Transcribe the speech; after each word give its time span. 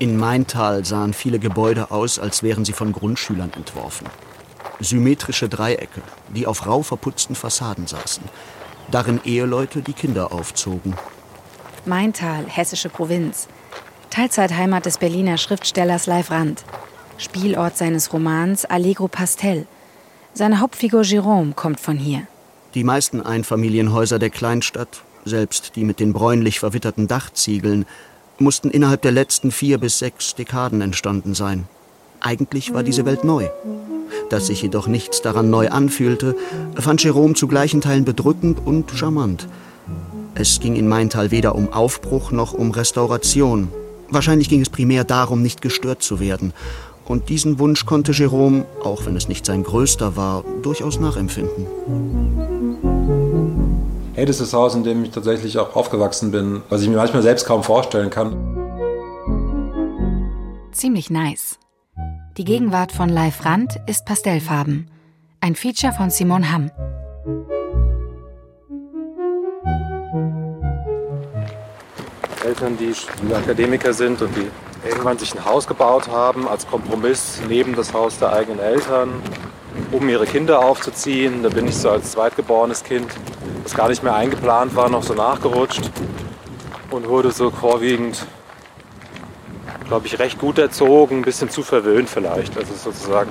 In 0.00 0.16
Maintal 0.16 0.84
sahen 0.84 1.12
viele 1.12 1.40
Gebäude 1.40 1.90
aus, 1.90 2.20
als 2.20 2.44
wären 2.44 2.64
sie 2.64 2.72
von 2.72 2.92
Grundschülern 2.92 3.52
entworfen. 3.54 4.06
Symmetrische 4.78 5.48
Dreiecke, 5.48 6.02
die 6.28 6.46
auf 6.46 6.66
rau 6.66 6.82
verputzten 6.82 7.34
Fassaden 7.34 7.88
saßen. 7.88 8.22
Darin 8.92 9.20
Eheleute, 9.24 9.82
die 9.82 9.92
Kinder 9.92 10.32
aufzogen. 10.32 10.94
Maintal, 11.84 12.44
hessische 12.46 12.88
Provinz. 12.88 13.48
Teilzeitheimat 14.10 14.86
des 14.86 14.98
Berliner 14.98 15.36
Schriftstellers 15.36 16.06
Leif 16.06 16.30
Rand. 16.30 16.64
Spielort 17.16 17.76
seines 17.76 18.12
Romans 18.12 18.64
Allegro 18.64 19.08
Pastel. 19.08 19.66
Seine 20.32 20.60
Hauptfigur 20.60 21.02
Jérôme 21.02 21.54
kommt 21.54 21.80
von 21.80 21.96
hier. 21.96 22.22
Die 22.74 22.84
meisten 22.84 23.20
Einfamilienhäuser 23.20 24.20
der 24.20 24.30
Kleinstadt, 24.30 25.02
selbst 25.24 25.74
die 25.74 25.82
mit 25.82 25.98
den 25.98 26.12
bräunlich 26.12 26.60
verwitterten 26.60 27.08
Dachziegeln, 27.08 27.84
mussten 28.38 28.70
innerhalb 28.70 29.02
der 29.02 29.12
letzten 29.12 29.50
vier 29.50 29.78
bis 29.78 29.98
sechs 29.98 30.34
Dekaden 30.34 30.80
entstanden 30.80 31.34
sein. 31.34 31.64
Eigentlich 32.20 32.72
war 32.74 32.82
diese 32.82 33.04
Welt 33.04 33.24
neu. 33.24 33.48
Dass 34.30 34.46
sich 34.46 34.62
jedoch 34.62 34.86
nichts 34.86 35.22
daran 35.22 35.50
neu 35.50 35.68
anfühlte, 35.68 36.36
fand 36.76 37.02
Jerome 37.02 37.34
zu 37.34 37.48
gleichen 37.48 37.80
Teilen 37.80 38.04
bedrückend 38.04 38.58
und 38.64 38.90
charmant. 38.90 39.48
Es 40.34 40.60
ging 40.60 40.76
in 40.76 40.88
Maintal 40.88 41.30
weder 41.30 41.54
um 41.54 41.72
Aufbruch 41.72 42.30
noch 42.30 42.52
um 42.52 42.70
Restauration. 42.70 43.68
Wahrscheinlich 44.10 44.48
ging 44.48 44.60
es 44.60 44.70
primär 44.70 45.04
darum, 45.04 45.42
nicht 45.42 45.62
gestört 45.62 46.02
zu 46.02 46.20
werden. 46.20 46.52
Und 47.04 47.28
diesen 47.30 47.58
Wunsch 47.58 47.86
konnte 47.86 48.12
Jerome, 48.12 48.66
auch 48.84 49.06
wenn 49.06 49.16
es 49.16 49.28
nicht 49.28 49.46
sein 49.46 49.64
größter 49.64 50.16
war, 50.16 50.44
durchaus 50.62 51.00
nachempfinden. 51.00 51.66
Hey, 54.18 54.26
das 54.26 54.40
ist 54.40 54.52
das 54.52 54.58
Haus, 54.58 54.74
in 54.74 54.82
dem 54.82 55.04
ich 55.04 55.12
tatsächlich 55.12 55.58
auch 55.58 55.76
aufgewachsen 55.76 56.32
bin, 56.32 56.62
was 56.70 56.82
ich 56.82 56.88
mir 56.88 56.96
manchmal 56.96 57.22
selbst 57.22 57.46
kaum 57.46 57.62
vorstellen 57.62 58.10
kann. 58.10 58.32
Ziemlich 60.72 61.08
nice. 61.08 61.60
Die 62.36 62.44
Gegenwart 62.44 62.90
von 62.90 63.08
Leif 63.10 63.44
Rand 63.44 63.78
ist 63.86 64.06
pastellfarben. 64.06 64.90
Ein 65.40 65.54
Feature 65.54 65.92
von 65.92 66.10
Simon 66.10 66.50
Hamm. 66.50 66.72
Eltern, 72.44 72.76
die 72.76 73.32
Akademiker 73.32 73.92
sind 73.92 74.20
und 74.20 74.34
die 74.34 74.50
irgendwann 74.84 75.18
sich 75.18 75.32
ein 75.32 75.44
Haus 75.44 75.68
gebaut 75.68 76.08
haben 76.08 76.48
als 76.48 76.66
Kompromiss 76.66 77.40
neben 77.48 77.76
das 77.76 77.94
Haus 77.94 78.18
der 78.18 78.32
eigenen 78.32 78.58
Eltern, 78.58 79.10
um 79.92 80.08
ihre 80.08 80.26
Kinder 80.26 80.58
aufzuziehen. 80.58 81.44
Da 81.44 81.50
bin 81.50 81.68
ich 81.68 81.76
so 81.76 81.90
als 81.90 82.10
zweitgeborenes 82.10 82.82
Kind, 82.82 83.06
das 83.68 83.76
gar 83.76 83.88
nicht 83.90 84.02
mehr 84.02 84.14
eingeplant 84.14 84.74
war, 84.74 84.88
noch 84.88 85.02
so 85.02 85.12
nachgerutscht 85.12 85.90
und 86.90 87.06
wurde 87.06 87.30
so 87.30 87.50
vorwiegend, 87.50 88.26
glaube 89.86 90.06
ich, 90.06 90.18
recht 90.18 90.38
gut 90.38 90.58
erzogen, 90.58 91.18
ein 91.18 91.22
bisschen 91.22 91.50
zu 91.50 91.62
verwöhnt 91.62 92.08
vielleicht, 92.08 92.56
also 92.56 92.72
sozusagen. 92.72 93.30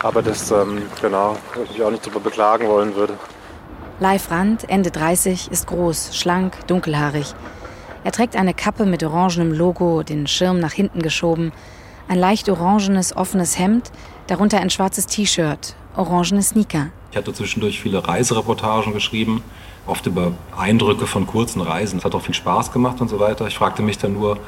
Aber 0.00 0.22
das, 0.22 0.52
ähm, 0.52 0.82
genau, 1.02 1.36
ich 1.74 1.82
auch 1.82 1.90
nicht 1.90 2.06
darüber 2.06 2.20
beklagen 2.20 2.68
wollen 2.68 2.94
würde. 2.94 3.14
Leif 3.98 4.30
Rand, 4.30 4.70
Ende 4.70 4.92
30, 4.92 5.50
ist 5.50 5.66
groß, 5.66 6.16
schlank, 6.16 6.56
dunkelhaarig. 6.68 7.34
Er 8.04 8.12
trägt 8.12 8.36
eine 8.36 8.54
Kappe 8.54 8.86
mit 8.86 9.02
orangenem 9.02 9.52
Logo, 9.52 10.04
den 10.04 10.28
Schirm 10.28 10.60
nach 10.60 10.72
hinten 10.72 11.02
geschoben, 11.02 11.50
ein 12.06 12.18
leicht 12.18 12.48
orangenes 12.48 13.16
offenes 13.16 13.58
Hemd, 13.58 13.90
darunter 14.28 14.60
ein 14.60 14.70
schwarzes 14.70 15.06
T-Shirt, 15.06 15.74
orangene 15.96 16.42
Sneaker. 16.42 16.88
Ich 17.10 17.16
hatte 17.16 17.32
zwischendurch 17.32 17.80
viele 17.80 18.06
Reisereportagen 18.06 18.92
geschrieben, 18.92 19.42
oft 19.86 20.06
über 20.06 20.32
Eindrücke 20.56 21.06
von 21.06 21.26
kurzen 21.26 21.60
Reisen. 21.60 21.98
Es 21.98 22.04
hat 22.04 22.14
auch 22.14 22.22
viel 22.22 22.34
Spaß 22.34 22.72
gemacht 22.72 23.00
und 23.00 23.08
so 23.08 23.18
weiter. 23.18 23.46
Ich 23.46 23.56
fragte 23.56 23.82
mich 23.82 23.98
dann 23.98 24.12
nur, 24.12 24.38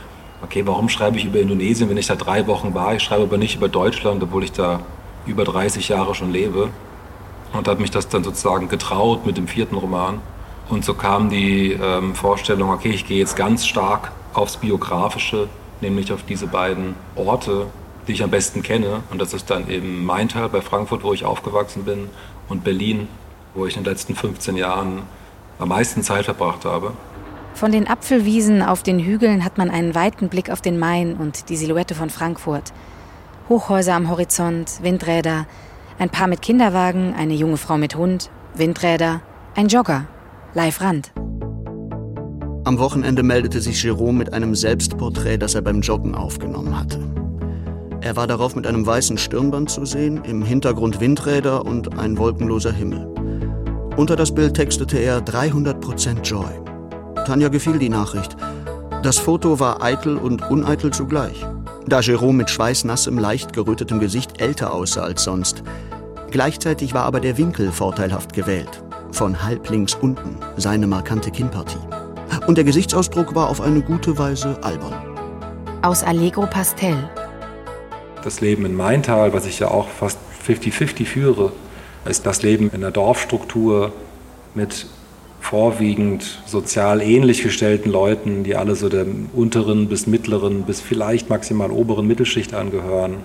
okay, 0.42 0.66
warum 0.66 0.88
schreibe 0.88 1.16
ich 1.16 1.24
über 1.24 1.40
Indonesien, 1.40 1.88
wenn 1.90 1.96
ich 1.96 2.06
da 2.06 2.14
drei 2.14 2.46
Wochen 2.46 2.74
war? 2.74 2.94
Ich 2.94 3.02
schreibe 3.02 3.24
aber 3.24 3.38
nicht 3.38 3.56
über 3.56 3.68
Deutschland, 3.68 4.22
obwohl 4.22 4.44
ich 4.44 4.52
da 4.52 4.80
über 5.26 5.44
30 5.44 5.88
Jahre 5.88 6.14
schon 6.14 6.32
lebe. 6.32 6.70
Und 7.52 7.68
habe 7.68 7.80
mich 7.80 7.90
das 7.90 8.08
dann 8.08 8.24
sozusagen 8.24 8.68
getraut 8.68 9.26
mit 9.26 9.36
dem 9.36 9.46
vierten 9.46 9.76
Roman. 9.76 10.20
Und 10.70 10.84
so 10.84 10.94
kam 10.94 11.28
die 11.28 11.72
ähm, 11.72 12.14
Vorstellung, 12.14 12.70
okay, 12.70 12.90
ich 12.90 13.06
gehe 13.06 13.18
jetzt 13.18 13.36
ganz 13.36 13.66
stark 13.66 14.12
aufs 14.32 14.56
Biografische, 14.56 15.48
nämlich 15.80 16.12
auf 16.12 16.22
diese 16.22 16.46
beiden 16.46 16.94
Orte, 17.14 17.66
die 18.06 18.12
ich 18.12 18.22
am 18.22 18.30
besten 18.30 18.62
kenne. 18.62 19.02
Und 19.10 19.20
das 19.20 19.34
ist 19.34 19.50
dann 19.50 19.68
eben 19.68 20.04
Maintal 20.04 20.48
bei 20.48 20.60
Frankfurt, 20.60 21.04
wo 21.04 21.12
ich 21.12 21.24
aufgewachsen 21.24 21.84
bin, 21.84 22.10
und 22.48 22.64
Berlin, 22.64 23.08
wo 23.54 23.66
ich 23.66 23.76
in 23.76 23.84
den 23.84 23.92
letzten 23.92 24.14
15 24.14 24.56
Jahren 24.56 25.02
am 25.58 25.68
meisten 25.68 26.02
Zeit 26.02 26.24
verbracht 26.24 26.64
habe. 26.64 26.92
Von 27.54 27.70
den 27.70 27.86
Apfelwiesen 27.86 28.62
auf 28.62 28.82
den 28.82 28.98
Hügeln 28.98 29.44
hat 29.44 29.58
man 29.58 29.70
einen 29.70 29.94
weiten 29.94 30.28
Blick 30.28 30.50
auf 30.50 30.60
den 30.60 30.78
Main 30.78 31.14
und 31.14 31.48
die 31.48 31.56
Silhouette 31.56 31.94
von 31.94 32.10
Frankfurt. 32.10 32.72
Hochhäuser 33.48 33.94
am 33.94 34.08
Horizont, 34.10 34.82
Windräder, 34.82 35.46
ein 35.98 36.10
Paar 36.10 36.26
mit 36.26 36.42
Kinderwagen, 36.42 37.14
eine 37.14 37.34
junge 37.34 37.58
Frau 37.58 37.76
mit 37.76 37.94
Hund, 37.94 38.30
Windräder, 38.54 39.20
ein 39.54 39.68
Jogger, 39.68 40.06
Live 40.54 40.80
Rand. 40.80 41.12
Am 42.64 42.78
Wochenende 42.78 43.22
meldete 43.22 43.60
sich 43.60 43.82
Jerome 43.82 44.18
mit 44.18 44.32
einem 44.32 44.54
Selbstporträt, 44.54 45.38
das 45.38 45.54
er 45.54 45.62
beim 45.62 45.80
Joggen 45.80 46.14
aufgenommen 46.14 46.78
hatte. 46.78 47.21
Er 48.02 48.16
war 48.16 48.26
darauf 48.26 48.56
mit 48.56 48.66
einem 48.66 48.84
weißen 48.84 49.16
Stirnband 49.16 49.70
zu 49.70 49.84
sehen, 49.84 50.24
im 50.24 50.42
Hintergrund 50.42 50.98
Windräder 50.98 51.64
und 51.64 51.98
ein 52.00 52.18
wolkenloser 52.18 52.72
Himmel. 52.72 53.06
Unter 53.96 54.16
das 54.16 54.34
Bild 54.34 54.54
textete 54.54 54.98
er 54.98 55.20
300% 55.20 56.22
Joy. 56.22 56.50
Tanja 57.24 57.46
gefiel 57.46 57.78
die 57.78 57.88
Nachricht. 57.88 58.36
Das 59.04 59.18
Foto 59.18 59.60
war 59.60 59.82
eitel 59.82 60.16
und 60.16 60.50
uneitel 60.50 60.90
zugleich. 60.90 61.46
Da 61.86 62.00
Jerome 62.00 62.38
mit 62.38 62.50
schweißnassem, 62.50 63.16
leicht 63.18 63.52
gerötetem 63.52 64.00
Gesicht 64.00 64.40
älter 64.40 64.74
aussah 64.74 65.02
als 65.02 65.22
sonst. 65.22 65.62
Gleichzeitig 66.32 66.94
war 66.94 67.04
aber 67.04 67.20
der 67.20 67.38
Winkel 67.38 67.70
vorteilhaft 67.70 68.32
gewählt. 68.32 68.82
Von 69.12 69.44
halb 69.44 69.70
links 69.70 69.94
unten, 69.94 70.38
seine 70.56 70.88
markante 70.88 71.30
Kinnpartie. 71.30 71.78
Und 72.48 72.56
der 72.56 72.64
Gesichtsausdruck 72.64 73.36
war 73.36 73.48
auf 73.48 73.60
eine 73.60 73.80
gute 73.80 74.18
Weise 74.18 74.58
albern. 74.62 74.94
Aus 75.82 76.02
Allegro 76.02 76.46
Pastel. 76.46 76.96
Das 78.22 78.40
Leben 78.40 78.64
in 78.64 78.76
Maintal, 78.76 79.32
was 79.32 79.46
ich 79.46 79.58
ja 79.58 79.68
auch 79.68 79.88
fast 79.88 80.18
50-50 80.46 81.06
führe, 81.06 81.52
ist 82.04 82.26
das 82.26 82.42
Leben 82.42 82.70
in 82.72 82.80
der 82.80 82.90
Dorfstruktur 82.90 83.92
mit 84.54 84.86
vorwiegend 85.40 86.40
sozial 86.46 87.02
ähnlich 87.02 87.42
gestellten 87.42 87.90
Leuten, 87.90 88.44
die 88.44 88.54
alle 88.54 88.76
so 88.76 88.88
der 88.88 89.06
unteren 89.32 89.88
bis 89.88 90.06
mittleren 90.06 90.62
bis 90.62 90.80
vielleicht 90.80 91.30
maximal 91.30 91.70
oberen 91.70 92.06
Mittelschicht 92.06 92.54
angehören 92.54 93.16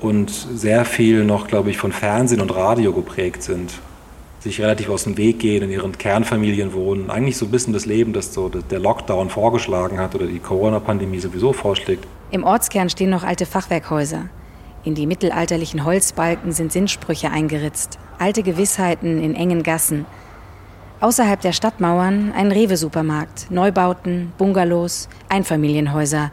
und 0.00 0.30
sehr 0.30 0.84
viel 0.84 1.24
noch, 1.24 1.48
glaube 1.48 1.70
ich, 1.70 1.76
von 1.76 1.90
Fernsehen 1.90 2.40
und 2.40 2.54
Radio 2.54 2.92
geprägt 2.92 3.42
sind 3.42 3.72
sich 4.40 4.60
relativ 4.60 4.88
aus 4.88 5.04
dem 5.04 5.16
Weg 5.16 5.40
gehen, 5.40 5.64
in 5.64 5.70
ihren 5.70 5.98
Kernfamilien 5.98 6.72
wohnen. 6.72 7.10
Eigentlich 7.10 7.36
so 7.36 7.46
ein 7.46 7.50
bisschen 7.50 7.72
das 7.72 7.86
Leben, 7.86 8.12
das 8.12 8.32
so 8.32 8.48
der 8.48 8.78
Lockdown 8.78 9.30
vorgeschlagen 9.30 9.98
hat 9.98 10.14
oder 10.14 10.26
die 10.26 10.38
Corona-Pandemie 10.38 11.18
sowieso 11.18 11.52
vorschlägt. 11.52 12.06
Im 12.30 12.44
Ortskern 12.44 12.90
stehen 12.90 13.08
noch 13.08 13.24
alte 13.24 13.46
Fachwerkhäuser. 13.46 14.28
In 14.84 14.94
die 14.94 15.06
mittelalterlichen 15.06 15.84
Holzbalken 15.84 16.52
sind 16.52 16.72
Sinnsprüche 16.72 17.30
eingeritzt, 17.30 17.98
alte 18.18 18.42
Gewissheiten 18.42 19.22
in 19.22 19.34
engen 19.34 19.62
Gassen. 19.62 20.04
Außerhalb 21.00 21.40
der 21.40 21.52
Stadtmauern 21.52 22.32
ein 22.36 22.52
Rewe-Supermarkt, 22.52 23.50
Neubauten, 23.50 24.32
Bungalows, 24.36 25.08
Einfamilienhäuser, 25.28 26.30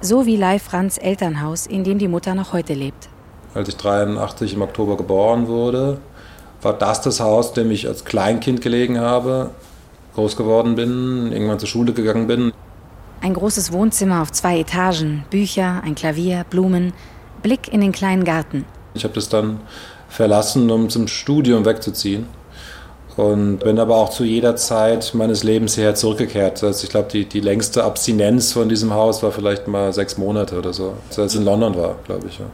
so 0.00 0.26
wie 0.26 0.36
Leif 0.36 0.64
Franz 0.64 0.98
Elternhaus, 0.98 1.66
in 1.66 1.84
dem 1.84 1.98
die 1.98 2.08
Mutter 2.08 2.34
noch 2.34 2.52
heute 2.52 2.74
lebt. 2.74 3.08
Als 3.54 3.68
ich 3.68 3.76
83 3.76 4.54
im 4.54 4.62
Oktober 4.62 4.96
geboren 4.96 5.46
wurde, 5.46 5.98
war 6.60 6.72
das 6.72 7.02
das 7.02 7.20
Haus, 7.20 7.50
in 7.50 7.54
dem 7.54 7.70
ich 7.70 7.86
als 7.86 8.04
Kleinkind 8.04 8.62
gelegen 8.62 8.98
habe, 8.98 9.50
groß 10.14 10.36
geworden 10.36 10.74
bin, 10.74 11.30
irgendwann 11.30 11.58
zur 11.58 11.68
Schule 11.68 11.92
gegangen 11.92 12.26
bin. 12.26 12.52
Ein 13.20 13.34
großes 13.34 13.72
Wohnzimmer 13.72 14.22
auf 14.22 14.32
zwei 14.32 14.60
Etagen, 14.60 15.24
Bücher, 15.30 15.82
ein 15.84 15.94
Klavier, 15.94 16.44
Blumen, 16.48 16.92
Blick 17.42 17.72
in 17.72 17.80
den 17.80 17.92
kleinen 17.92 18.24
Garten. 18.24 18.64
Ich 18.94 19.04
habe 19.04 19.14
das 19.14 19.28
dann 19.28 19.60
verlassen, 20.08 20.70
um 20.70 20.88
zum 20.88 21.08
Studium 21.08 21.64
wegzuziehen. 21.64 22.26
Und 23.16 23.60
bin 23.60 23.78
aber 23.78 23.96
auch 23.96 24.10
zu 24.10 24.24
jeder 24.24 24.56
Zeit 24.56 25.14
meines 25.14 25.42
Lebens 25.42 25.74
hierher 25.74 25.94
zurückgekehrt. 25.94 26.62
Also 26.62 26.84
ich 26.84 26.90
glaube, 26.90 27.08
die, 27.10 27.24
die 27.24 27.40
längste 27.40 27.82
Abstinenz 27.82 28.52
von 28.52 28.68
diesem 28.68 28.92
Haus 28.92 29.22
war 29.22 29.32
vielleicht 29.32 29.68
mal 29.68 29.92
sechs 29.94 30.18
Monate 30.18 30.58
oder 30.58 30.74
so, 30.74 30.94
als 31.16 31.34
ich 31.34 31.40
in 31.40 31.46
London 31.46 31.74
war, 31.76 31.96
glaube 32.04 32.26
ich. 32.28 32.38
Ja. 32.38 32.44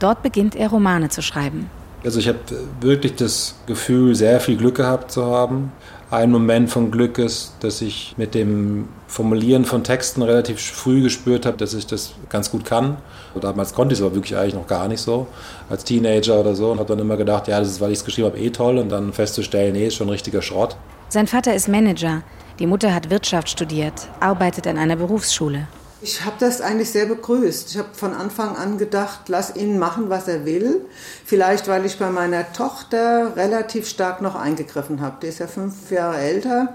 Dort 0.00 0.22
beginnt 0.24 0.56
er 0.56 0.70
Romane 0.70 1.08
zu 1.08 1.22
schreiben. 1.22 1.70
Also 2.04 2.18
ich 2.18 2.28
habe 2.28 2.38
wirklich 2.80 3.14
das 3.14 3.54
Gefühl, 3.66 4.14
sehr 4.14 4.40
viel 4.40 4.56
Glück 4.56 4.76
gehabt 4.76 5.12
zu 5.12 5.24
haben. 5.24 5.72
Ein 6.10 6.30
Moment 6.30 6.70
von 6.70 6.90
Glück 6.90 7.18
ist, 7.18 7.52
dass 7.60 7.82
ich 7.82 8.14
mit 8.16 8.34
dem 8.34 8.88
Formulieren 9.08 9.66
von 9.66 9.84
Texten 9.84 10.22
relativ 10.22 10.58
früh 10.58 11.02
gespürt 11.02 11.44
habe, 11.44 11.58
dass 11.58 11.74
ich 11.74 11.86
das 11.86 12.14
ganz 12.30 12.50
gut 12.50 12.64
kann. 12.64 12.96
Damals 13.38 13.74
konnte 13.74 13.92
ich 13.92 14.00
es 14.00 14.04
aber 14.04 14.14
wirklich 14.14 14.36
eigentlich 14.36 14.54
noch 14.54 14.66
gar 14.66 14.88
nicht 14.88 15.02
so, 15.02 15.26
als 15.68 15.84
Teenager 15.84 16.40
oder 16.40 16.54
so. 16.54 16.70
Und 16.70 16.78
habe 16.78 16.88
dann 16.88 16.98
immer 16.98 17.18
gedacht, 17.18 17.46
ja, 17.46 17.58
das 17.58 17.68
ist, 17.68 17.80
weil 17.82 17.92
ich 17.92 17.98
es 17.98 18.04
geschrieben 18.06 18.28
habe, 18.28 18.38
eh 18.38 18.48
toll. 18.48 18.78
Und 18.78 18.88
dann 18.88 19.12
festzustellen, 19.12 19.74
nee, 19.74 19.88
ist 19.88 19.96
schon 19.96 20.06
ein 20.06 20.12
richtiger 20.12 20.40
Schrott. 20.40 20.76
Sein 21.10 21.26
Vater 21.26 21.54
ist 21.54 21.68
Manager. 21.68 22.22
Die 22.58 22.66
Mutter 22.66 22.94
hat 22.94 23.10
Wirtschaft 23.10 23.50
studiert, 23.50 24.08
arbeitet 24.18 24.66
an 24.66 24.78
einer 24.78 24.96
Berufsschule. 24.96 25.68
Ich 26.00 26.24
habe 26.24 26.36
das 26.38 26.60
eigentlich 26.60 26.90
sehr 26.90 27.06
begrüßt. 27.06 27.70
Ich 27.70 27.76
habe 27.76 27.88
von 27.92 28.14
Anfang 28.14 28.54
an 28.54 28.78
gedacht, 28.78 29.22
lass 29.26 29.56
ihn 29.56 29.80
machen, 29.80 30.10
was 30.10 30.28
er 30.28 30.44
will. 30.44 30.82
Vielleicht, 31.24 31.66
weil 31.66 31.84
ich 31.86 31.98
bei 31.98 32.10
meiner 32.10 32.52
Tochter 32.52 33.34
relativ 33.34 33.88
stark 33.88 34.22
noch 34.22 34.36
eingegriffen 34.36 35.00
habe. 35.00 35.16
Die 35.22 35.26
ist 35.26 35.40
ja 35.40 35.48
fünf 35.48 35.90
Jahre 35.90 36.18
älter. 36.18 36.74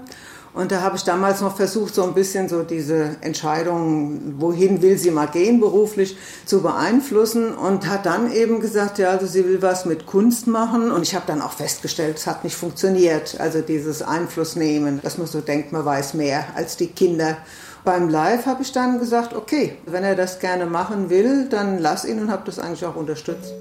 Und 0.52 0.70
da 0.70 0.82
habe 0.82 0.96
ich 0.96 1.02
damals 1.02 1.40
noch 1.40 1.56
versucht, 1.56 1.94
so 1.94 2.04
ein 2.04 2.14
bisschen 2.14 2.48
so 2.50 2.62
diese 2.62 3.16
Entscheidung, 3.22 4.34
wohin 4.38 4.82
will 4.82 4.98
sie 4.98 5.10
mal 5.10 5.26
gehen 5.26 5.58
beruflich, 5.58 6.16
zu 6.44 6.62
beeinflussen 6.62 7.52
und 7.52 7.88
hat 7.88 8.06
dann 8.06 8.30
eben 8.30 8.60
gesagt, 8.60 8.98
ja, 8.98 9.08
also 9.08 9.26
sie 9.26 9.44
will 9.46 9.62
was 9.62 9.86
mit 9.86 10.06
Kunst 10.06 10.46
machen. 10.46 10.92
Und 10.92 11.02
ich 11.02 11.14
habe 11.14 11.24
dann 11.26 11.40
auch 11.40 11.52
festgestellt, 11.54 12.18
es 12.18 12.26
hat 12.26 12.44
nicht 12.44 12.56
funktioniert. 12.56 13.40
Also 13.40 13.62
dieses 13.62 14.02
Einfluss 14.02 14.54
nehmen, 14.54 15.00
dass 15.02 15.16
man 15.16 15.26
so 15.26 15.40
denkt, 15.40 15.72
man 15.72 15.84
weiß 15.84 16.12
mehr 16.12 16.44
als 16.54 16.76
die 16.76 16.88
Kinder. 16.88 17.38
Beim 17.84 18.08
Live 18.08 18.46
habe 18.46 18.62
ich 18.62 18.72
dann 18.72 18.98
gesagt, 18.98 19.36
okay, 19.36 19.76
wenn 19.84 20.04
er 20.04 20.14
das 20.14 20.38
gerne 20.38 20.64
machen 20.64 21.10
will, 21.10 21.50
dann 21.50 21.78
lass 21.78 22.06
ihn 22.06 22.18
und 22.18 22.30
habe 22.30 22.44
das 22.46 22.58
eigentlich 22.58 22.86
auch 22.86 22.96
unterstützt. 22.96 23.52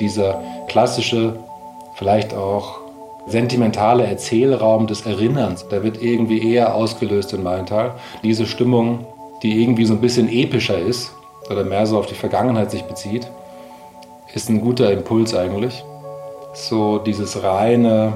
Dieser 0.00 0.42
klassische, 0.66 1.38
vielleicht 1.96 2.32
auch 2.32 2.80
sentimentale 3.26 4.06
Erzählraum 4.06 4.86
des 4.86 5.04
Erinnerns, 5.04 5.68
der 5.68 5.82
wird 5.82 6.00
irgendwie 6.00 6.54
eher 6.54 6.74
ausgelöst 6.74 7.34
in 7.34 7.42
Maintal. 7.42 7.92
Diese 8.22 8.46
Stimmung, 8.46 9.06
die 9.42 9.62
irgendwie 9.62 9.84
so 9.84 9.92
ein 9.92 10.00
bisschen 10.00 10.30
epischer 10.30 10.78
ist 10.78 11.12
oder 11.50 11.62
mehr 11.62 11.86
so 11.86 11.98
auf 11.98 12.06
die 12.06 12.14
Vergangenheit 12.14 12.70
sich 12.70 12.84
bezieht, 12.84 13.30
ist 14.32 14.48
ein 14.48 14.62
guter 14.62 14.90
Impuls 14.90 15.34
eigentlich. 15.34 15.84
So 16.54 16.96
dieses 16.96 17.42
reine, 17.42 18.14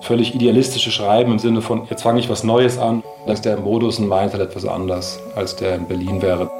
völlig 0.00 0.34
idealistische 0.34 0.90
Schreiben 0.90 1.32
im 1.32 1.38
Sinne 1.38 1.62
von, 1.62 1.86
jetzt 1.90 2.02
fange 2.02 2.20
ich 2.20 2.28
was 2.28 2.44
Neues 2.44 2.78
an, 2.78 3.02
dass 3.26 3.40
der 3.40 3.58
Modus 3.58 3.98
in 3.98 4.08
Maintal 4.08 4.40
etwas 4.40 4.64
anders, 4.64 5.20
als 5.34 5.56
der 5.56 5.74
in 5.74 5.86
Berlin 5.86 6.22
wäre. 6.22 6.50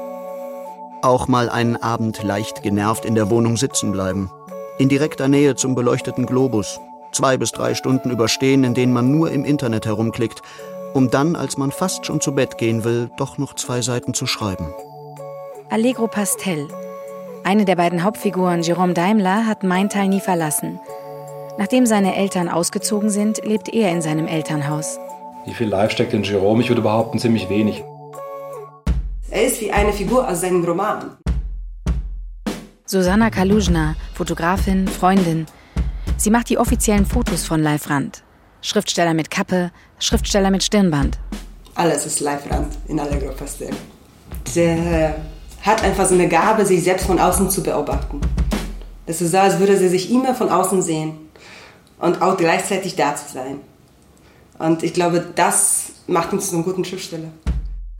Auch 1.01 1.27
mal 1.27 1.49
einen 1.49 1.77
Abend 1.77 2.23
leicht 2.23 2.61
genervt 2.61 3.05
in 3.05 3.15
der 3.15 3.29
Wohnung 3.29 3.55
sitzen 3.55 3.91
bleiben. 3.91 4.29
In 4.77 4.89
direkter 4.89 5.27
Nähe 5.27 5.55
zum 5.55 5.75
beleuchteten 5.75 6.25
Globus. 6.25 6.79
Zwei 7.11 7.37
bis 7.37 7.51
drei 7.51 7.73
Stunden 7.73 8.11
überstehen, 8.11 8.63
in 8.63 8.73
denen 8.73 8.93
man 8.93 9.11
nur 9.11 9.31
im 9.31 9.45
Internet 9.45 9.85
herumklickt, 9.85 10.41
um 10.93 11.09
dann, 11.09 11.35
als 11.35 11.57
man 11.57 11.71
fast 11.71 12.05
schon 12.05 12.21
zu 12.21 12.33
Bett 12.33 12.57
gehen 12.57 12.83
will, 12.83 13.09
doch 13.17 13.37
noch 13.37 13.55
zwei 13.55 13.81
Seiten 13.81 14.13
zu 14.13 14.25
schreiben. 14.25 14.73
Allegro 15.69 16.07
Pastel. 16.07 16.67
Eine 17.43 17.65
der 17.65 17.75
beiden 17.75 18.03
Hauptfiguren, 18.03 18.61
Jerome 18.61 18.93
Daimler, 18.93 19.45
hat 19.45 19.63
Maintal 19.63 20.07
nie 20.07 20.19
verlassen. 20.19 20.79
Nachdem 21.59 21.85
seine 21.85 22.15
Eltern 22.15 22.47
ausgezogen 22.47 23.09
sind, 23.09 23.43
lebt 23.43 23.67
er 23.67 23.91
in 23.91 24.01
seinem 24.01 24.27
Elternhaus. 24.27 24.97
Wie 25.45 25.53
viel 25.53 25.67
Live 25.67 25.91
steckt 25.91 26.13
in 26.13 26.23
Jerome? 26.23 26.63
Ich 26.63 26.69
würde 26.69 26.81
behaupten, 26.81 27.19
ziemlich 27.19 27.49
wenig. 27.49 27.83
Er 29.29 29.43
ist 29.43 29.59
wie 29.59 29.69
eine 29.69 29.91
Figur 29.91 30.25
aus 30.25 30.39
seinem 30.39 30.63
Roman. 30.63 31.17
Susanna 32.85 33.29
Kaluzhna, 33.29 33.97
Fotografin, 34.13 34.87
Freundin. 34.87 35.47
Sie 36.15 36.29
macht 36.29 36.49
die 36.49 36.57
offiziellen 36.57 37.05
Fotos 37.05 37.45
von 37.45 37.61
Live 37.61 37.89
Rand. 37.89 38.23
Schriftsteller 38.61 39.13
mit 39.13 39.29
Kappe, 39.29 39.71
Schriftsteller 39.99 40.51
mit 40.51 40.63
Stirnband. 40.63 41.19
Alles 41.75 42.05
ist 42.05 42.21
Live 42.21 42.49
Rand 42.49 42.73
in 42.87 43.01
Allegro 43.01 43.33
Pastel. 43.33 43.71
Der 44.55 45.13
hat 45.63 45.83
einfach 45.83 46.05
so 46.05 46.13
eine 46.13 46.29
Gabe, 46.29 46.65
sich 46.65 46.85
selbst 46.85 47.05
von 47.05 47.19
außen 47.19 47.49
zu 47.49 47.61
beobachten. 47.61 48.21
Das 49.07 49.19
ist 49.19 49.31
so, 49.31 49.37
als 49.39 49.59
würde 49.59 49.75
sie 49.75 49.89
sich 49.89 50.09
immer 50.09 50.33
von 50.33 50.49
außen 50.49 50.81
sehen 50.81 51.28
und 51.99 52.21
auch 52.21 52.37
gleichzeitig 52.37 52.95
da 52.95 53.15
zu 53.15 53.33
sein. 53.33 53.59
Und 54.57 54.83
ich 54.83 54.93
glaube, 54.93 55.25
das 55.35 55.91
macht 56.07 56.33
uns 56.33 56.49
zu 56.49 56.55
einem 56.55 56.65
guten 56.65 56.83
Schriftsteller. 56.83 57.29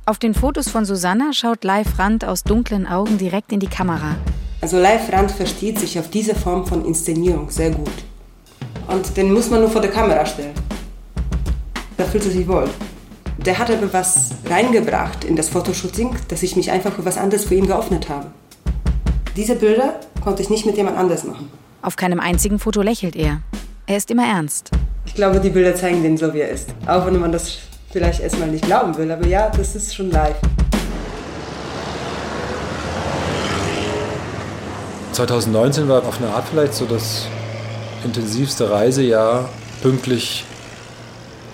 Auf 0.06 0.18
den 0.18 0.34
Fotos 0.34 0.70
von 0.70 0.86
Susanna 0.86 1.34
schaut 1.34 1.64
Live 1.64 2.00
Rand 2.00 2.26
aus 2.26 2.44
dunklen 2.44 2.88
Augen 2.88 3.18
direkt 3.18 3.52
in 3.52 3.60
die 3.60 3.68
Kamera. 3.68 4.16
Also 4.62 4.78
Live 4.78 5.12
Rand 5.12 5.32
versteht 5.32 5.80
sich 5.80 6.00
auf 6.00 6.10
diese 6.10 6.36
Form 6.36 6.66
von 6.66 6.84
Inszenierung 6.84 7.50
sehr 7.50 7.72
gut. 7.72 7.92
Und 8.88 9.16
den 9.16 9.32
muss 9.32 9.50
man 9.50 9.62
nur 9.62 9.70
vor 9.70 9.82
der 9.82 9.92
Kamera 9.92 10.26
stellen. 10.26 10.56
Da 11.96 12.06
fühlt 12.06 12.26
er 12.26 12.32
sich 12.32 12.48
wohl. 12.48 12.68
Der 13.38 13.58
hat 13.58 13.70
aber 13.70 13.94
was 13.94 14.32
reingebracht 14.50 15.24
in 15.24 15.36
das 15.36 15.48
Fotoshooting, 15.50 16.16
dass 16.28 16.44
ich 16.44 16.56
mich 16.56 16.72
einfach 16.72 16.94
für 16.94 17.06
was 17.06 17.18
anderes 17.18 17.46
für 17.46 17.56
ihn 17.56 17.68
geöffnet 17.68 18.10
habe. 18.10 18.28
Diese 19.38 19.56
Bilder 19.56 20.00
konnte 20.22 20.42
ich 20.42 20.50
nicht 20.50 20.66
mit 20.66 20.76
jemand 20.76 20.98
anders 20.98 21.24
machen. 21.24 21.50
Auf 21.82 21.96
keinem 21.96 22.20
einzigen 22.20 22.60
Foto 22.60 22.82
lächelt 22.82 23.16
er. 23.16 23.42
Er 23.90 23.98
ist 23.98 24.12
immer 24.12 24.28
ernst. 24.28 24.70
Ich 25.08 25.16
glaube, 25.16 25.40
die 25.40 25.50
Bilder 25.50 25.74
zeigen 25.74 26.04
den 26.04 26.16
so, 26.16 26.32
wie 26.32 26.42
er 26.42 26.50
ist. 26.50 26.70
Auch 26.86 27.08
wenn 27.08 27.20
man 27.20 27.32
das 27.32 27.58
vielleicht 27.90 28.20
erstmal 28.20 28.48
nicht 28.48 28.64
glauben 28.64 28.96
will, 28.96 29.12
aber 29.12 29.26
ja, 29.26 29.50
das 29.50 29.76
ist 29.76 29.96
schon 29.96 30.12
live. 30.12 30.36
2019 35.14 35.88
war 35.88 36.06
auf 36.06 36.22
eine 36.22 36.30
Art 36.32 36.48
vielleicht 36.52 36.76
so 36.76 36.86
das 36.86 37.26
intensivste 38.06 38.70
Reisejahr, 38.70 39.50
pünktlich 39.82 40.46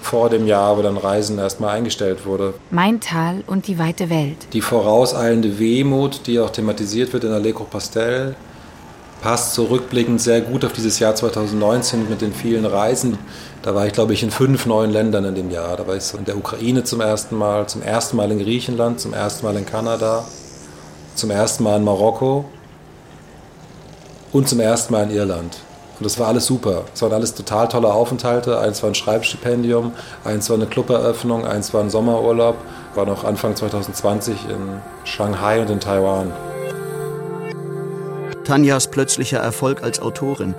vor 0.01 0.29
dem 0.29 0.45
Jahr, 0.45 0.77
wo 0.77 0.81
dann 0.81 0.97
Reisen 0.97 1.39
erstmal 1.39 1.77
eingestellt 1.77 2.25
wurde. 2.25 2.53
Mein 2.69 2.99
Tal 2.99 3.45
und 3.47 3.67
die 3.67 3.79
weite 3.79 4.09
Welt. 4.09 4.35
Die 4.51 4.59
vorauseilende 4.59 5.57
Wehmut, 5.57 6.27
die 6.27 6.41
auch 6.41 6.49
thematisiert 6.49 7.13
wird 7.13 7.23
in 7.23 7.31
Allegro 7.31 7.63
Pastel, 7.63 8.35
passt 9.25 9.55
so 9.55 9.63
rückblickend 9.63 10.21
sehr 10.21 10.39
gut 10.39 10.63
auf 10.63 10.73
dieses 10.73 10.99
Jahr 10.99 11.15
2019 11.15 12.07
mit 12.07 12.21
den 12.21 12.31
vielen 12.31 12.63
Reisen. 12.63 13.17
Da 13.63 13.73
war 13.73 13.87
ich, 13.87 13.93
glaube 13.93 14.13
ich, 14.13 14.21
in 14.21 14.29
fünf 14.29 14.67
neuen 14.67 14.91
Ländern 14.91 15.25
in 15.25 15.33
dem 15.33 15.49
Jahr. 15.49 15.75
Da 15.77 15.87
war 15.87 15.95
ich 15.95 16.03
so 16.03 16.19
in 16.19 16.25
der 16.25 16.37
Ukraine 16.37 16.83
zum 16.83 17.01
ersten 17.01 17.35
Mal, 17.35 17.65
zum 17.65 17.81
ersten 17.81 18.17
Mal 18.17 18.31
in 18.31 18.37
Griechenland, 18.37 18.99
zum 18.99 19.15
ersten 19.15 19.47
Mal 19.47 19.55
in 19.55 19.65
Kanada, 19.65 20.25
zum 21.15 21.31
ersten 21.31 21.63
Mal 21.63 21.77
in 21.77 21.83
Marokko 21.83 22.45
und 24.31 24.47
zum 24.47 24.59
ersten 24.59 24.93
Mal 24.93 25.09
in 25.09 25.17
Irland. 25.17 25.57
Und 25.97 26.05
das 26.05 26.19
war 26.19 26.27
alles 26.27 26.45
super. 26.45 26.83
Es 26.93 27.01
waren 27.01 27.13
alles 27.13 27.33
total 27.33 27.67
tolle 27.67 27.91
Aufenthalte. 27.91 28.59
Eins 28.59 28.83
war 28.83 28.91
ein 28.91 28.95
Schreibstipendium, 28.95 29.93
eins 30.23 30.51
war 30.51 30.57
eine 30.57 30.67
Cluberöffnung, 30.67 31.47
eins 31.47 31.73
war 31.73 31.81
ein 31.81 31.89
Sommerurlaub. 31.89 32.57
War 32.93 33.07
noch 33.07 33.23
Anfang 33.23 33.55
2020 33.55 34.35
in 34.51 34.81
Shanghai 35.03 35.61
und 35.61 35.71
in 35.71 35.79
Taiwan. 35.79 36.31
Tanjas 38.45 38.89
plötzlicher 38.89 39.39
Erfolg 39.39 39.83
als 39.83 39.99
Autorin, 39.99 40.55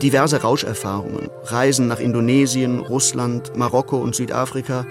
diverse 0.00 0.42
Rauscherfahrungen, 0.42 1.30
Reisen 1.44 1.88
nach 1.88 1.98
Indonesien, 1.98 2.78
Russland, 2.78 3.56
Marokko 3.56 3.98
und 3.98 4.14
Südafrika, 4.14 4.86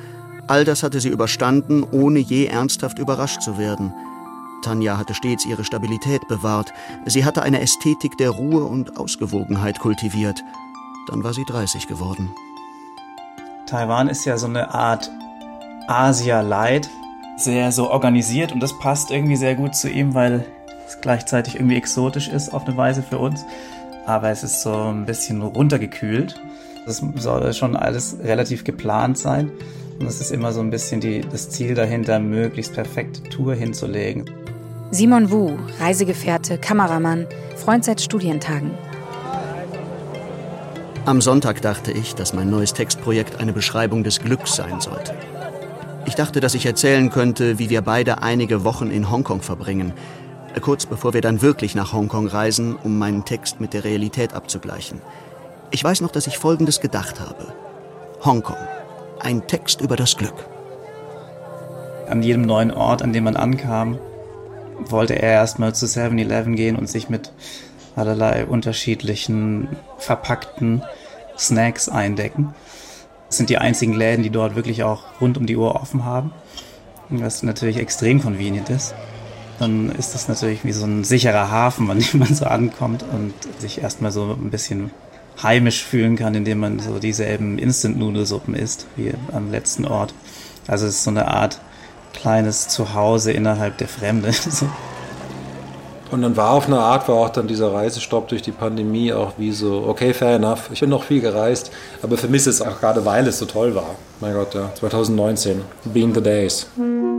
all 0.48 0.66
das 0.66 0.84
hatte 0.84 1.00
sie 1.00 1.10
überstanden, 1.10 1.84
ohne 1.84 2.20
je 2.20 2.46
ernsthaft 2.46 3.00
überrascht 3.00 3.42
zu 3.42 3.58
werden. 3.58 3.94
Tanja 4.64 4.98
hatte 4.98 5.14
stets 5.14 5.46
ihre 5.46 5.64
Stabilität 5.64 6.28
bewahrt. 6.28 6.72
Sie 7.06 7.26
hatte 7.26 7.42
eine 7.42 7.62
Ästhetik 7.62 8.18
der 8.18 8.30
Ruhe 8.30 8.64
und 8.64 8.98
Ausgewogenheit 8.98 9.80
kultiviert. 9.80 10.44
Dann 11.08 11.24
war 11.24 11.34
sie 11.34 11.46
30 11.46 11.88
geworden. 11.88 12.32
Taiwan 13.66 14.08
ist 14.08 14.26
ja 14.26 14.38
so 14.38 14.48
eine 14.48 14.74
Art 14.74 15.10
Asia-Light, 15.88 16.90
sehr 17.38 17.72
so 17.72 17.90
organisiert 17.90 18.52
und 18.52 18.60
das 18.60 18.78
passt 18.78 19.10
irgendwie 19.10 19.36
sehr 19.36 19.56
gut 19.56 19.76
zu 19.76 19.90
ihm, 19.90 20.14
weil 20.14 20.46
es 20.92 21.02
gleichzeitig 21.02 21.56
irgendwie 21.56 21.78
exotisch 21.78 22.28
ist 22.28 22.54
auf 22.54 22.68
eine 22.68 22.76
Weise 22.78 23.02
für 23.02 23.18
uns. 23.18 23.46
Aber 24.06 24.30
es 24.30 24.44
ist 24.44 24.62
so 24.62 24.74
ein 24.74 25.06
bisschen 25.06 25.42
runtergekühlt. 25.42 26.36
Das 26.86 27.02
soll 27.16 27.54
schon 27.54 27.76
alles 27.76 28.18
relativ 28.24 28.64
geplant 28.64 29.18
sein. 29.18 29.52
Und 30.00 30.08
es 30.08 30.20
ist 30.20 30.32
immer 30.32 30.52
so 30.52 30.60
ein 30.62 30.72
bisschen 30.72 31.00
die, 31.00 31.22
das 31.22 31.50
Ziel 31.50 31.76
dahinter, 31.76 32.20
möglichst 32.20 32.74
perfekte 32.74 33.22
Tour 33.24 33.54
hinzulegen. 33.54 34.30
Simon 34.90 35.32
Wu, 35.32 35.58
Reisegefährte, 35.80 36.58
Kameramann, 36.58 37.28
Freund 37.56 37.86
seit 37.86 38.02
Studientagen. 38.02 38.72
Am 41.06 41.22
Sonntag 41.22 41.62
dachte 41.62 41.92
ich, 41.92 42.16
dass 42.16 42.34
mein 42.34 42.50
neues 42.50 42.74
Textprojekt 42.74 43.40
eine 43.40 43.54
Beschreibung 43.54 44.04
des 44.04 44.20
Glücks 44.20 44.56
sein 44.56 44.82
sollte. 44.82 45.14
Ich 46.06 46.16
dachte, 46.16 46.40
dass 46.40 46.56
ich 46.56 46.66
erzählen 46.66 47.10
könnte, 47.10 47.60
wie 47.60 47.70
wir 47.70 47.82
beide 47.82 48.22
einige 48.24 48.64
Wochen 48.64 48.90
in 48.90 49.10
Hongkong 49.10 49.42
verbringen, 49.42 49.94
kurz 50.60 50.86
bevor 50.86 51.14
wir 51.14 51.22
dann 51.22 51.42
wirklich 51.42 51.76
nach 51.76 51.94
Hongkong 51.94 52.28
reisen, 52.28 52.76
um 52.76 52.98
meinen 52.98 53.24
Text 53.26 53.62
mit 53.62 53.74
der 53.74 53.84
Realität 53.84 54.34
abzugleichen. 54.34 55.02
Ich 55.72 55.84
weiß 55.84 56.02
noch, 56.02 56.12
dass 56.12 56.28
ich 56.28 56.38
Folgendes 56.38 56.82
gedacht 56.82 57.20
habe. 57.20 57.54
Hongkong. 58.26 58.58
Ein 59.20 59.48
Text 59.48 59.82
über 59.82 59.96
das 59.96 60.18
Glück. 60.18 60.34
An 62.08 62.24
jedem 62.24 62.42
neuen 62.42 62.72
Ort, 62.72 63.02
an 63.02 63.14
dem 63.14 63.24
man 63.24 63.38
ankam, 63.38 63.98
wollte 64.80 65.14
er 65.14 65.32
erstmal 65.32 65.74
zu 65.74 65.86
7-Eleven 65.86 66.56
gehen 66.56 66.76
und 66.76 66.90
sich 66.90 67.08
mit 67.08 67.32
allerlei 67.96 68.46
unterschiedlichen 68.46 69.70
verpackten 69.98 70.84
Snacks 71.38 71.88
eindecken. 71.88 72.54
Das 73.28 73.38
sind 73.38 73.50
die 73.50 73.58
einzigen 73.58 73.94
Läden, 73.94 74.24
die 74.24 74.30
dort 74.30 74.56
wirklich 74.56 74.84
auch 74.84 75.04
rund 75.22 75.38
um 75.38 75.46
die 75.46 75.56
Uhr 75.56 75.76
offen 75.76 76.04
haben. 76.04 76.34
Was 77.10 77.44
natürlich 77.44 77.78
extrem 77.78 78.22
convenient 78.22 78.70
ist. 78.70 78.94
Dann 79.62 79.92
ist 79.92 80.16
das 80.16 80.28
natürlich 80.28 80.66
wie 80.66 80.72
so 80.72 80.86
ein 80.86 81.04
sicherer 81.04 81.52
Hafen, 81.52 81.92
an 81.92 82.00
dem 82.00 82.20
man 82.20 82.34
so 82.34 82.46
ankommt 82.46 83.06
und 83.14 83.34
sich 83.60 83.84
erstmal 83.84 84.12
so 84.12 84.32
ein 84.32 84.50
bisschen 84.50 84.90
heimisch 85.42 85.84
fühlen 85.84 86.16
kann, 86.16 86.34
indem 86.34 86.60
man 86.60 86.80
so 86.80 86.98
dieselben 86.98 87.60
Instant-Nudelsuppen 87.60 88.56
isst 88.56 88.88
wie 88.96 89.14
am 89.32 89.52
letzten 89.52 89.86
Ort. 89.86 90.16
Also 90.68 90.88
es 90.88 90.96
ist 90.96 91.04
so 91.04 91.12
eine 91.12 91.28
Art 91.28 91.60
kleines 92.14 92.70
Zuhause 92.70 93.32
innerhalb 93.32 93.78
der 93.78 93.88
Fremde. 93.88 94.32
Und 96.12 96.24
dann 96.24 96.36
war 96.36 96.52
auf 96.52 96.66
eine 96.66 96.80
Art, 96.80 97.08
war 97.08 97.16
auch 97.16 97.30
dann 97.30 97.48
dieser 97.48 97.72
Reisestopp 97.72 98.28
durch 98.30 98.42
die 98.42 98.52
Pandemie 98.52 99.14
auch 99.14 99.34
wie 99.38 99.52
so, 99.52 99.86
okay, 99.88 100.14
fair 100.14 100.36
enough, 100.36 100.70
ich 100.74 100.82
bin 100.82 100.90
noch 100.90 101.04
viel 101.04 101.22
gereist, 101.22 101.72
aber 102.02 102.18
vermisse 102.18 102.50
es 102.50 102.62
auch 102.62 102.80
gerade, 102.80 103.06
weil 103.06 103.26
es 103.28 103.38
so 103.38 103.46
toll 103.46 103.76
war. 103.76 103.96
Mein 104.20 104.34
Gott, 104.34 104.54
ja, 104.56 104.72
2019, 104.74 105.62
Being 105.86 106.14
the 106.14 106.22
Days. 106.22 106.68
Wenn 106.76 107.11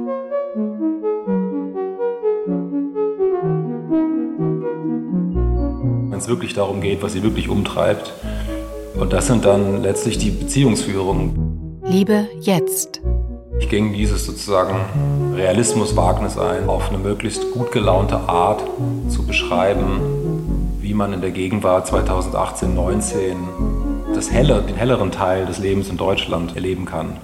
es 6.22 6.28
wirklich 6.28 6.54
darum 6.54 6.80
geht, 6.80 7.02
was 7.02 7.12
sie 7.12 7.22
wirklich 7.22 7.48
umtreibt. 7.48 8.12
Und 8.94 9.12
das 9.12 9.26
sind 9.26 9.44
dann 9.44 9.82
letztlich 9.82 10.18
die 10.18 10.30
Beziehungsführungen. 10.30 11.80
Liebe 11.84 12.28
jetzt. 12.40 13.00
Ich 13.58 13.68
ging 13.68 13.92
dieses 13.92 14.26
sozusagen 14.26 15.34
Realismuswagnis 15.34 16.38
ein, 16.38 16.68
auf 16.68 16.88
eine 16.88 16.98
möglichst 16.98 17.50
gut 17.52 17.72
gelaunte 17.72 18.16
Art 18.28 18.62
zu 19.08 19.26
beschreiben, 19.26 20.00
wie 20.80 20.94
man 20.94 21.12
in 21.12 21.20
der 21.20 21.30
Gegenwart 21.30 21.86
2018, 21.86 22.74
19 22.74 23.36
das 24.14 24.30
helle, 24.30 24.62
den 24.62 24.76
helleren 24.76 25.10
Teil 25.10 25.46
des 25.46 25.58
Lebens 25.58 25.88
in 25.88 25.96
Deutschland 25.96 26.54
erleben 26.54 26.84
kann. 26.84 27.16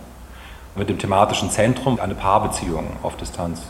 Mit 0.77 0.89
dem 0.89 0.99
thematischen 0.99 1.51
Zentrum 1.51 2.01
eine 2.01 2.15
Paarbeziehung 2.15 2.85
auf 3.03 3.17
Distanz. 3.17 3.63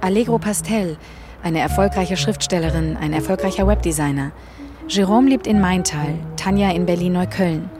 Allegro 0.00 0.38
Pastel, 0.38 0.96
eine 1.42 1.60
erfolgreiche 1.60 2.16
Schriftstellerin, 2.16 2.96
ein 2.96 3.12
erfolgreicher 3.12 3.66
Webdesigner. 3.66 4.32
Jerome 4.88 5.28
lebt 5.28 5.46
in 5.46 5.60
Maintal, 5.60 6.14
Tanja 6.36 6.70
in 6.70 6.86
Berlin-Neukölln. 6.86 7.70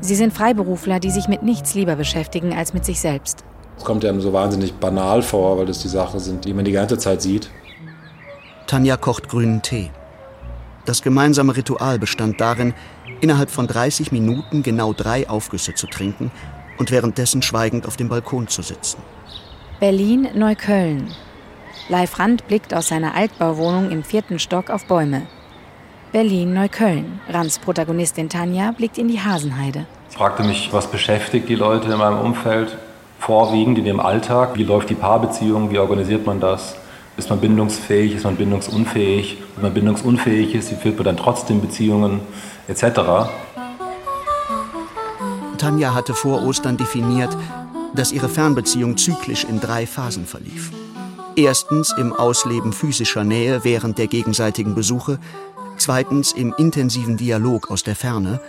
Sie 0.00 0.14
sind 0.14 0.32
Freiberufler, 0.32 1.00
die 1.00 1.10
sich 1.10 1.28
mit 1.28 1.42
nichts 1.42 1.74
lieber 1.74 1.96
beschäftigen 1.96 2.54
als 2.54 2.74
mit 2.74 2.84
sich 2.84 3.00
selbst. 3.00 3.44
Es 3.76 3.84
kommt 3.84 4.04
einem 4.04 4.20
so 4.20 4.32
wahnsinnig 4.32 4.74
banal 4.74 5.22
vor, 5.22 5.58
weil 5.58 5.66
das 5.66 5.80
die 5.80 5.88
Sachen 5.88 6.18
sind, 6.18 6.44
die 6.44 6.54
man 6.54 6.64
die 6.64 6.72
ganze 6.72 6.98
Zeit 6.98 7.22
sieht. 7.22 7.50
Tanja 8.66 8.96
kocht 8.96 9.28
grünen 9.28 9.62
Tee. 9.62 9.90
Das 10.86 11.02
gemeinsame 11.02 11.56
Ritual 11.56 11.98
bestand 11.98 12.40
darin, 12.40 12.74
innerhalb 13.20 13.50
von 13.50 13.66
30 13.66 14.12
Minuten 14.12 14.62
genau 14.62 14.92
drei 14.92 15.28
Aufgüsse 15.28 15.74
zu 15.74 15.86
trinken 15.86 16.30
und 16.78 16.90
währenddessen 16.90 17.42
schweigend 17.42 17.86
auf 17.86 17.96
dem 17.96 18.08
Balkon 18.08 18.48
zu 18.48 18.62
sitzen. 18.62 18.98
Berlin, 19.78 20.28
Neukölln. 20.34 21.08
Leif 21.88 22.18
Rand 22.18 22.48
blickt 22.48 22.74
aus 22.74 22.88
seiner 22.88 23.14
Altbauwohnung 23.14 23.92
im 23.92 24.02
vierten 24.02 24.40
Stock 24.40 24.70
auf 24.70 24.86
Bäume. 24.86 25.22
Berlin-Neukölln. 26.10 27.20
Rands 27.28 27.60
Protagonistin 27.60 28.28
Tanja 28.28 28.72
blickt 28.72 28.98
in 28.98 29.06
die 29.06 29.20
Hasenheide. 29.20 29.86
Ich 30.10 30.16
fragte 30.16 30.42
mich, 30.42 30.72
was 30.72 30.90
beschäftigt 30.90 31.48
die 31.48 31.54
Leute 31.54 31.92
in 31.92 31.98
meinem 31.98 32.18
Umfeld 32.18 32.76
vorwiegend 33.20 33.78
in 33.78 33.86
ihrem 33.86 34.00
Alltag? 34.00 34.56
Wie 34.56 34.64
läuft 34.64 34.90
die 34.90 34.94
Paarbeziehung? 34.94 35.70
Wie 35.70 35.78
organisiert 35.78 36.26
man 36.26 36.40
das? 36.40 36.76
Ist 37.16 37.30
man 37.30 37.40
bindungsfähig? 37.40 38.16
Ist 38.16 38.24
man 38.24 38.34
bindungsunfähig? 38.34 39.38
Wenn 39.54 39.62
man 39.62 39.74
bindungsunfähig 39.74 40.56
ist, 40.56 40.72
wie 40.72 40.76
führt 40.76 40.96
man 40.96 41.04
dann 41.04 41.16
trotzdem 41.16 41.60
Beziehungen 41.60 42.20
etc.? 42.66 43.30
Tanja 45.56 45.94
hatte 45.94 46.14
vor 46.14 46.42
Ostern 46.42 46.76
definiert, 46.76 47.36
dass 47.94 48.10
ihre 48.10 48.28
Fernbeziehung 48.28 48.96
zyklisch 48.96 49.44
in 49.44 49.60
drei 49.60 49.86
Phasen 49.86 50.26
verlief. 50.26 50.72
Erstens 51.38 51.92
im 51.98 52.14
Ausleben 52.14 52.72
physischer 52.72 53.22
Nähe 53.22 53.62
während 53.62 53.98
der 53.98 54.06
gegenseitigen 54.06 54.74
Besuche, 54.74 55.18
zweitens 55.76 56.32
im 56.32 56.54
intensiven 56.56 57.18
Dialog 57.18 57.70
aus 57.70 57.82
der 57.82 57.94
Ferne 57.94 58.40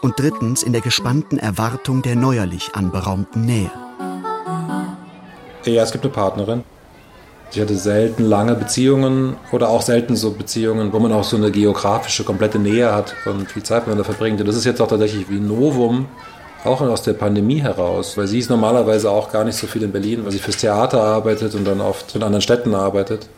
und 0.00 0.18
drittens 0.18 0.62
in 0.62 0.72
der 0.72 0.80
gespannten 0.80 1.38
Erwartung 1.38 2.00
der 2.00 2.16
neuerlich 2.16 2.70
anberaumten 2.74 3.44
Nähe. 3.44 3.70
Ja, 5.66 5.82
es 5.82 5.92
gibt 5.92 6.02
eine 6.04 6.14
Partnerin. 6.14 6.64
Ich 7.52 7.60
hatte 7.60 7.76
selten 7.76 8.24
lange 8.24 8.54
Beziehungen 8.54 9.36
oder 9.52 9.68
auch 9.68 9.82
selten 9.82 10.16
so 10.16 10.30
Beziehungen, 10.30 10.94
wo 10.94 10.98
man 10.98 11.12
auch 11.12 11.24
so 11.24 11.36
eine 11.36 11.50
geografische, 11.50 12.24
komplette 12.24 12.58
Nähe 12.58 12.94
hat 12.94 13.14
und 13.26 13.52
viel 13.52 13.62
Zeit 13.62 13.82
miteinander 13.82 14.04
verbringt. 14.04 14.40
Und 14.40 14.46
das 14.46 14.56
ist 14.56 14.64
jetzt 14.64 14.80
auch 14.80 14.88
tatsächlich 14.88 15.28
wie 15.28 15.36
ein 15.36 15.46
Novum, 15.46 16.06
auch 16.64 16.80
aus 16.80 17.02
der 17.02 17.14
Pandemie 17.14 17.60
heraus, 17.60 18.16
weil 18.16 18.26
sie 18.26 18.38
ist 18.38 18.50
normalerweise 18.50 19.10
auch 19.10 19.32
gar 19.32 19.44
nicht 19.44 19.56
so 19.56 19.66
viel 19.66 19.82
in 19.82 19.92
Berlin, 19.92 20.24
weil 20.24 20.32
sie 20.32 20.38
fürs 20.38 20.58
Theater 20.58 21.02
arbeitet 21.02 21.54
und 21.54 21.64
dann 21.64 21.80
oft 21.80 22.14
in 22.14 22.22
anderen 22.22 22.42
Städten 22.42 22.74
arbeitet 22.74 23.28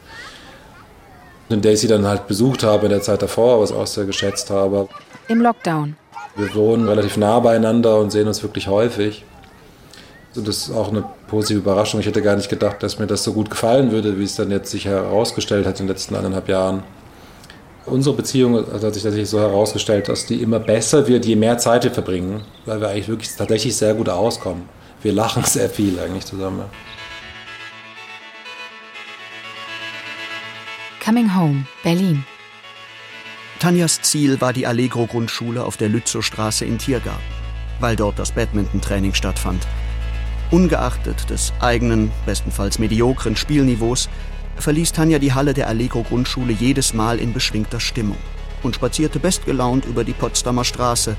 in 1.52 1.60
der 1.60 1.72
ich 1.72 1.80
sie 1.80 1.88
dann 1.88 2.06
halt 2.06 2.26
besucht 2.26 2.62
habe 2.62 2.86
in 2.86 2.90
der 2.90 3.02
Zeit 3.02 3.22
davor, 3.22 3.60
was 3.60 3.72
auch 3.72 3.86
sehr 3.86 4.04
geschätzt 4.04 4.50
habe. 4.50 4.88
Im 5.28 5.40
Lockdown. 5.40 5.96
Wir 6.36 6.54
wohnen 6.54 6.88
relativ 6.88 7.16
nah 7.16 7.38
beieinander 7.40 7.98
und 7.98 8.10
sehen 8.10 8.26
uns 8.26 8.42
wirklich 8.42 8.68
häufig. 8.68 9.24
Und 10.34 10.48
das 10.48 10.68
ist 10.68 10.70
auch 10.74 10.88
eine 10.88 11.04
positive 11.28 11.58
Überraschung. 11.58 12.00
Ich 12.00 12.06
hätte 12.06 12.22
gar 12.22 12.36
nicht 12.36 12.48
gedacht, 12.48 12.82
dass 12.82 12.98
mir 12.98 13.06
das 13.06 13.22
so 13.22 13.34
gut 13.34 13.50
gefallen 13.50 13.92
würde, 13.92 14.18
wie 14.18 14.24
es 14.24 14.34
dann 14.34 14.50
jetzt 14.50 14.70
sich 14.70 14.86
herausgestellt 14.86 15.66
hat 15.66 15.78
in 15.78 15.86
den 15.86 15.94
letzten 15.94 16.16
eineinhalb 16.16 16.48
Jahren. 16.48 16.82
Unsere 17.84 18.14
Beziehung 18.14 18.54
hat 18.56 18.94
sich 18.94 19.02
tatsächlich 19.02 19.28
so 19.28 19.40
herausgestellt, 19.40 20.08
dass 20.08 20.26
die 20.26 20.40
immer 20.40 20.60
besser 20.60 21.08
wird, 21.08 21.26
je 21.26 21.34
mehr 21.34 21.58
Zeit 21.58 21.82
wir 21.82 21.90
verbringen, 21.90 22.42
weil 22.64 22.80
wir 22.80 22.88
eigentlich 22.88 23.08
wirklich 23.08 23.34
tatsächlich 23.34 23.76
sehr 23.76 23.94
gut 23.94 24.08
auskommen. 24.08 24.68
Wir 25.02 25.12
lachen 25.12 25.42
sehr 25.46 25.68
viel 25.68 25.98
eigentlich 25.98 26.24
zusammen. 26.24 26.64
Coming 31.04 31.36
Home, 31.36 31.66
Berlin. 31.82 32.24
Tanjas 33.58 34.00
Ziel 34.02 34.40
war 34.40 34.52
die 34.52 34.66
Allegro-Grundschule 34.66 35.64
auf 35.64 35.76
der 35.76 35.88
Lützowstraße 35.88 36.64
in 36.64 36.78
Tiergarten, 36.78 37.20
weil 37.80 37.96
dort 37.96 38.18
das 38.18 38.30
Badminton-Training 38.30 39.14
stattfand. 39.14 39.66
Ungeachtet 40.52 41.28
des 41.30 41.52
eigenen, 41.60 42.12
bestenfalls 42.26 42.78
mediokren 42.78 43.34
Spielniveaus, 43.34 44.08
verließ 44.56 44.92
Tanja 44.92 45.18
die 45.18 45.32
Halle 45.32 45.54
der 45.54 45.68
Allegro-Grundschule 45.68 46.52
jedes 46.52 46.94
Mal 46.94 47.18
in 47.18 47.32
beschwingter 47.32 47.80
Stimmung 47.80 48.16
und 48.62 48.74
spazierte 48.74 49.18
bestgelaunt 49.18 49.84
über 49.86 50.04
die 50.04 50.12
Potsdamer 50.12 50.64
Straße, 50.64 51.16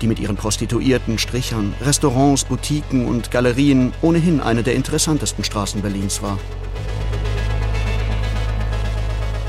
die 0.00 0.06
mit 0.06 0.18
ihren 0.18 0.36
Prostituierten, 0.36 1.18
Strichern, 1.18 1.74
Restaurants, 1.80 2.44
Boutiquen 2.44 3.06
und 3.06 3.30
Galerien 3.30 3.92
ohnehin 4.02 4.40
eine 4.40 4.62
der 4.62 4.74
interessantesten 4.74 5.44
Straßen 5.44 5.80
Berlins 5.80 6.22
war. 6.22 6.38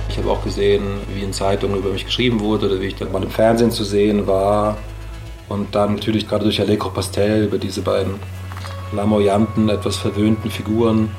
Ich 0.10 0.18
habe 0.20 0.30
auch 0.30 0.44
gesehen, 0.44 0.84
wie 1.14 1.24
in 1.24 1.34
Zeitungen 1.34 1.78
über 1.78 1.90
mich 1.90 2.06
geschrieben 2.06 2.40
wurde 2.40 2.68
oder 2.68 2.80
wie 2.80 2.86
ich 2.86 2.96
dann 2.96 3.12
mal 3.12 3.24
im 3.24 3.32
Fernsehen 3.32 3.72
zu 3.72 3.84
sehen 3.84 4.28
war. 4.28 4.78
Und 5.50 5.74
dann 5.74 5.96
natürlich 5.96 6.28
gerade 6.28 6.44
durch 6.44 6.62
Allegro 6.62 6.90
Pastel 6.90 7.46
über 7.46 7.58
diese 7.58 7.82
beiden 7.82 8.20
lamoyanten, 8.92 9.70
etwas 9.70 9.98
verwöhnten 9.98 10.52
Figuren, 10.52 11.10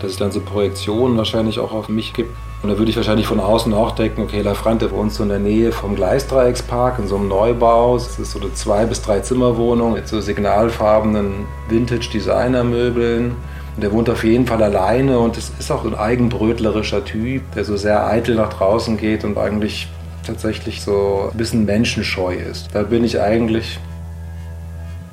dass 0.00 0.12
es 0.12 0.16
dann 0.16 0.32
so 0.32 0.40
Projektionen 0.40 1.16
wahrscheinlich 1.16 1.58
auch 1.58 1.72
auf 1.72 1.88
mich 1.88 2.12
gibt. 2.12 2.30
Und 2.62 2.68
da 2.68 2.76
würde 2.78 2.90
ich 2.90 2.96
wahrscheinlich 2.96 3.26
von 3.26 3.40
außen 3.40 3.72
auch 3.72 3.92
denken, 3.92 4.22
okay, 4.22 4.42
La 4.42 4.54
Frante 4.54 4.90
wohnt 4.90 5.12
so 5.12 5.22
in 5.22 5.30
der 5.30 5.38
Nähe 5.38 5.72
vom 5.72 5.96
Gleisdreieckspark 5.96 6.98
in 6.98 7.06
so 7.06 7.16
einem 7.16 7.28
Neubau. 7.28 7.96
Es 7.96 8.18
ist 8.18 8.32
so 8.32 8.40
eine 8.40 8.52
zwei 8.52 8.84
bis 8.84 9.00
drei 9.00 9.20
Zimmerwohnung 9.20 9.94
mit 9.94 10.08
so 10.08 10.20
signalfarbenen 10.20 11.46
Vintage-Designer-Möbeln 11.68 13.36
und 13.76 13.82
der 13.82 13.92
wohnt 13.92 14.10
auf 14.10 14.24
jeden 14.24 14.46
Fall 14.46 14.62
alleine 14.62 15.18
und 15.18 15.38
es 15.38 15.52
ist 15.58 15.70
auch 15.70 15.84
ein 15.84 15.94
eigenbrötlerischer 15.94 17.04
Typ, 17.04 17.42
der 17.54 17.64
so 17.64 17.76
sehr 17.76 18.06
eitel 18.06 18.34
nach 18.34 18.52
draußen 18.52 18.96
geht 18.96 19.24
und 19.24 19.38
eigentlich 19.38 19.88
tatsächlich 20.26 20.82
so 20.82 21.30
ein 21.32 21.38
bisschen 21.38 21.64
menschenscheu 21.64 22.34
ist. 22.34 22.68
Da 22.74 22.82
bin 22.82 23.04
ich 23.04 23.20
eigentlich 23.20 23.78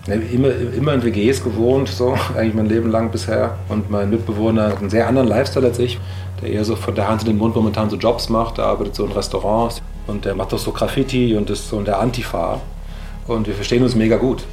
immer, 0.07 0.49
immer 0.75 0.93
in 0.93 1.03
WGs 1.03 1.43
gewohnt, 1.43 1.89
so 1.89 2.15
eigentlich 2.35 2.53
mein 2.53 2.67
Leben 2.67 2.89
lang 2.89 3.11
bisher. 3.11 3.57
Und 3.69 3.89
mein 3.89 4.09
Mitbewohner 4.09 4.69
hat 4.69 4.79
einen 4.79 4.89
sehr 4.89 5.07
anderen 5.07 5.27
Lifestyle 5.27 5.67
als 5.67 5.79
ich, 5.79 5.99
der 6.41 6.49
eher 6.49 6.65
so 6.65 6.75
von 6.75 6.95
der 6.95 7.07
Hand 7.07 7.21
in 7.21 7.27
den 7.27 7.37
Mund 7.37 7.55
momentan 7.55 7.89
so 7.89 7.97
Jobs 7.97 8.29
macht. 8.29 8.57
Der 8.57 8.65
arbeitet 8.65 8.95
so 8.95 9.05
in 9.05 9.11
Restaurants 9.11 9.81
und 10.07 10.25
der 10.25 10.35
macht 10.35 10.53
auch 10.53 10.59
so 10.59 10.71
Graffiti 10.71 11.35
und 11.35 11.49
ist 11.49 11.69
so 11.69 11.79
in 11.79 11.85
der 11.85 11.99
Antifa. 11.99 12.61
Und 13.27 13.47
wir 13.47 13.53
verstehen 13.53 13.83
uns 13.83 13.95
mega 13.95 14.17
gut. 14.17 14.45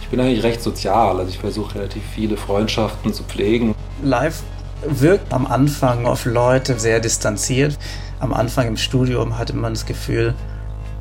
Ich 0.00 0.08
bin 0.08 0.20
eigentlich 0.20 0.42
recht 0.42 0.62
sozial, 0.62 1.18
also 1.18 1.28
ich 1.28 1.38
versuche 1.38 1.76
relativ 1.76 2.02
viele 2.14 2.36
Freundschaften 2.36 3.12
zu 3.12 3.24
pflegen. 3.24 3.74
Live 4.02 4.42
wirkt 4.86 5.32
am 5.32 5.46
Anfang 5.46 6.06
auf 6.06 6.24
Leute 6.24 6.78
sehr 6.78 7.00
distanziert. 7.00 7.78
Am 8.20 8.32
Anfang 8.32 8.68
im 8.68 8.76
Studium 8.76 9.38
hatte 9.38 9.54
man 9.54 9.74
das 9.74 9.86
Gefühl, 9.86 10.34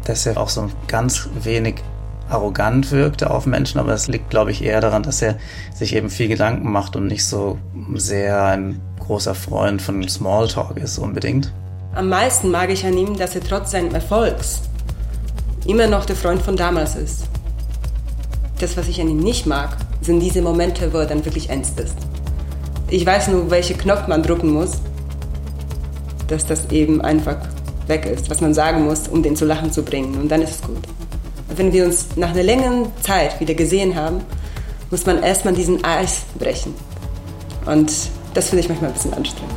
dass 0.05 0.25
er 0.25 0.37
auch 0.37 0.49
so 0.49 0.69
ganz 0.87 1.29
wenig 1.43 1.75
arrogant 2.29 2.91
wirkte 2.91 3.29
auf 3.29 3.45
Menschen, 3.45 3.79
aber 3.79 3.91
das 3.91 4.07
liegt, 4.07 4.29
glaube 4.29 4.51
ich, 4.51 4.63
eher 4.63 4.81
daran, 4.81 5.03
dass 5.03 5.21
er 5.21 5.37
sich 5.73 5.95
eben 5.95 6.09
viel 6.09 6.27
Gedanken 6.27 6.71
macht 6.71 6.95
und 6.95 7.07
nicht 7.07 7.25
so 7.25 7.57
sehr 7.95 8.43
ein 8.45 8.79
großer 8.99 9.35
Freund 9.35 9.81
von 9.81 10.07
Smalltalk 10.07 10.77
ist 10.77 10.97
unbedingt. 10.97 11.53
Am 11.93 12.09
meisten 12.09 12.51
mag 12.51 12.71
ich 12.71 12.85
an 12.85 12.97
ihm, 12.97 13.17
dass 13.17 13.35
er 13.35 13.41
trotz 13.41 13.71
seines 13.71 13.93
Erfolgs 13.93 14.61
immer 15.65 15.87
noch 15.87 16.05
der 16.05 16.15
Freund 16.15 16.41
von 16.41 16.55
damals 16.55 16.95
ist. 16.95 17.25
Das, 18.59 18.75
was 18.77 18.87
ich 18.87 18.99
an 19.01 19.09
ihm 19.09 19.19
nicht 19.19 19.45
mag, 19.45 19.77
sind 20.01 20.19
diese 20.19 20.41
Momente, 20.41 20.93
wo 20.93 20.97
er 20.97 21.05
dann 21.05 21.25
wirklich 21.25 21.49
ernst 21.49 21.79
ist. 21.79 21.95
Ich 22.89 23.05
weiß 23.05 23.29
nur, 23.29 23.49
welche 23.49 23.73
Knopf 23.73 24.07
man 24.07 24.23
drücken 24.23 24.51
muss, 24.51 24.81
dass 26.27 26.45
das 26.45 26.69
eben 26.71 27.01
einfach 27.01 27.37
weg 27.87 28.05
ist, 28.05 28.29
was 28.29 28.41
man 28.41 28.53
sagen 28.53 28.85
muss, 28.85 29.07
um 29.07 29.23
den 29.23 29.35
zu 29.35 29.45
lachen 29.45 29.71
zu 29.71 29.83
bringen. 29.83 30.15
Und 30.19 30.29
dann 30.29 30.41
ist 30.41 30.55
es 30.55 30.61
gut. 30.61 30.83
Wenn 31.55 31.71
wir 31.71 31.85
uns 31.85 32.17
nach 32.17 32.31
einer 32.31 32.43
längeren 32.43 32.91
Zeit 33.01 33.39
wieder 33.39 33.53
gesehen 33.53 33.95
haben, 33.95 34.21
muss 34.91 35.05
man 35.05 35.23
erstmal 35.23 35.53
diesen 35.53 35.83
Eis 35.85 36.23
brechen. 36.37 36.73
Und 37.65 37.91
das 38.33 38.49
finde 38.49 38.63
ich 38.63 38.69
manchmal 38.69 38.89
ein 38.89 38.93
bisschen 38.93 39.13
anstrengend. 39.13 39.53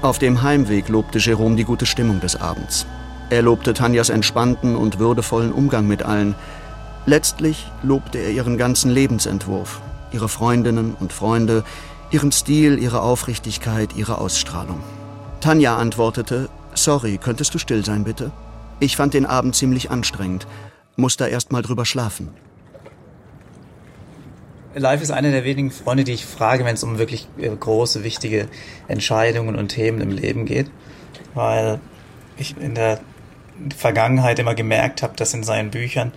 Auf 0.00 0.18
dem 0.18 0.42
Heimweg 0.42 0.88
lobte 0.88 1.18
Jerome 1.18 1.56
die 1.56 1.64
gute 1.64 1.84
Stimmung 1.84 2.20
des 2.20 2.40
Abends. 2.40 2.86
Er 3.30 3.42
lobte 3.42 3.74
Tanjas 3.74 4.08
entspannten 4.08 4.76
und 4.76 4.98
würdevollen 4.98 5.52
Umgang 5.52 5.86
mit 5.86 6.02
allen. 6.02 6.34
Letztlich 7.06 7.66
lobte 7.82 8.18
er 8.18 8.30
ihren 8.30 8.56
ganzen 8.56 8.90
Lebensentwurf, 8.90 9.80
ihre 10.12 10.28
Freundinnen 10.28 10.96
und 10.98 11.12
Freunde, 11.12 11.64
ihren 12.10 12.32
Stil, 12.32 12.78
ihre 12.78 13.02
Aufrichtigkeit, 13.02 13.94
ihre 13.96 14.18
Ausstrahlung. 14.18 14.80
Tanja 15.40 15.76
antwortete, 15.76 16.48
Sorry, 16.74 17.18
könntest 17.18 17.54
du 17.54 17.58
still 17.58 17.84
sein, 17.84 18.04
bitte? 18.04 18.32
Ich 18.80 18.96
fand 18.96 19.14
den 19.14 19.26
Abend 19.26 19.54
ziemlich 19.54 19.90
anstrengend, 19.90 20.46
muss 20.96 21.16
da 21.16 21.26
erst 21.26 21.52
mal 21.52 21.62
drüber 21.62 21.84
schlafen. 21.84 22.30
Live 24.74 25.02
ist 25.02 25.12
einer 25.12 25.30
der 25.30 25.44
wenigen 25.44 25.70
Freunde, 25.70 26.02
die 26.02 26.12
ich 26.12 26.26
frage, 26.26 26.64
wenn 26.64 26.74
es 26.74 26.82
um 26.82 26.98
wirklich 26.98 27.28
äh, 27.38 27.48
große, 27.48 28.02
wichtige 28.02 28.48
Entscheidungen 28.88 29.54
und 29.54 29.68
Themen 29.68 30.00
im 30.00 30.10
Leben 30.10 30.46
geht. 30.46 30.68
Weil 31.34 31.80
ich 32.36 32.56
in 32.58 32.74
der 32.74 33.00
Vergangenheit 33.76 34.40
immer 34.40 34.56
gemerkt 34.56 35.02
habe, 35.02 35.14
dass 35.14 35.32
in 35.32 35.44
seinen 35.44 35.70
Büchern, 35.70 36.12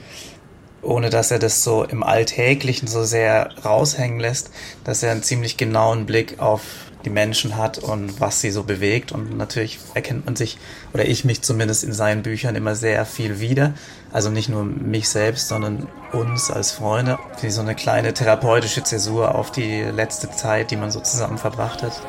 ohne 0.81 1.11
dass 1.11 1.29
er 1.29 1.37
das 1.37 1.63
so 1.63 1.83
im 1.83 2.01
Alltäglichen 2.01 2.87
so 2.87 3.03
sehr 3.03 3.49
raushängen 3.63 4.19
lässt, 4.19 4.49
dass 4.83 5.03
er 5.03 5.11
einen 5.11 5.23
ziemlich 5.23 5.57
genauen 5.57 6.07
Blick 6.07 6.39
auf 6.39 6.86
die 7.05 7.09
Menschen 7.09 7.57
hat 7.57 7.77
und 7.77 8.19
was 8.19 8.41
sie 8.41 8.51
so 8.51 8.63
bewegt. 8.63 9.11
Und 9.11 9.37
natürlich 9.37 9.79
erkennt 9.93 10.25
man 10.25 10.35
sich, 10.35 10.57
oder 10.93 11.05
ich 11.05 11.25
mich 11.25 11.41
zumindest 11.41 11.83
in 11.83 11.93
seinen 11.93 12.23
Büchern 12.23 12.55
immer 12.55 12.75
sehr 12.75 13.05
viel 13.05 13.39
wieder. 13.39 13.73
Also 14.11 14.29
nicht 14.29 14.49
nur 14.49 14.63
mich 14.63 15.09
selbst, 15.09 15.47
sondern 15.47 15.87
uns 16.11 16.51
als 16.51 16.71
Freunde. 16.71 17.17
Wie 17.41 17.49
so 17.49 17.61
eine 17.61 17.75
kleine 17.75 18.13
therapeutische 18.13 18.83
Zäsur 18.83 19.35
auf 19.35 19.51
die 19.51 19.81
letzte 19.83 20.31
Zeit, 20.31 20.71
die 20.71 20.75
man 20.77 20.91
so 20.91 20.99
zusammen 20.99 21.37
verbracht 21.37 21.83
hat. 21.83 22.01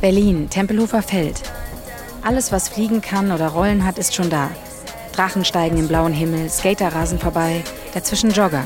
Berlin, 0.00 0.48
Tempelhofer 0.48 1.02
Feld. 1.02 1.42
Alles, 2.22 2.52
was 2.52 2.68
fliegen 2.68 3.00
kann 3.00 3.32
oder 3.32 3.48
rollen 3.48 3.84
hat, 3.84 3.98
ist 3.98 4.14
schon 4.14 4.30
da. 4.30 4.50
Drachen 5.18 5.44
steigen 5.44 5.78
im 5.78 5.88
blauen 5.88 6.12
Himmel, 6.12 6.48
Skater 6.48 6.94
rasen 6.94 7.18
vorbei, 7.18 7.64
dazwischen 7.92 8.30
Jogger. 8.30 8.62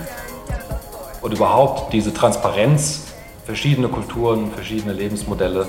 Und 1.22 1.32
überhaupt 1.32 1.94
diese 1.94 2.12
Transparenz, 2.12 3.04
verschiedene 3.46 3.88
Kulturen, 3.88 4.50
verschiedene 4.52 4.92
Lebensmodelle, 4.92 5.66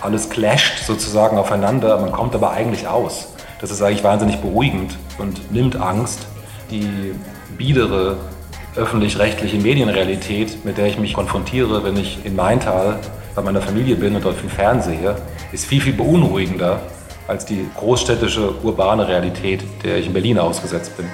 alles 0.00 0.30
clasht 0.30 0.84
sozusagen 0.84 1.36
aufeinander, 1.36 1.98
man 1.98 2.12
kommt 2.12 2.36
aber 2.36 2.52
eigentlich 2.52 2.86
aus. 2.86 3.30
Das 3.60 3.72
ist 3.72 3.82
eigentlich 3.82 4.04
wahnsinnig 4.04 4.36
beruhigend 4.36 4.96
und 5.18 5.50
nimmt 5.50 5.74
Angst. 5.74 6.28
Die 6.70 7.12
biedere 7.56 8.18
öffentlich-rechtliche 8.76 9.56
Medienrealität, 9.56 10.64
mit 10.64 10.78
der 10.78 10.86
ich 10.86 11.00
mich 11.00 11.12
konfrontiere, 11.12 11.82
wenn 11.82 11.96
ich 11.96 12.24
in 12.24 12.36
Maintal 12.36 13.00
bei 13.34 13.42
meiner 13.42 13.62
Familie 13.62 13.96
bin 13.96 14.14
und 14.14 14.24
dort 14.24 14.36
viel 14.36 14.48
fernsehe, 14.48 15.16
ist 15.50 15.66
viel, 15.66 15.80
viel 15.80 15.94
beunruhigender 15.94 16.82
als 17.28 17.44
die 17.44 17.68
großstädtische 17.76 18.54
urbane 18.62 19.06
Realität, 19.06 19.62
der 19.84 19.98
ich 19.98 20.06
in 20.06 20.12
Berlin 20.14 20.38
ausgesetzt 20.38 20.96
bin. 20.96 21.06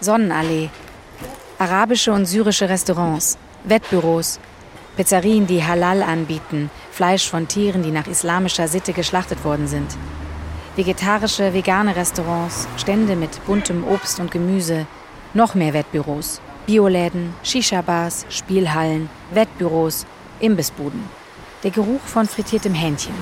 Sonnenallee, 0.00 0.70
arabische 1.58 2.12
und 2.12 2.26
syrische 2.26 2.68
Restaurants, 2.68 3.36
Wettbüros, 3.64 4.38
Pizzerien, 4.96 5.46
die 5.46 5.64
Halal 5.64 6.02
anbieten, 6.02 6.70
Fleisch 6.92 7.28
von 7.28 7.48
Tieren, 7.48 7.82
die 7.82 7.90
nach 7.90 8.06
islamischer 8.06 8.68
Sitte 8.68 8.92
geschlachtet 8.92 9.44
worden 9.44 9.66
sind. 9.66 9.96
Vegetarische, 10.76 11.52
vegane 11.52 11.96
Restaurants, 11.96 12.68
Stände 12.76 13.16
mit 13.16 13.44
buntem 13.46 13.82
Obst 13.84 14.20
und 14.20 14.30
Gemüse, 14.30 14.86
noch 15.32 15.54
mehr 15.54 15.72
Wettbüros. 15.72 16.40
Bioläden, 16.66 17.34
Shisha-Bars, 17.42 18.24
Spielhallen, 18.30 19.10
Wettbüros, 19.32 20.06
Imbissbuden. 20.40 21.04
Der 21.62 21.70
Geruch 21.70 22.00
von 22.00 22.26
frittiertem 22.26 22.72
Hähnchen. 22.72 23.14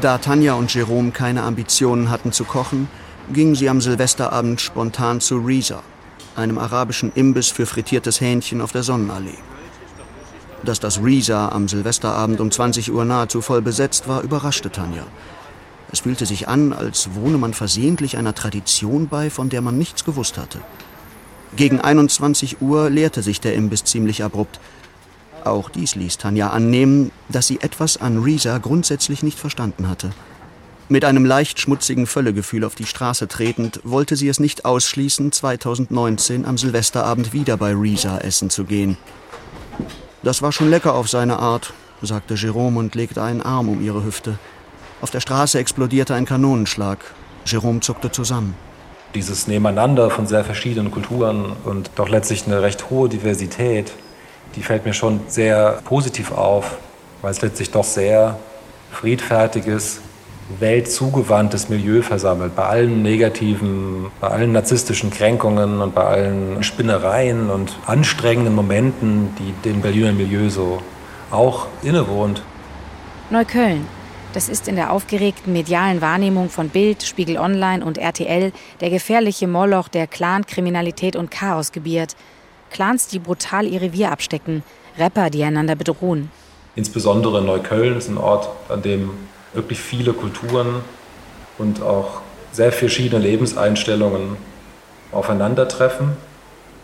Da 0.00 0.18
Tanja 0.18 0.54
und 0.54 0.72
Jerome 0.72 1.10
keine 1.10 1.42
Ambitionen 1.42 2.10
hatten 2.10 2.32
zu 2.32 2.44
kochen, 2.44 2.88
gingen 3.32 3.54
sie 3.54 3.68
am 3.68 3.80
Silvesterabend 3.80 4.60
spontan 4.60 5.20
zu 5.20 5.38
Reza, 5.38 5.82
einem 6.36 6.58
arabischen 6.58 7.12
Imbiss 7.14 7.48
für 7.48 7.66
frittiertes 7.66 8.20
Hähnchen 8.20 8.60
auf 8.60 8.72
der 8.72 8.82
Sonnenallee. 8.82 9.38
Dass 10.64 10.80
das 10.80 11.02
Reza 11.02 11.48
am 11.48 11.68
Silvesterabend 11.68 12.40
um 12.40 12.50
20 12.50 12.92
Uhr 12.92 13.04
nahezu 13.04 13.40
voll 13.40 13.62
besetzt 13.62 14.06
war, 14.06 14.22
überraschte 14.22 14.70
Tanja. 14.70 15.04
Es 15.90 16.00
fühlte 16.00 16.26
sich 16.26 16.48
an, 16.48 16.72
als 16.72 17.14
wohne 17.14 17.38
man 17.38 17.54
versehentlich 17.54 18.16
einer 18.16 18.34
Tradition 18.34 19.08
bei, 19.08 19.30
von 19.30 19.48
der 19.48 19.62
man 19.62 19.78
nichts 19.78 20.04
gewusst 20.04 20.36
hatte. 20.36 20.60
Gegen 21.56 21.80
21 21.80 22.60
Uhr 22.60 22.90
leerte 22.90 23.22
sich 23.22 23.40
der 23.40 23.54
Imbiss 23.54 23.84
ziemlich 23.84 24.22
abrupt. 24.22 24.60
Auch 25.44 25.70
dies 25.70 25.94
ließ 25.94 26.18
Tanja 26.18 26.50
annehmen, 26.50 27.10
dass 27.28 27.46
sie 27.46 27.60
etwas 27.60 27.96
an 27.96 28.22
Risa 28.22 28.58
grundsätzlich 28.58 29.22
nicht 29.22 29.38
verstanden 29.38 29.88
hatte. 29.88 30.10
Mit 30.90 31.04
einem 31.04 31.24
leicht 31.24 31.60
schmutzigen 31.60 32.06
Völlegefühl 32.06 32.64
auf 32.64 32.74
die 32.74 32.86
Straße 32.86 33.28
tretend, 33.28 33.80
wollte 33.84 34.16
sie 34.16 34.28
es 34.28 34.40
nicht 34.40 34.64
ausschließen, 34.64 35.32
2019 35.32 36.44
am 36.44 36.58
Silvesterabend 36.58 37.32
wieder 37.32 37.56
bei 37.56 37.74
Risa 37.74 38.18
essen 38.18 38.50
zu 38.50 38.64
gehen. 38.64 38.96
Das 40.22 40.42
war 40.42 40.52
schon 40.52 40.70
lecker 40.70 40.94
auf 40.94 41.08
seine 41.08 41.38
Art, 41.38 41.72
sagte 42.02 42.34
Jerome 42.34 42.78
und 42.78 42.94
legte 42.94 43.22
einen 43.22 43.42
Arm 43.42 43.68
um 43.68 43.82
ihre 43.82 44.04
Hüfte. 44.04 44.38
Auf 45.00 45.10
der 45.10 45.20
Straße 45.20 45.60
explodierte 45.60 46.14
ein 46.14 46.24
Kanonenschlag. 46.24 46.98
Jerome 47.46 47.78
zuckte 47.80 48.10
zusammen. 48.10 48.56
Dieses 49.14 49.46
Nebeneinander 49.46 50.10
von 50.10 50.26
sehr 50.26 50.44
verschiedenen 50.44 50.90
Kulturen 50.90 51.52
und 51.64 51.90
doch 51.94 52.08
letztlich 52.08 52.46
eine 52.46 52.62
recht 52.62 52.90
hohe 52.90 53.08
Diversität, 53.08 53.92
die 54.56 54.62
fällt 54.62 54.84
mir 54.84 54.92
schon 54.92 55.20
sehr 55.28 55.80
positiv 55.84 56.32
auf, 56.32 56.78
weil 57.22 57.30
es 57.30 57.40
letztlich 57.40 57.70
doch 57.70 57.84
sehr 57.84 58.38
friedfertiges, 58.90 60.00
weltzugewandtes 60.58 61.68
Milieu 61.68 62.02
versammelt. 62.02 62.56
Bei 62.56 62.64
allen 62.64 63.02
negativen, 63.02 64.06
bei 64.20 64.28
allen 64.28 64.50
narzisstischen 64.50 65.10
Kränkungen 65.10 65.80
und 65.80 65.94
bei 65.94 66.04
allen 66.04 66.62
Spinnereien 66.64 67.50
und 67.50 67.76
anstrengenden 67.86 68.54
Momenten, 68.54 69.34
die 69.38 69.52
dem 69.68 69.80
Berliner 69.80 70.12
Milieu 70.12 70.50
so 70.50 70.82
auch 71.30 71.68
innewohnt. 71.82 72.42
Neukölln, 73.30 73.86
das 74.34 74.48
ist 74.48 74.68
in 74.68 74.76
der 74.76 74.92
aufgeregten 74.92 75.52
medialen 75.52 76.00
Wahrnehmung 76.00 76.50
von 76.50 76.68
Bild, 76.68 77.02
Spiegel 77.02 77.38
Online 77.38 77.84
und 77.84 77.98
RTL 77.98 78.52
der 78.80 78.90
gefährliche 78.90 79.46
Moloch 79.46 79.88
der 79.88 80.06
Clan-Kriminalität 80.06 81.16
und 81.16 81.30
Chaos 81.30 81.72
gebiert. 81.72 82.14
Clans, 82.70 83.08
die 83.08 83.18
brutal 83.18 83.66
ihr 83.66 83.80
Revier 83.80 84.12
abstecken, 84.12 84.62
Rapper, 84.98 85.30
die 85.30 85.42
einander 85.42 85.74
bedrohen. 85.74 86.30
Insbesondere 86.76 87.42
Neukölln 87.42 87.96
ist 87.96 88.08
ein 88.08 88.18
Ort, 88.18 88.48
an 88.68 88.82
dem 88.82 89.10
wirklich 89.54 89.80
viele 89.80 90.12
Kulturen 90.12 90.82
und 91.56 91.82
auch 91.82 92.20
sehr 92.52 92.72
verschiedene 92.72 93.22
Lebenseinstellungen 93.22 94.36
aufeinandertreffen. 95.10 96.16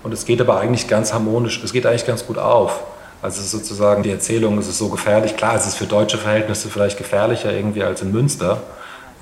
Und 0.03 0.13
es 0.13 0.25
geht 0.25 0.41
aber 0.41 0.59
eigentlich 0.59 0.89
ganz 0.89 1.13
harmonisch, 1.13 1.63
es 1.63 1.73
geht 1.73 1.87
eigentlich 1.87 2.07
ganz 2.07 2.27
gut 2.27 2.39
auf. 2.39 2.83
Also 3.25 3.41
sozusagen 3.41 4.03
die 4.03 4.11
Erzählung, 4.11 4.59
es 4.59 4.69
ist 4.69 4.77
so 4.77 4.91
gefährlich. 4.91 5.35
Klar, 5.35 5.55
es 5.55 5.67
ist 5.67 5.77
für 5.77 5.87
deutsche 5.87 6.19
Verhältnisse 6.19 6.69
vielleicht 6.69 6.99
gefährlicher 6.99 7.51
irgendwie 7.55 7.83
als 7.83 8.03
in 8.03 8.13
Münster, 8.13 8.61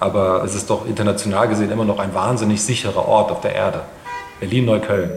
aber 0.01 0.43
es 0.43 0.57
ist 0.57 0.71
doch 0.71 0.87
international 0.87 1.47
gesehen 1.47 1.71
immer 1.71 1.85
noch 1.85 2.01
ein 2.01 2.13
wahnsinnig 2.13 2.65
sicherer 2.65 3.07
Ort 3.07 3.31
auf 3.31 3.43
der 3.43 3.55
Erde. 3.55 3.83
Berlin-Neukölln. 4.41 5.09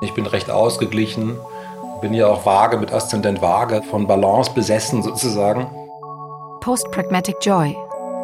Ich 0.00 0.14
bin 0.14 0.24
recht 0.24 0.50
ausgeglichen, 0.50 1.36
bin 2.00 2.14
ja 2.14 2.26
auch 2.26 2.46
vage 2.46 2.78
mit 2.78 2.90
Aszendent 2.90 3.42
vage, 3.42 3.82
von 3.82 4.06
Balance 4.06 4.50
besessen 4.54 5.02
sozusagen. 5.02 5.66
Post-Pragmatic 6.62 7.36
Joy. 7.42 7.76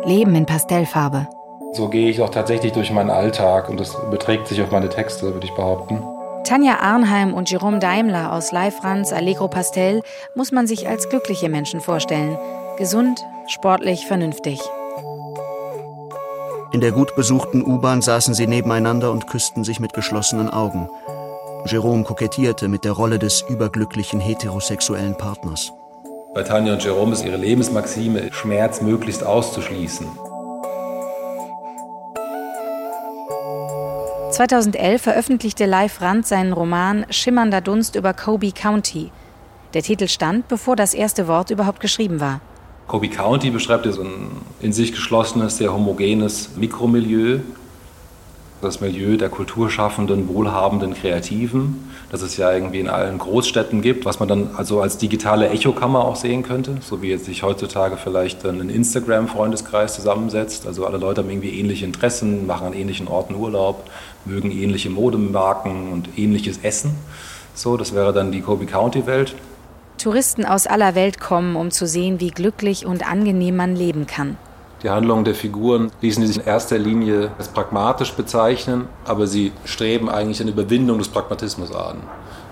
Leben 0.06 0.34
in 0.36 0.46
Pastellfarbe. 0.46 1.28
So 1.74 1.88
gehe 1.88 2.08
ich 2.08 2.22
auch 2.22 2.30
tatsächlich 2.30 2.72
durch 2.72 2.92
meinen 2.92 3.10
Alltag 3.10 3.68
und 3.68 3.80
das 3.80 3.96
beträgt 4.08 4.46
sich 4.46 4.62
auf 4.62 4.70
meine 4.70 4.88
Texte, 4.88 5.34
würde 5.34 5.44
ich 5.44 5.54
behaupten. 5.54 6.00
Tanja 6.44 6.78
Arnheim 6.78 7.34
und 7.34 7.50
Jerome 7.50 7.80
Daimler 7.80 8.32
aus 8.32 8.52
Live 8.52 8.84
Rans 8.84 9.12
Allegro 9.12 9.48
Pastel 9.48 10.02
muss 10.36 10.52
man 10.52 10.68
sich 10.68 10.86
als 10.86 11.08
glückliche 11.08 11.48
Menschen 11.48 11.80
vorstellen. 11.80 12.38
Gesund, 12.78 13.24
sportlich, 13.48 14.06
vernünftig. 14.06 14.60
In 16.72 16.80
der 16.80 16.92
gut 16.92 17.16
besuchten 17.16 17.64
U-Bahn 17.64 18.02
saßen 18.02 18.34
sie 18.34 18.46
nebeneinander 18.46 19.10
und 19.10 19.26
küssten 19.26 19.64
sich 19.64 19.80
mit 19.80 19.94
geschlossenen 19.94 20.50
Augen. 20.50 20.88
Jerome 21.66 22.04
kokettierte 22.04 22.68
mit 22.68 22.84
der 22.84 22.92
Rolle 22.92 23.18
des 23.18 23.40
überglücklichen 23.48 24.20
heterosexuellen 24.20 25.16
Partners. 25.16 25.72
Bei 26.34 26.44
Tanja 26.44 26.74
und 26.74 26.84
Jerome 26.84 27.14
ist 27.14 27.24
ihre 27.24 27.36
Lebensmaxime, 27.36 28.32
Schmerz 28.32 28.80
möglichst 28.80 29.24
auszuschließen. 29.24 30.06
2011 34.34 35.00
veröffentlichte 35.00 35.64
Live 35.64 36.00
Rand 36.00 36.26
seinen 36.26 36.52
Roman 36.52 37.06
Schimmernder 37.08 37.60
Dunst 37.60 37.94
über 37.94 38.12
Kobe 38.12 38.50
County. 38.50 39.12
Der 39.74 39.82
Titel 39.82 40.08
stand, 40.08 40.48
bevor 40.48 40.74
das 40.74 40.92
erste 40.92 41.28
Wort 41.28 41.50
überhaupt 41.50 41.78
geschrieben 41.78 42.18
war. 42.18 42.40
Kobe 42.88 43.08
County 43.08 43.50
beschreibt 43.50 43.86
ja 43.86 43.92
so 43.92 44.02
ein 44.02 44.32
in 44.60 44.72
sich 44.72 44.90
geschlossenes, 44.90 45.58
sehr 45.58 45.72
homogenes 45.72 46.50
Mikromilieu. 46.56 47.38
Das 48.60 48.80
Milieu 48.80 49.18
der 49.18 49.28
kulturschaffenden, 49.28 50.26
wohlhabenden 50.26 50.94
Kreativen, 50.94 51.90
das 52.10 52.22
es 52.22 52.38
ja 52.38 52.50
irgendwie 52.50 52.80
in 52.80 52.88
allen 52.88 53.18
Großstädten 53.18 53.82
gibt, 53.82 54.06
was 54.06 54.20
man 54.20 54.28
dann 54.28 54.50
also 54.56 54.80
als 54.80 54.96
digitale 54.96 55.50
Echokammer 55.50 56.02
auch 56.02 56.16
sehen 56.16 56.42
könnte, 56.42 56.78
so 56.80 57.02
wie 57.02 57.08
jetzt 57.08 57.26
sich 57.26 57.42
heutzutage 57.42 57.98
vielleicht 57.98 58.44
ein 58.46 58.70
Instagram-Freundeskreis 58.70 59.94
zusammensetzt. 59.94 60.66
Also 60.66 60.86
alle 60.86 60.96
Leute 60.96 61.20
haben 61.20 61.30
irgendwie 61.30 61.58
ähnliche 61.58 61.84
Interessen, 61.84 62.46
machen 62.46 62.68
an 62.68 62.72
ähnlichen 62.72 63.06
Orten 63.06 63.34
Urlaub, 63.34 63.84
mögen 64.24 64.50
ähnliche 64.50 64.90
Modemarken 64.90 65.92
und 65.92 66.18
ähnliches 66.18 66.58
Essen. 66.62 66.94
So, 67.54 67.76
das 67.76 67.94
wäre 67.94 68.12
dann 68.12 68.32
die 68.32 68.40
Kobe 68.40 68.66
County-Welt. 68.66 69.34
Touristen 69.98 70.44
aus 70.44 70.66
aller 70.66 70.94
Welt 70.94 71.20
kommen, 71.20 71.56
um 71.56 71.70
zu 71.70 71.86
sehen, 71.86 72.20
wie 72.20 72.30
glücklich 72.30 72.84
und 72.84 73.08
angenehm 73.08 73.56
man 73.56 73.76
leben 73.76 74.06
kann. 74.06 74.36
Die 74.82 74.90
Handlungen 74.90 75.24
der 75.24 75.34
Figuren 75.34 75.90
ließen 76.02 76.26
sich 76.26 76.36
in 76.36 76.44
erster 76.44 76.78
Linie 76.78 77.30
als 77.38 77.48
pragmatisch 77.48 78.12
bezeichnen, 78.12 78.86
aber 79.06 79.26
sie 79.26 79.52
streben 79.64 80.10
eigentlich 80.10 80.42
eine 80.42 80.50
Überwindung 80.50 80.98
des 80.98 81.08
Pragmatismus 81.08 81.74
an. 81.74 82.02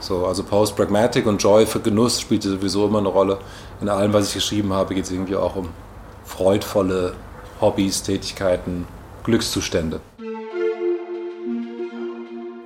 So, 0.01 0.25
also 0.25 0.43
Post-Pragmatic 0.43 1.27
und 1.27 1.43
Joy 1.43 1.67
für 1.67 1.81
Genuss 1.81 2.21
spielte 2.21 2.49
sowieso 2.49 2.87
immer 2.87 3.01
eine 3.01 3.09
Rolle. 3.09 3.39
In 3.83 3.89
allem, 3.89 4.15
was 4.15 4.29
ich 4.29 4.35
geschrieben 4.35 4.73
habe, 4.73 4.95
geht 4.95 5.05
es 5.05 5.11
irgendwie 5.11 5.37
auch 5.37 5.57
um 5.57 5.69
freudvolle 6.25 7.13
Hobbys, 7.61 8.03
Tätigkeiten, 8.03 8.87
Glückszustände. 9.25 10.01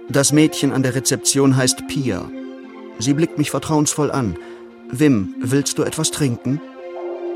Das 0.09 0.33
Mädchen 0.33 0.73
an 0.73 0.85
der 0.85 0.95
Rezeption 0.95 1.57
heißt 1.57 1.89
Pia. 1.89 2.31
Sie 3.01 3.13
blickt 3.13 3.39
mich 3.39 3.51
vertrauensvoll 3.51 4.13
an. 4.13 4.37
Wim, 4.91 5.35
willst 5.41 5.79
du 5.79 5.83
etwas 5.83 6.13
trinken? 6.13 6.61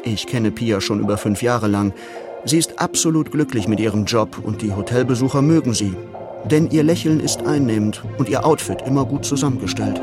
Ich 0.05 0.29
kenne 0.29 0.53
Pia 0.53 0.81
schon 0.81 1.01
über 1.01 1.19
fünf 1.19 1.43
Jahre 1.43 1.67
lang. 1.67 1.93
Sie 2.45 2.59
ist 2.59 2.79
absolut 2.79 3.33
glücklich 3.33 3.67
mit 3.67 3.81
ihrem 3.81 4.05
Job 4.05 4.39
und 4.41 4.63
die 4.63 4.73
Hotelbesucher 4.73 5.43
mögen 5.43 5.75
sie. 5.75 5.95
Denn 6.45 6.71
ihr 6.71 6.85
Lächeln 6.85 7.19
ist 7.19 7.45
einnehmend 7.45 8.05
und 8.19 8.29
ihr 8.29 8.47
Outfit 8.47 8.83
immer 8.87 9.05
gut 9.05 9.25
zusammengestellt. 9.25 10.01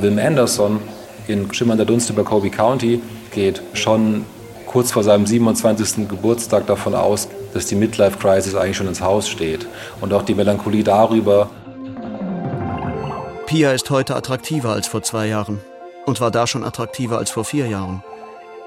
Wim 0.00 0.18
Anderson 0.18 0.80
in 1.28 1.52
Schimmernder 1.54 1.84
Dunst 1.84 2.10
über 2.10 2.24
Kobe 2.24 2.50
County 2.50 3.00
geht 3.30 3.62
schon 3.74 4.24
kurz 4.66 4.90
vor 4.90 5.04
seinem 5.04 5.24
27. 5.24 6.08
Geburtstag 6.08 6.66
davon 6.66 6.94
aus, 6.94 7.28
dass 7.58 7.66
die 7.66 7.74
Midlife 7.74 8.16
Crisis 8.18 8.54
eigentlich 8.54 8.76
schon 8.76 8.86
ins 8.86 9.00
Haus 9.00 9.28
steht. 9.28 9.66
Und 10.00 10.12
auch 10.12 10.22
die 10.22 10.36
Melancholie 10.36 10.84
darüber, 10.84 11.50
Pia 13.46 13.72
ist 13.72 13.90
heute 13.90 14.14
attraktiver 14.14 14.70
als 14.70 14.86
vor 14.86 15.02
zwei 15.02 15.26
Jahren 15.26 15.60
und 16.06 16.20
war 16.20 16.30
da 16.30 16.46
schon 16.46 16.62
attraktiver 16.62 17.18
als 17.18 17.30
vor 17.30 17.44
vier 17.44 17.66
Jahren. 17.66 18.04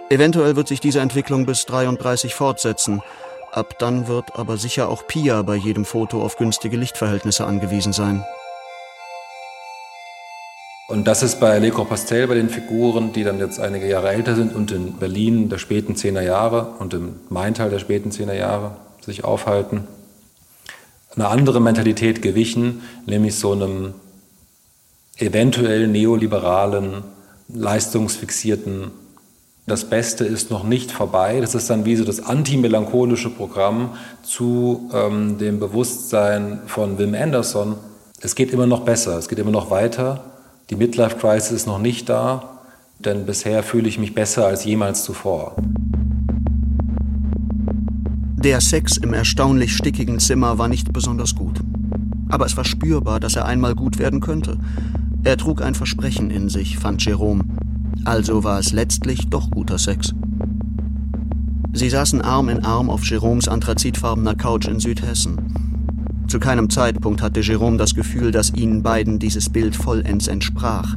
Eventuell 0.10 0.58
wird 0.58 0.68
sich 0.68 0.82
diese 0.82 1.00
Entwicklung 1.00 1.46
bis 1.46 1.66
33 1.68 2.36
fortsetzen. 2.36 3.02
Ab 3.54 3.80
dann 3.80 4.08
wird 4.08 4.36
aber 4.36 4.58
sicher 4.58 4.90
auch 4.90 5.08
Pia 5.08 5.42
bei 5.44 5.56
jedem 5.56 5.86
Foto 5.86 6.22
auf 6.22 6.36
günstige 6.36 6.76
Lichtverhältnisse 6.76 7.46
angewiesen 7.46 7.94
sein. 7.94 8.26
Und 10.92 11.06
das 11.06 11.24
ist 11.24 11.40
bei 11.40 11.58
Le 11.60 11.72
Pastel 11.72 12.28
bei 12.28 12.36
den 12.36 12.50
Figuren, 12.50 13.14
die 13.14 13.24
dann 13.24 13.40
jetzt 13.40 13.62
einige 13.62 13.88
Jahre 13.88 14.10
älter 14.10 14.36
sind 14.36 14.54
und 14.54 14.72
in 14.74 14.98
Berlin 14.98 15.48
der 15.48 15.58
späten 15.58 15.96
Zehner 15.96 16.22
Jahre 16.22 16.74
und 16.80 16.94
im 16.94 17.16
Maintal 17.30 17.70
der 17.70 17.80
späten 17.80 18.12
Zehner 18.12 18.34
Jahre 18.34 18.76
sich 19.00 19.24
aufhalten, 19.24 19.88
eine 21.16 21.30
andere 21.30 21.62
Mentalität 21.62 22.22
gewichen, 22.22 22.82
nämlich 23.06 23.36
so 23.36 23.54
einem 23.54 23.94
eventuell 25.18 25.88
neoliberalen, 25.88 27.04
leistungsfixierten 27.48 28.92
das 29.68 29.86
Beste 29.86 30.26
ist 30.26 30.50
noch 30.50 30.64
nicht 30.64 30.92
vorbei. 30.92 31.40
Das 31.40 31.56
ist 31.56 31.70
dann 31.70 31.86
wie 31.86 31.96
so 31.96 32.04
das 32.04 32.26
antimelancholische 32.26 33.30
Programm 33.30 33.92
zu 34.24 34.90
ähm, 34.94 35.38
dem 35.38 35.60
Bewusstsein 35.60 36.62
von 36.66 36.98
Wim 36.98 37.14
Anderson. 37.14 37.76
Es 38.22 38.36
geht 38.36 38.52
immer 38.52 38.68
noch 38.68 38.82
besser, 38.82 39.18
es 39.18 39.30
geht 39.30 39.40
immer 39.40 39.52
noch 39.52 39.70
weiter. 39.70 40.31
Die 40.72 40.78
Midlife 40.78 41.18
Crisis 41.18 41.52
ist 41.52 41.68
noch 41.68 41.80
nicht 41.80 42.08
da, 42.08 42.62
denn 43.00 43.26
bisher 43.26 43.62
fühle 43.62 43.90
ich 43.90 44.00
mich 44.00 44.16
besser 44.16 44.48
als 44.48 44.64
jemals 44.64 45.04
zuvor. 45.04 45.58
Der 48.38 48.62
Sex 48.62 48.96
im 48.96 49.14
erstaunlich 49.14 49.76
stickigen 49.76 50.20
Zimmer 50.20 50.58
war 50.58 50.70
nicht 50.70 50.94
besonders 50.94 51.36
gut. 51.36 51.60
Aber 52.30 52.46
es 52.46 52.56
war 52.56 52.64
spürbar, 52.64 53.20
dass 53.20 53.36
er 53.36 53.46
einmal 53.46 53.76
gut 53.76 54.00
werden 54.00 54.22
könnte. 54.22 54.58
Er 55.26 55.36
trug 55.36 55.62
ein 55.62 55.76
Versprechen 55.76 56.32
in 56.32 56.48
sich, 56.48 56.80
fand 56.80 57.04
Jerome. 57.04 57.44
Also 58.06 58.46
war 58.46 58.58
es 58.58 58.72
letztlich 58.72 59.28
doch 59.28 59.52
guter 59.52 59.78
Sex. 59.78 60.14
Sie 61.74 61.90
saßen 61.90 62.22
Arm 62.22 62.48
in 62.48 62.64
Arm 62.64 62.90
auf 62.90 63.06
Jeroms 63.06 63.50
anthrazitfarbener 63.50 64.36
Couch 64.36 64.70
in 64.70 64.80
Südhessen. 64.80 65.71
Zu 66.32 66.40
keinem 66.40 66.70
Zeitpunkt 66.70 67.22
hatte 67.22 67.42
Jerome 67.42 67.76
das 67.76 67.94
Gefühl, 67.94 68.32
dass 68.32 68.54
ihnen 68.54 68.84
beiden 68.84 69.20
dieses 69.20 69.50
Bild 69.50 69.76
vollends 69.76 70.30
entsprach. 70.30 70.96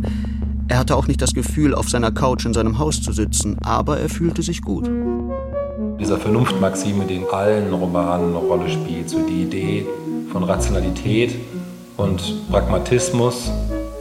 Er 0.68 0.78
hatte 0.78 0.94
auch 0.94 1.08
nicht 1.08 1.20
das 1.20 1.34
Gefühl, 1.34 1.74
auf 1.74 1.88
seiner 1.88 2.12
Couch 2.12 2.46
in 2.46 2.54
seinem 2.54 2.78
Haus 2.78 3.02
zu 3.02 3.10
sitzen, 3.10 3.58
aber 3.64 3.98
er 3.98 4.08
fühlte 4.08 4.42
sich 4.42 4.62
gut. 4.62 4.88
Dieser 5.98 6.18
Vernunftmaxime, 6.18 7.04
die 7.06 7.16
in 7.16 7.24
allen 7.32 7.74
Romanen 7.74 8.28
eine 8.28 8.36
Rolle 8.36 8.70
spielt, 8.70 9.10
so 9.10 9.26
die 9.26 9.42
Idee 9.42 9.86
von 10.30 10.44
Rationalität 10.44 11.34
und 11.96 12.48
Pragmatismus 12.48 13.50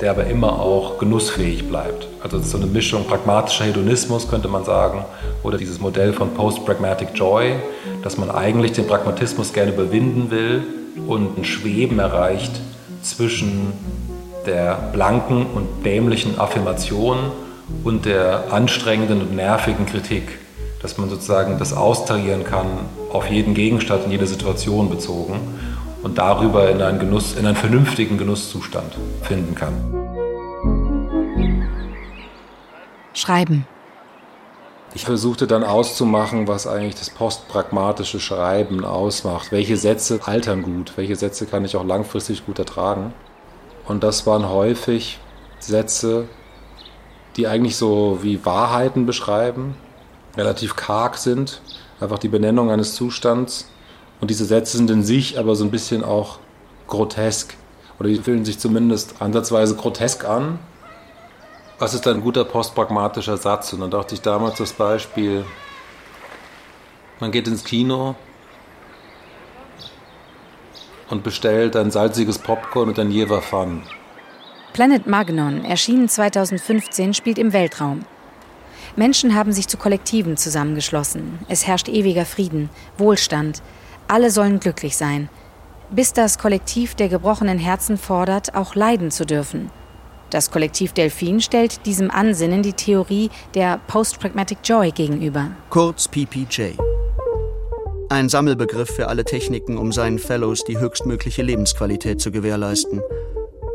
der 0.02 0.12
aber 0.12 0.26
immer 0.26 0.60
auch 0.60 0.98
genussfähig 0.98 1.70
bleibt. 1.70 2.10
Also 2.22 2.38
so 2.40 2.58
eine 2.58 2.66
Mischung 2.66 3.06
pragmatischer 3.06 3.64
Hedonismus 3.64 4.28
könnte 4.28 4.50
man 4.50 4.66
sagen 4.66 5.06
oder 5.44 5.58
dieses 5.58 5.80
Modell 5.80 6.12
von 6.12 6.34
Post-Pragmatic 6.34 7.10
Joy, 7.16 7.54
dass 8.02 8.18
man 8.18 8.30
eigentlich 8.30 8.74
den 8.74 8.86
Pragmatismus 8.86 9.54
gerne 9.54 9.72
überwinden 9.72 10.30
will 10.30 10.64
und 11.08 11.38
ein 11.38 11.46
Schweben 11.46 12.00
erreicht 12.00 12.52
zwischen 13.02 13.74
der 14.46 14.76
blanken 14.94 15.46
und 15.46 15.86
dämlichen 15.86 16.40
Affirmation 16.40 17.32
und 17.84 18.06
der 18.06 18.46
anstrengenden 18.52 19.22
und 19.22 19.36
nervigen 19.36 19.86
Kritik, 19.86 20.40
dass 20.82 20.98
man 20.98 21.10
sozusagen 21.10 21.58
das 21.60 21.74
austarieren 21.74 22.44
kann 22.44 22.68
auf 23.12 23.30
jeden 23.30 23.54
Gegenstand 23.54 24.06
in 24.06 24.12
jede 24.12 24.28
Situation 24.28 24.90
bezogen 24.90 25.40
und 26.02 26.18
darüber 26.18 26.70
in 26.70 26.82
einen, 26.82 27.00
Genuss, 27.00 27.36
in 27.36 27.46
einen 27.46 27.56
vernünftigen 27.56 28.18
Genusszustand 28.18 28.98
finden 29.22 29.56
kann. 29.56 29.74
Schreiben. 33.14 33.66
Ich 34.96 35.06
versuchte 35.06 35.48
dann 35.48 35.64
auszumachen, 35.64 36.48
was 36.48 36.68
eigentlich 36.68 36.96
das 36.96 37.10
postpragmatische 37.10 38.20
Schreiben 38.20 38.86
ausmacht. 38.86 39.52
Welche 39.52 39.76
Sätze 39.76 40.20
altern 40.26 40.62
gut, 40.62 40.94
welche 40.98 41.16
Sätze 41.16 41.48
kann 41.48 41.66
ich 41.66 41.76
auch 41.76 41.86
langfristig 41.86 42.46
gut 42.46 42.60
ertragen. 42.60 43.14
Und 43.88 44.04
das 44.04 44.28
waren 44.28 44.48
häufig 44.48 45.20
Sätze, 45.60 46.28
die 47.36 47.48
eigentlich 47.48 47.76
so 47.76 48.20
wie 48.22 48.46
Wahrheiten 48.46 49.06
beschreiben, 49.06 49.76
relativ 50.38 50.76
karg 50.76 51.18
sind, 51.18 51.62
einfach 52.00 52.20
die 52.20 52.28
Benennung 52.28 52.70
eines 52.70 52.94
Zustands 52.94 53.68
und 54.22 54.30
diese 54.30 54.46
Sätze 54.46 54.78
sind 54.78 54.90
in 54.90 55.04
sich 55.04 55.40
aber 55.40 55.56
so 55.56 55.64
ein 55.64 55.72
bisschen 55.72 56.04
auch 56.04 56.40
grotesk. 56.88 57.56
Oder 58.00 58.10
die 58.10 58.18
fühlen 58.18 58.46
sich 58.46 58.60
zumindest 58.60 59.22
ansatzweise 59.22 59.76
grotesk 59.76 60.24
an. 60.26 60.60
Was 61.80 61.94
ist 61.94 62.08
ein 62.08 62.22
guter 62.22 62.46
postpragmatischer 62.46 63.38
Satz? 63.38 63.74
Und 63.74 63.82
dann 63.82 63.92
dachte 63.92 64.14
ich 64.16 64.22
damals 64.22 64.58
das 64.58 64.74
Beispiel, 64.74 65.44
man 67.20 67.32
geht 67.32 67.48
ins 67.48 67.64
Kino 67.64 68.16
und 71.10 71.24
bestellt 71.24 71.76
ein 71.76 71.92
salziges 71.92 72.38
Popcorn 72.38 72.90
und 72.90 73.00
ein 73.00 73.12
Jever 73.12 73.42
Fun. 73.42 73.82
Planet 74.74 75.08
Magnon, 75.08 75.66
erschienen 75.66 76.10
2015, 76.10 77.14
spielt 77.14 77.38
im 77.38 77.54
Weltraum. 77.54 78.06
Menschen 78.96 79.34
haben 79.36 79.52
sich 79.52 79.68
zu 79.68 79.78
Kollektiven 79.78 80.38
zusammengeschlossen. 80.38 81.40
Es 81.48 81.66
herrscht 81.66 81.90
ewiger 81.90 82.26
Frieden, 82.26 82.70
Wohlstand, 82.98 83.62
alle 84.08 84.30
sollen 84.30 84.60
glücklich 84.60 84.98
sein, 84.98 85.30
bis 85.90 86.14
das 86.14 86.38
Kollektiv 86.38 86.96
der 86.96 87.10
gebrochenen 87.10 87.58
Herzen 87.58 87.98
fordert, 87.98 88.56
auch 88.56 88.76
leiden 88.76 89.12
zu 89.12 89.26
dürfen. 89.26 89.72
Das 90.34 90.50
Kollektiv 90.50 90.94
Delphin 90.94 91.42
stellt 91.42 91.86
diesem 91.86 92.10
Ansinnen 92.10 92.64
die 92.64 92.74
Theorie 92.74 93.30
der 93.54 93.80
Post-Pragmatic 93.86 94.58
Joy 94.64 94.90
gegenüber. 94.90 95.52
Kurz 95.70 96.08
PPJ. 96.08 96.72
Ein 98.10 98.30
Sammelbegriff 98.30 98.90
für 98.90 99.10
alle 99.10 99.26
Techniken, 99.26 99.78
um 99.78 99.92
seinen 99.92 100.18
Fellows 100.18 100.64
die 100.64 100.80
höchstmögliche 100.80 101.44
Lebensqualität 101.44 102.20
zu 102.20 102.32
gewährleisten. 102.32 103.04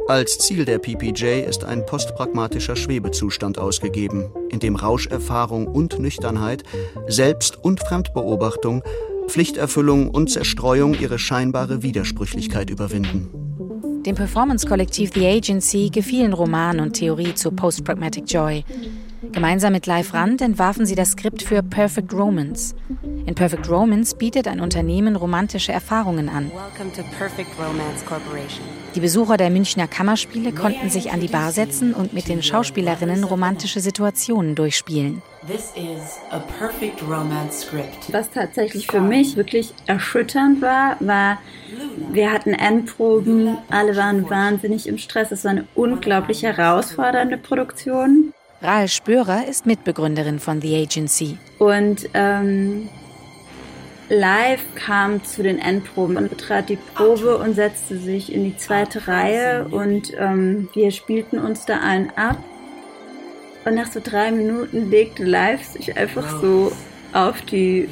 Als 0.09 0.39
Ziel 0.39 0.65
der 0.65 0.81
PPJ 0.81 1.43
ist 1.43 1.63
ein 1.63 1.87
postpragmatischer 1.87 2.75
Schwebezustand 2.75 3.57
ausgegeben, 3.57 4.29
in 4.51 4.59
dem 4.59 4.75
Rauscherfahrung 4.75 5.69
und 5.69 6.01
Nüchternheit, 6.01 6.65
Selbst- 7.07 7.57
und 7.63 7.79
Fremdbeobachtung 7.79 8.83
Pflichterfüllung 9.29 10.09
und 10.11 10.31
Zerstreuung 10.31 10.95
ihre 10.95 11.19
scheinbare 11.19 11.83
Widersprüchlichkeit 11.83 12.71
überwinden. 12.71 13.48
Dem 14.07 14.15
Performance-Kollektiv 14.15 15.13
The 15.15 15.27
Agency 15.27 15.91
gefielen 15.91 16.33
Roman 16.33 16.81
und 16.81 16.93
Theorie 16.93 17.35
zu 17.35 17.51
Post-Pragmatic 17.51 18.25
Joy. 18.31 18.65
Gemeinsam 19.33 19.73
mit 19.73 19.87
Live 19.87 20.15
Rand 20.15 20.41
entwarfen 20.41 20.87
sie 20.87 20.95
das 20.95 21.11
Skript 21.11 21.43
für 21.43 21.63
Perfect 21.63 22.13
Romance. 22.13 22.75
In 23.27 23.35
Perfect 23.35 23.69
Romance 23.69 24.15
bietet 24.15 24.47
ein 24.47 24.61
Unternehmen 24.61 25.17
romantische 25.17 25.73
Erfahrungen 25.73 26.29
an. 26.29 26.51
Die 28.99 29.03
Besucher 29.03 29.37
der 29.37 29.51
Münchner 29.51 29.87
Kammerspiele 29.87 30.51
konnten 30.51 30.91
sich 30.91 31.13
an 31.13 31.21
die 31.21 31.29
Bar 31.29 31.53
setzen 31.53 31.95
und 31.95 32.15
mit 32.15 32.29
den 32.29 32.43
Schauspielerinnen 32.43 33.23
romantische 33.23 33.79
Situationen 33.79 34.57
durchspielen. 34.57 35.23
Was 38.11 38.31
tatsächlich 38.33 38.89
für 38.89 39.01
mich 39.01 39.37
wirklich 39.37 39.73
erschütternd 39.87 40.61
war, 40.61 40.97
war, 40.99 41.39
wir 42.11 42.33
hatten 42.33 42.55
Endproben, 42.55 43.57
alle 43.71 43.95
waren 43.95 44.29
wahnsinnig 44.29 44.89
im 44.89 44.99
Stress. 44.99 45.31
Es 45.31 45.45
war 45.45 45.53
eine 45.53 45.69
unglaublich 45.77 46.43
herausfordernde 46.43 47.39
Produktion. 47.39 48.33
Rahl 48.63 48.89
Spörer 48.89 49.47
ist 49.47 49.65
Mitbegründerin 49.65 50.41
von 50.41 50.61
The 50.61 50.75
Agency. 50.75 51.39
Und 51.61 52.11
ähm, 52.15 52.89
live 54.09 54.63
kam 54.75 55.25
zu 55.25 55.43
den 55.43 55.59
Endproben 55.59 56.17
und 56.17 56.29
betrat 56.29 56.69
die 56.69 56.77
Probe 56.77 57.39
und 57.39 57.55
setzte 57.55 57.99
sich 57.99 58.33
in 58.33 58.45
die 58.45 58.57
zweite 58.57 59.07
Reihe 59.07 59.67
und 59.71 60.13
ähm, 60.19 60.69
wir 60.75 60.91
spielten 60.91 61.39
uns 61.39 61.67
da 61.67 61.81
allen 61.81 62.11
ab. 62.17 62.39
Und 63.65 63.75
nach 63.75 63.91
so 63.91 64.01
drei 64.03 64.31
Minuten 64.31 64.91
legte 64.91 65.25
live 65.25 65.63
sich 65.63 65.97
einfach 65.97 66.41
so 66.41 66.73
auf 67.13 67.43
die, 67.43 67.89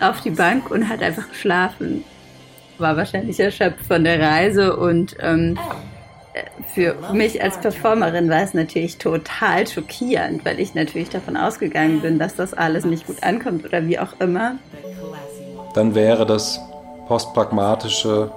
auf 0.00 0.20
die 0.20 0.30
Bank 0.30 0.70
und 0.70 0.88
hat 0.88 1.02
einfach 1.02 1.28
geschlafen. 1.28 2.04
War 2.78 2.96
wahrscheinlich 2.96 3.40
erschöpft 3.40 3.86
von 3.86 4.04
der 4.04 4.20
Reise 4.20 4.76
und 4.76 5.16
ähm, 5.20 5.58
für 6.74 6.94
mich 7.12 7.42
als 7.42 7.58
Performerin 7.58 8.28
war 8.28 8.42
es 8.42 8.52
natürlich 8.52 8.98
total 8.98 9.66
schockierend, 9.66 10.44
weil 10.44 10.60
ich 10.60 10.74
natürlich 10.74 11.08
davon 11.08 11.36
ausgegangen 11.36 12.00
bin, 12.02 12.18
dass 12.18 12.36
das 12.36 12.52
alles 12.52 12.84
nicht 12.84 13.06
gut 13.06 13.22
ankommt 13.22 13.64
oder 13.64 13.86
wie 13.86 13.98
auch 13.98 14.20
immer. 14.20 14.58
Dann 15.76 15.94
wäre 15.94 16.24
das 16.24 16.62
postpragmatische, 17.06 18.30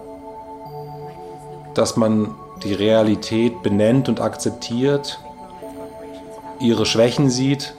dass 1.73 1.95
man 1.95 2.36
die 2.63 2.73
Realität 2.73 3.63
benennt 3.63 4.10
und 4.10 4.19
akzeptiert, 4.19 5.19
ihre 6.60 6.86
Schwächen 6.86 7.30
sieht, 7.30 7.75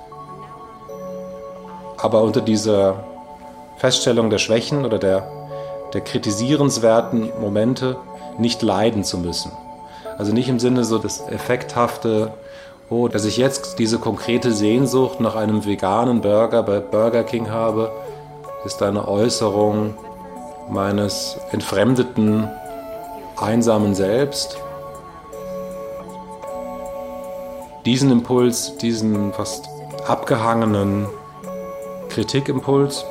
aber 1.99 2.23
unter 2.23 2.41
dieser 2.41 3.05
Feststellung 3.77 4.31
der 4.31 4.39
Schwächen 4.39 4.87
oder 4.87 4.99
der, 4.99 5.31
der 5.93 6.01
kritisierenswerten 6.01 7.31
Momente 7.39 7.99
nicht 8.39 8.63
leiden 8.63 9.05
zu 9.05 9.19
müssen. 9.19 9.53
Also 10.17 10.33
nicht 10.33 10.49
im 10.49 10.59
Sinne 10.59 10.85
so 10.85 10.97
das 10.97 11.21
effekthafte, 11.29 12.33
oh, 12.89 13.09
dass 13.09 13.27
ich 13.27 13.37
jetzt 13.37 13.79
diese 13.79 13.99
konkrete 13.99 14.53
Sehnsucht 14.53 15.21
nach 15.21 15.37
einem 15.37 15.67
veganen 15.67 16.23
Burger 16.23 16.63
bei 16.63 16.81
Burger 16.81 17.25
King 17.25 17.51
habe, 17.51 17.93
ist 18.65 18.83
eine 18.83 19.09
Äußerung 19.09 19.95
meines 20.69 21.39
entfremdeten, 21.53 22.49
einsamen 23.37 23.95
Selbst. 23.95 24.59
Diesen 27.87 28.11
Impuls, 28.11 28.77
diesen 28.77 29.33
fast 29.33 29.69
abgehangenen 30.07 31.07
Kritikimpuls 32.11 33.05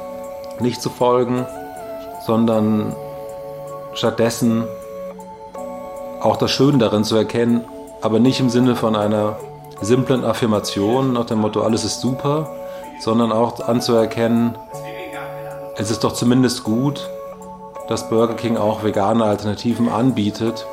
nicht 0.59 0.81
zu 0.81 0.89
folgen, 0.89 1.45
sondern 2.25 2.95
stattdessen 3.93 4.67
auch 6.21 6.37
das 6.37 6.51
Schöne 6.51 6.77
darin 6.77 7.03
zu 7.03 7.15
erkennen, 7.15 7.65
aber 8.01 8.19
nicht 8.19 8.39
im 8.39 8.49
Sinne 8.49 8.75
von 8.75 8.95
einer 8.95 9.37
simplen 9.81 10.23
Affirmation 10.23 11.13
nach 11.13 11.25
dem 11.25 11.39
Motto, 11.39 11.61
alles 11.61 11.85
ist 11.85 12.01
super, 12.01 12.51
sondern 12.99 13.31
auch 13.31 13.59
anzuerkennen, 13.61 14.55
es 15.79 15.89
ist 15.89 16.03
doch 16.03 16.11
zumindest 16.11 16.65
gut, 16.65 17.09
dass 17.87 18.09
Burger 18.09 18.35
King 18.35 18.57
auch 18.57 18.83
vegane 18.83 19.23
Alternativen 19.23 19.87
anbietet. 19.87 20.67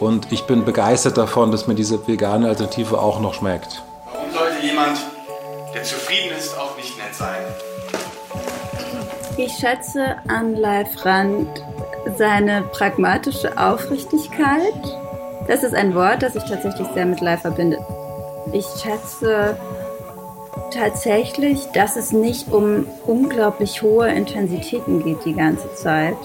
Und 0.00 0.30
ich 0.30 0.44
bin 0.44 0.64
begeistert 0.64 1.16
davon, 1.16 1.50
dass 1.50 1.66
mir 1.66 1.74
diese 1.74 2.06
vegane 2.06 2.48
Alternative 2.48 3.00
auch 3.00 3.20
noch 3.20 3.32
schmeckt. 3.34 3.82
Warum 4.12 4.30
sollte 4.30 4.66
jemand, 4.66 4.98
der 5.74 5.82
zufrieden 5.82 6.36
ist, 6.38 6.56
auch 6.58 6.76
nicht 6.76 6.96
nett 6.98 7.14
sein? 7.14 7.42
Ich 9.38 9.52
schätze 9.54 10.16
an 10.28 10.56
Live 10.56 11.06
Rand 11.06 11.64
seine 12.18 12.62
pragmatische 12.72 13.56
Aufrichtigkeit. 13.56 14.74
Das 15.48 15.62
ist 15.62 15.74
ein 15.74 15.94
Wort, 15.94 16.22
das 16.22 16.34
ich 16.34 16.44
tatsächlich 16.44 16.86
sehr 16.92 17.06
mit 17.06 17.20
Live 17.20 17.40
verbinde. 17.40 17.78
Ich 18.52 18.66
schätze 18.82 19.56
tatsächlich, 20.72 21.66
dass 21.72 21.96
es 21.96 22.12
nicht 22.12 22.50
um 22.52 22.86
unglaublich 23.06 23.82
hohe 23.82 24.08
Intensitäten 24.08 25.02
geht 25.02 25.24
die 25.24 25.34
ganze 25.34 25.74
Zeit, 25.74 26.16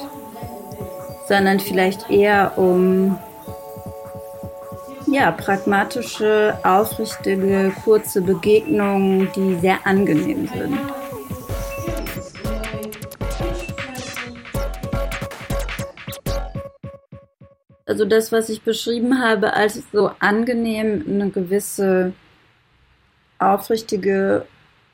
sondern 1.27 1.59
vielleicht 1.59 2.09
eher 2.09 2.57
um 2.57 3.17
ja, 5.07 5.31
pragmatische, 5.31 6.57
aufrichtige, 6.63 7.71
kurze 7.83 8.21
Begegnungen, 8.21 9.29
die 9.35 9.55
sehr 9.59 9.85
angenehm 9.85 10.47
sind. 10.47 10.77
also 17.87 18.05
das, 18.05 18.31
was 18.31 18.49
ich 18.49 18.61
beschrieben 18.61 19.21
habe, 19.23 19.53
als 19.53 19.81
so 19.91 20.11
angenehm 20.19 21.03
eine 21.07 21.29
gewisse 21.31 22.13
aufrichtige, 23.39 24.45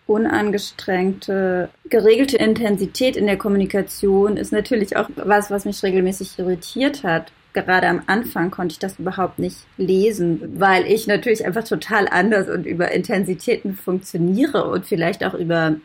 unangestrengte, 0.05 1.69
geregelte 1.89 2.37
Intensität 2.37 3.15
in 3.15 3.25
der 3.25 3.37
Kommunikation 3.37 4.37
ist 4.37 4.51
natürlich 4.51 4.97
auch 4.97 5.09
was, 5.15 5.49
was 5.49 5.65
mich 5.65 5.81
regelmäßig 5.81 6.37
irritiert 6.37 7.03
hat. 7.03 7.31
Gerade 7.53 7.87
am 7.87 8.01
Anfang 8.07 8.49
konnte 8.51 8.73
ich 8.73 8.79
das 8.79 8.99
überhaupt 8.99 9.39
nicht 9.39 9.57
lesen, 9.77 10.59
weil 10.59 10.85
ich 10.87 11.07
natürlich 11.07 11.45
einfach 11.45 11.63
total 11.63 12.07
anders 12.09 12.49
und 12.49 12.65
über 12.65 12.91
Intensitäten 12.91 13.75
funktioniere 13.75 14.67
und 14.69 14.85
vielleicht 14.85 15.23
auch 15.23 15.35
über, 15.35 15.75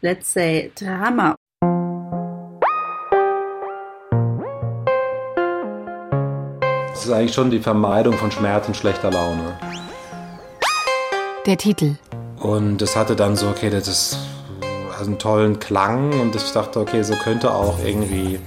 let's 0.00 0.32
say, 0.32 0.72
Drama 0.74 1.36
Das 7.02 7.08
ist 7.08 7.16
eigentlich 7.16 7.34
schon 7.34 7.50
die 7.50 7.58
Vermeidung 7.58 8.14
von 8.14 8.30
Schmerz 8.30 8.68
und 8.68 8.76
schlechter 8.76 9.10
Laune. 9.10 9.58
Der 11.44 11.56
Titel. 11.56 11.96
Und 12.38 12.78
das 12.78 12.94
hatte 12.94 13.16
dann 13.16 13.34
so, 13.34 13.48
okay, 13.48 13.68
das 13.68 13.88
ist 13.88 14.18
einen 15.00 15.18
tollen 15.18 15.58
Klang 15.58 16.20
und 16.20 16.36
ich 16.36 16.52
dachte, 16.52 16.78
okay, 16.78 17.02
so 17.02 17.14
könnte 17.16 17.52
auch 17.52 17.78
irgendwie 17.84 18.38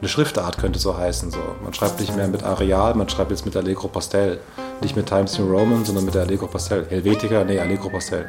eine 0.00 0.08
Schriftart 0.08 0.58
könnte 0.58 0.78
so 0.78 0.96
heißen. 0.96 1.30
So. 1.30 1.38
Man 1.64 1.72
schreibt 1.72 1.98
nicht 1.98 2.14
mehr 2.14 2.28
mit 2.28 2.42
Areal, 2.42 2.94
man 2.94 3.08
schreibt 3.08 3.30
jetzt 3.30 3.46
mit 3.46 3.56
Allegro 3.56 3.88
Pastel. 3.88 4.38
Nicht 4.82 4.96
mit 4.96 5.06
Times 5.06 5.38
New 5.38 5.50
Roman, 5.50 5.84
sondern 5.86 6.04
mit 6.04 6.14
der 6.14 6.22
Allegro 6.22 6.46
Pastel. 6.46 6.86
Helvetica, 6.90 7.42
nee, 7.44 7.58
Allegro 7.58 7.88
Pastel. 7.88 8.26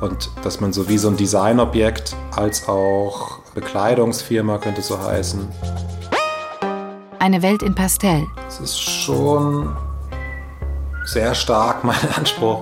Und 0.00 0.30
dass 0.44 0.60
man 0.60 0.74
so 0.74 0.86
wie 0.88 0.98
so 0.98 1.08
ein 1.08 1.16
Designobjekt 1.16 2.14
als 2.36 2.68
auch 2.68 3.38
Bekleidungsfirma 3.54 4.58
könnte 4.58 4.82
so 4.82 5.00
heißen. 5.00 5.48
Eine 7.18 7.40
Welt 7.40 7.62
in 7.62 7.74
Pastell. 7.74 8.26
Es 8.48 8.60
ist 8.60 8.80
schon 8.80 9.74
sehr 11.04 11.34
stark 11.34 11.84
mein 11.84 11.96
Anspruch, 12.16 12.60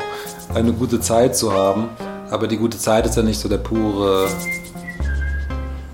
eine 0.55 0.73
gute 0.73 1.01
Zeit 1.01 1.37
zu 1.37 1.53
haben. 1.53 1.89
Aber 2.31 2.47
die 2.47 2.57
gute 2.57 2.79
Zeit 2.79 3.07
ist 3.07 3.17
ja 3.17 3.23
nicht 3.23 3.39
so 3.39 3.49
der 3.49 3.59
pure, 3.59 4.29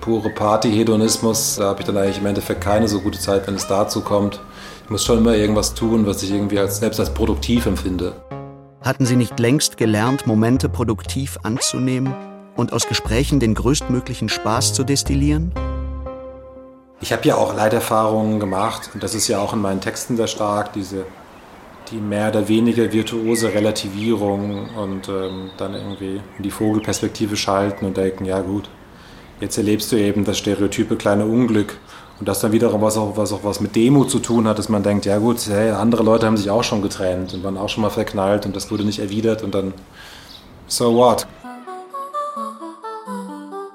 pure 0.00 0.30
Party-Hedonismus. 0.30 1.56
Da 1.56 1.68
habe 1.68 1.80
ich 1.80 1.86
dann 1.86 1.96
eigentlich 1.96 2.18
im 2.18 2.26
Endeffekt 2.26 2.60
keine 2.60 2.88
so 2.88 3.00
gute 3.00 3.18
Zeit, 3.18 3.46
wenn 3.46 3.54
es 3.54 3.66
dazu 3.66 4.00
kommt. 4.00 4.40
Ich 4.84 4.90
muss 4.90 5.04
schon 5.04 5.18
immer 5.18 5.34
irgendwas 5.34 5.74
tun, 5.74 6.06
was 6.06 6.22
ich 6.22 6.30
irgendwie 6.30 6.58
als, 6.58 6.78
selbst 6.78 7.00
als 7.00 7.12
produktiv 7.12 7.66
empfinde. 7.66 8.14
Hatten 8.82 9.04
Sie 9.04 9.16
nicht 9.16 9.38
längst 9.40 9.78
gelernt, 9.78 10.26
Momente 10.26 10.68
produktiv 10.68 11.38
anzunehmen 11.42 12.14
und 12.54 12.72
aus 12.72 12.86
Gesprächen 12.86 13.40
den 13.40 13.54
größtmöglichen 13.54 14.28
Spaß 14.28 14.74
zu 14.74 14.84
destillieren? 14.84 15.52
Ich 17.00 17.12
habe 17.12 17.26
ja 17.26 17.36
auch 17.36 17.54
Leiterfahrungen 17.54 18.38
gemacht 18.40 18.90
und 18.94 19.02
das 19.02 19.14
ist 19.14 19.28
ja 19.28 19.38
auch 19.40 19.52
in 19.52 19.60
meinen 19.60 19.80
Texten 19.80 20.16
sehr 20.16 20.28
stark, 20.28 20.72
diese 20.72 21.04
die 21.90 21.96
mehr 21.96 22.28
oder 22.28 22.48
weniger 22.48 22.92
virtuose 22.92 23.52
Relativierung 23.52 24.68
und 24.76 25.08
ähm, 25.08 25.50
dann 25.56 25.74
irgendwie 25.74 26.20
in 26.36 26.42
die 26.42 26.50
Vogelperspektive 26.50 27.36
schalten 27.36 27.86
und 27.86 27.96
denken, 27.96 28.24
ja 28.24 28.40
gut, 28.40 28.68
jetzt 29.40 29.56
erlebst 29.58 29.92
du 29.92 29.96
eben 29.96 30.24
das 30.24 30.38
stereotype 30.38 30.96
kleine 30.96 31.26
Unglück 31.26 31.78
und 32.18 32.28
das 32.28 32.40
dann 32.40 32.52
wiederum 32.52 32.80
was 32.80 32.96
auch 32.96 33.16
was, 33.16 33.32
auch 33.32 33.44
was 33.44 33.60
mit 33.60 33.76
Demo 33.76 34.04
zu 34.04 34.18
tun 34.18 34.48
hat, 34.48 34.58
dass 34.58 34.68
man 34.68 34.82
denkt, 34.82 35.04
ja 35.04 35.18
gut, 35.18 35.38
hey, 35.48 35.70
andere 35.70 36.02
Leute 36.02 36.26
haben 36.26 36.36
sich 36.36 36.50
auch 36.50 36.64
schon 36.64 36.82
getrennt 36.82 37.34
und 37.34 37.44
waren 37.44 37.56
auch 37.56 37.68
schon 37.68 37.82
mal 37.82 37.90
verknallt 37.90 38.46
und 38.46 38.56
das 38.56 38.70
wurde 38.70 38.84
nicht 38.84 38.98
erwidert 38.98 39.42
und 39.42 39.54
dann, 39.54 39.74
so 40.66 40.94
what? 40.94 41.26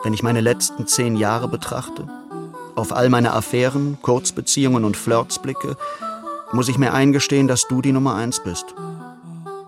Wenn 0.04 0.14
ich 0.14 0.24
meine 0.24 0.42
letzten 0.42 0.88
zehn 0.88 1.16
Jahre 1.16 1.48
betrachte, 1.48 2.08
auf 2.76 2.94
all 2.94 3.10
meine 3.10 3.34
Affären, 3.34 4.00
Kurzbeziehungen 4.02 4.84
und 4.84 4.98
Flirts 4.98 5.40
blicke, 5.40 5.78
muss 6.54 6.70
ich 6.70 6.78
mir 6.78 6.94
eingestehen, 6.94 7.48
dass 7.48 7.68
du 7.68 7.82
die 7.82 7.92
Nummer 7.92 8.16
eins 8.16 8.42
bist. 8.44 8.76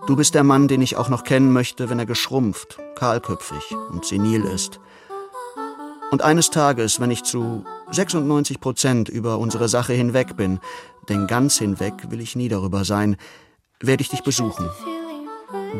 Du 0.06 0.16
bist 0.16 0.34
der 0.34 0.44
Mann, 0.44 0.68
den 0.68 0.82
ich 0.82 0.96
auch 0.96 1.08
noch 1.08 1.24
kennen 1.24 1.52
möchte, 1.52 1.88
wenn 1.88 1.98
er 1.98 2.06
geschrumpft, 2.06 2.78
kahlköpfig 2.94 3.74
und 3.90 4.04
senil 4.04 4.44
ist. 4.44 4.80
Und 6.10 6.22
eines 6.22 6.50
Tages, 6.50 7.00
wenn 7.00 7.10
ich 7.10 7.22
zu 7.22 7.64
96 7.90 8.60
Prozent 8.60 9.08
über 9.08 9.38
unsere 9.38 9.68
Sache 9.68 9.94
hinweg 9.94 10.36
bin, 10.36 10.60
denn 11.08 11.26
ganz 11.26 11.58
hinweg 11.58 11.94
will 12.10 12.20
ich 12.20 12.36
nie 12.36 12.48
darüber 12.48 12.84
sein, 12.84 13.16
werde 13.80 14.02
ich 14.02 14.10
dich 14.10 14.22
besuchen. 14.22 14.68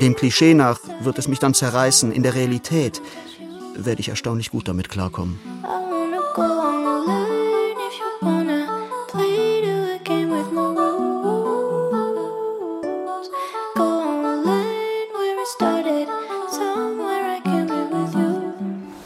Dem 0.00 0.16
Klischee 0.16 0.54
nach 0.54 0.80
wird 1.00 1.18
es 1.18 1.28
mich 1.28 1.38
dann 1.38 1.54
zerreißen. 1.54 2.10
In 2.10 2.22
der 2.22 2.34
Realität 2.34 3.00
werde 3.76 4.00
ich 4.00 4.08
erstaunlich 4.08 4.50
gut 4.50 4.68
damit 4.68 4.88
klarkommen. 4.88 5.38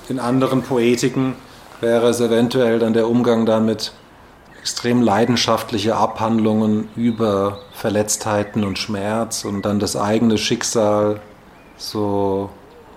In 0.08 0.18
anderen 0.18 0.62
Poetiken 0.62 1.34
wäre 1.80 2.08
es 2.08 2.20
eventuell 2.20 2.78
dann 2.78 2.94
der 2.94 3.08
Umgang 3.08 3.44
damit 3.44 3.92
extrem 4.58 5.02
leidenschaftliche 5.02 5.96
Abhandlungen 5.96 6.88
über 6.96 7.60
Verletztheiten 7.72 8.64
und 8.64 8.78
Schmerz 8.78 9.44
und 9.44 9.62
dann 9.62 9.78
das 9.78 9.96
eigene 9.96 10.38
Schicksal 10.38 11.20
so 11.76 12.48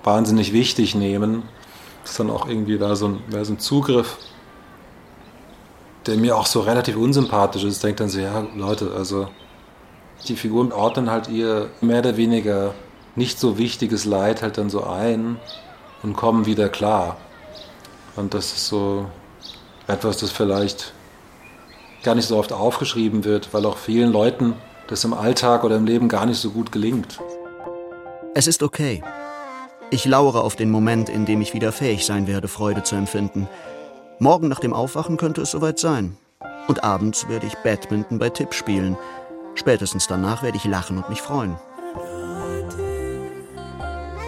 wahnsinnig 0.04 0.54
wichtig 0.54 0.96
nehmen. 0.96 1.44
Das 2.02 2.12
ist 2.12 2.20
dann 2.20 2.30
auch 2.30 2.48
irgendwie 2.48 2.78
da 2.78 2.96
so 2.96 3.10
ein, 3.10 3.20
so 3.44 3.54
ein 3.54 3.60
Zugriff, 3.60 4.18
der 6.08 6.18
mir 6.18 6.38
auch 6.38 6.48
so 6.48 6.62
relativ 6.62 6.96
unsympathisch 6.96 7.64
ist. 7.64 7.76
Ich 7.76 7.82
denke 7.82 7.98
dann 7.98 8.10
so, 8.10 8.20
ja 8.20 8.46
Leute, 8.56 8.92
also 8.98 9.28
die 10.28 10.36
Figuren 10.36 10.72
ordnen 10.72 11.12
halt 11.12 11.28
ihr 11.28 11.70
mehr 11.82 12.00
oder 12.00 12.16
weniger 12.16 12.74
nicht 13.16 13.40
so 13.40 13.58
wichtiges 13.58 14.06
Leid 14.06 14.42
halt 14.42 14.58
dann 14.58 14.70
so 14.70 14.84
ein 14.84 15.38
und 16.04 16.16
kommen 16.16 16.46
wieder 16.46 16.70
klar. 16.70 17.18
Und 18.16 18.34
das 18.34 18.54
ist 18.54 18.68
so 18.68 19.06
etwas, 19.88 20.18
das 20.18 20.32
vielleicht 20.32 20.94
gar 22.04 22.16
nicht 22.16 22.28
so 22.28 22.38
oft 22.38 22.54
aufgeschrieben 22.54 23.24
wird, 23.24 23.54
weil 23.54 23.66
auch 23.66 23.78
vielen 23.78 24.12
Leuten 24.12 24.56
das 24.88 25.04
im 25.04 25.14
Alltag 25.14 25.64
oder 25.64 25.78
im 25.78 25.86
Leben 25.86 26.10
gar 26.10 26.26
nicht 26.26 26.40
so 26.40 26.52
gut 26.52 26.72
gelingt. 26.72 27.20
Es 28.34 28.48
ist 28.48 28.64
okay. 28.64 29.04
Ich 29.90 30.06
lauere 30.06 30.42
auf 30.42 30.56
den 30.56 30.72
Moment, 30.72 31.10
in 31.10 31.26
dem 31.26 31.42
ich 31.42 31.54
wieder 31.54 31.72
fähig 31.72 32.06
sein 32.06 32.28
werde, 32.28 32.48
Freude 32.48 32.84
zu 32.84 32.96
empfinden. 32.96 33.48
Morgen 34.20 34.48
nach 34.48 34.60
dem 34.60 34.74
Aufwachen 34.74 35.18
könnte 35.18 35.42
es 35.42 35.52
soweit 35.52 35.80
sein. 35.80 36.18
Und 36.68 36.84
abends 36.84 37.28
werde 37.28 37.48
ich 37.48 37.56
Badminton 37.56 38.20
bei 38.20 38.30
Tipp 38.30 38.54
spielen. 38.54 38.98
Spätestens 39.56 40.08
danach 40.08 40.44
werde 40.44 40.58
ich 40.58 40.66
lachen 40.66 40.98
und 40.98 41.10
mich 41.10 41.22
freuen. 41.22 41.58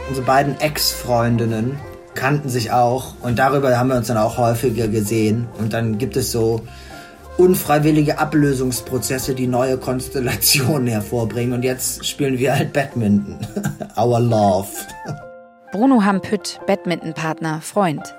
Unsere 0.10 0.26
beiden 0.26 0.60
Ex-Freundinnen 0.60 1.80
kannten 2.13 2.50
sich 2.50 2.72
auch 2.72 3.13
und 3.22 3.39
darüber 3.39 3.78
haben 3.78 3.89
wir 3.89 3.96
uns 3.96 4.08
dann 4.08 4.18
auch 4.18 4.38
häufiger 4.38 4.88
gesehen. 4.88 5.48
Und 5.60 5.74
dann 5.74 5.98
gibt 5.98 6.18
es 6.18 6.32
so 6.32 6.62
unfreiwillige 7.38 8.20
Ablösungsprozesse, 8.20 9.34
die 9.34 9.48
neue 9.48 9.78
Konstellationen 9.78 10.88
hervorbringen. 10.89 11.54
Und 11.54 11.63
jetzt 11.63 12.06
spielen 12.06 12.38
wir 12.38 12.56
halt 12.56 12.74
Badminton. 12.74 13.38
Our 13.98 14.20
Love. 14.20 14.68
Bruno 15.72 16.04
Hampütt, 16.04 16.60
Badmintonpartner, 16.68 17.62
Freund. 17.62 18.13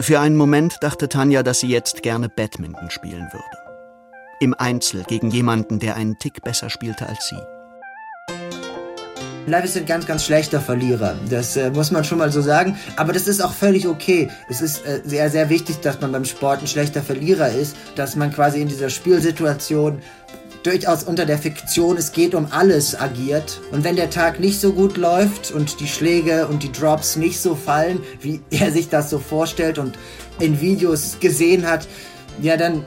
Für 0.00 0.20
einen 0.20 0.36
Moment 0.36 0.78
dachte 0.80 1.10
Tanja, 1.10 1.42
dass 1.42 1.60
sie 1.60 1.68
jetzt 1.68 2.02
gerne 2.02 2.30
Badminton 2.30 2.90
spielen 2.90 3.28
würde. 3.32 3.44
Im 4.40 4.54
Einzel 4.54 5.04
gegen 5.06 5.30
jemanden, 5.30 5.78
der 5.78 5.96
einen 5.96 6.18
Tick 6.18 6.42
besser 6.42 6.70
spielte 6.70 7.06
als 7.06 7.28
sie. 7.28 7.59
Live 9.46 9.74
ein 9.76 9.86
ganz, 9.86 10.06
ganz 10.06 10.24
schlechter 10.24 10.60
Verlierer. 10.60 11.16
Das 11.28 11.56
äh, 11.56 11.70
muss 11.70 11.90
man 11.90 12.04
schon 12.04 12.18
mal 12.18 12.30
so 12.30 12.40
sagen. 12.42 12.76
Aber 12.96 13.12
das 13.12 13.26
ist 13.26 13.40
auch 13.40 13.52
völlig 13.52 13.86
okay. 13.86 14.28
Es 14.48 14.60
ist 14.60 14.84
äh, 14.84 15.00
sehr, 15.04 15.30
sehr 15.30 15.48
wichtig, 15.48 15.80
dass 15.80 16.00
man 16.00 16.12
beim 16.12 16.24
Sport 16.24 16.60
ein 16.60 16.66
schlechter 16.66 17.02
Verlierer 17.02 17.50
ist. 17.50 17.74
Dass 17.96 18.16
man 18.16 18.32
quasi 18.32 18.60
in 18.60 18.68
dieser 18.68 18.90
Spielsituation 18.90 20.00
durchaus 20.62 21.04
unter 21.04 21.24
der 21.24 21.38
Fiktion, 21.38 21.96
es 21.96 22.12
geht 22.12 22.34
um 22.34 22.48
alles 22.50 23.00
agiert. 23.00 23.60
Und 23.72 23.82
wenn 23.82 23.96
der 23.96 24.10
Tag 24.10 24.40
nicht 24.40 24.60
so 24.60 24.72
gut 24.72 24.96
läuft 24.96 25.50
und 25.52 25.80
die 25.80 25.88
Schläge 25.88 26.46
und 26.46 26.62
die 26.62 26.70
Drops 26.70 27.16
nicht 27.16 27.40
so 27.40 27.54
fallen, 27.54 28.00
wie 28.20 28.40
er 28.50 28.70
sich 28.70 28.88
das 28.88 29.10
so 29.10 29.18
vorstellt 29.18 29.78
und 29.78 29.96
in 30.38 30.60
Videos 30.60 31.16
gesehen 31.18 31.66
hat, 31.66 31.88
ja, 32.42 32.56
dann, 32.56 32.84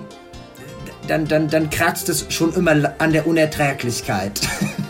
dann, 1.08 1.28
dann, 1.28 1.50
dann 1.50 1.70
kratzt 1.70 2.10
es 2.10 2.26
schon 2.30 2.54
immer 2.54 2.94
an 3.00 3.12
der 3.12 3.28
Unerträglichkeit. 3.28 4.40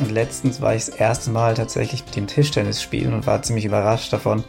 Und 0.00 0.10
letztens 0.10 0.60
war 0.60 0.74
ich 0.74 0.86
das 0.86 0.94
erste 0.94 1.30
Mal 1.30 1.54
tatsächlich 1.54 2.04
mit 2.04 2.16
dem 2.16 2.26
Tischtennis 2.26 2.82
spielen 2.82 3.14
und 3.14 3.26
war 3.26 3.42
ziemlich 3.42 3.64
überrascht 3.64 4.12
davon, 4.12 4.44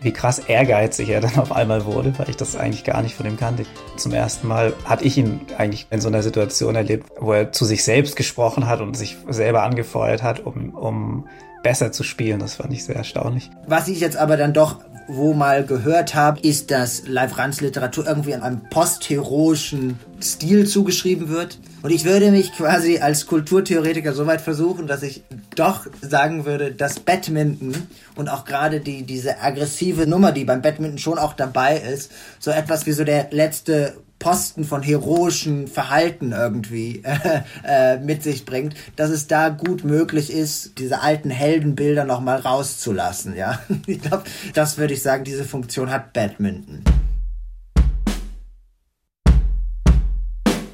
wie 0.00 0.12
krass 0.12 0.38
ehrgeizig 0.38 1.08
er 1.08 1.20
dann 1.22 1.38
auf 1.38 1.52
einmal 1.52 1.84
wurde, 1.84 2.18
weil 2.18 2.30
ich 2.30 2.36
das 2.36 2.56
eigentlich 2.56 2.84
gar 2.84 3.02
nicht 3.02 3.14
von 3.14 3.26
ihm 3.26 3.36
kannte. 3.36 3.64
Zum 3.96 4.12
ersten 4.12 4.46
Mal 4.46 4.72
hatte 4.84 5.04
ich 5.04 5.18
ihn 5.18 5.40
eigentlich 5.58 5.86
in 5.90 6.00
so 6.00 6.08
einer 6.08 6.22
Situation 6.22 6.76
erlebt, 6.76 7.10
wo 7.18 7.32
er 7.32 7.52
zu 7.52 7.64
sich 7.64 7.84
selbst 7.84 8.16
gesprochen 8.16 8.66
hat 8.66 8.80
und 8.80 8.96
sich 8.96 9.16
selber 9.28 9.62
angefeuert 9.62 10.22
hat, 10.22 10.44
um, 10.44 10.70
um 10.74 11.26
besser 11.62 11.90
zu 11.90 12.04
spielen. 12.04 12.38
Das 12.38 12.54
fand 12.54 12.72
ich 12.72 12.84
sehr 12.84 12.96
erstaunlich. 12.96 13.50
Was 13.66 13.88
ich 13.88 14.00
jetzt 14.00 14.16
aber 14.16 14.36
dann 14.36 14.52
doch 14.52 14.80
wo 15.08 15.32
mal 15.32 15.64
gehört 15.64 16.14
habe, 16.14 16.40
ist, 16.40 16.70
dass 16.70 17.06
Live 17.06 17.38
Rans 17.38 17.60
Literatur 17.60 18.06
irgendwie 18.06 18.32
in 18.32 18.42
einem 18.42 18.62
postheroischen 18.70 19.98
Stil 20.22 20.66
zugeschrieben 20.66 21.28
wird. 21.28 21.58
Und 21.82 21.90
ich 21.90 22.04
würde 22.04 22.30
mich 22.30 22.52
quasi 22.52 22.98
als 22.98 23.26
Kulturtheoretiker 23.26 24.12
so 24.12 24.26
weit 24.26 24.40
versuchen, 24.40 24.86
dass 24.86 25.02
ich 25.02 25.22
doch 25.54 25.86
sagen 26.00 26.44
würde, 26.44 26.72
dass 26.72 26.98
Badminton 26.98 27.74
und 28.16 28.28
auch 28.28 28.44
gerade 28.44 28.80
die, 28.80 29.04
diese 29.04 29.40
aggressive 29.40 30.06
Nummer, 30.06 30.32
die 30.32 30.44
beim 30.44 30.62
Badminton 30.62 30.98
schon 30.98 31.18
auch 31.18 31.34
dabei 31.34 31.78
ist, 31.78 32.10
so 32.38 32.50
etwas 32.50 32.86
wie 32.86 32.92
so 32.92 33.04
der 33.04 33.28
letzte 33.30 33.94
Posten 34.18 34.64
von 34.64 34.82
heroischen 34.82 35.68
Verhalten 35.68 36.32
irgendwie 36.32 37.02
äh, 37.04 37.42
äh, 37.64 37.98
mit 37.98 38.22
sich 38.22 38.44
bringt, 38.44 38.74
dass 38.96 39.10
es 39.10 39.26
da 39.26 39.50
gut 39.50 39.84
möglich 39.84 40.32
ist, 40.32 40.78
diese 40.78 41.00
alten 41.02 41.30
Heldenbilder 41.30 42.04
nochmal 42.04 42.40
rauszulassen. 42.40 43.36
Ja, 43.36 43.60
ich 43.86 44.00
glaube, 44.00 44.24
das 44.54 44.78
würde 44.78 44.94
ich 44.94 45.02
sagen, 45.02 45.24
diese 45.24 45.44
Funktion 45.44 45.90
hat 45.90 46.12
Badminton. 46.12 46.82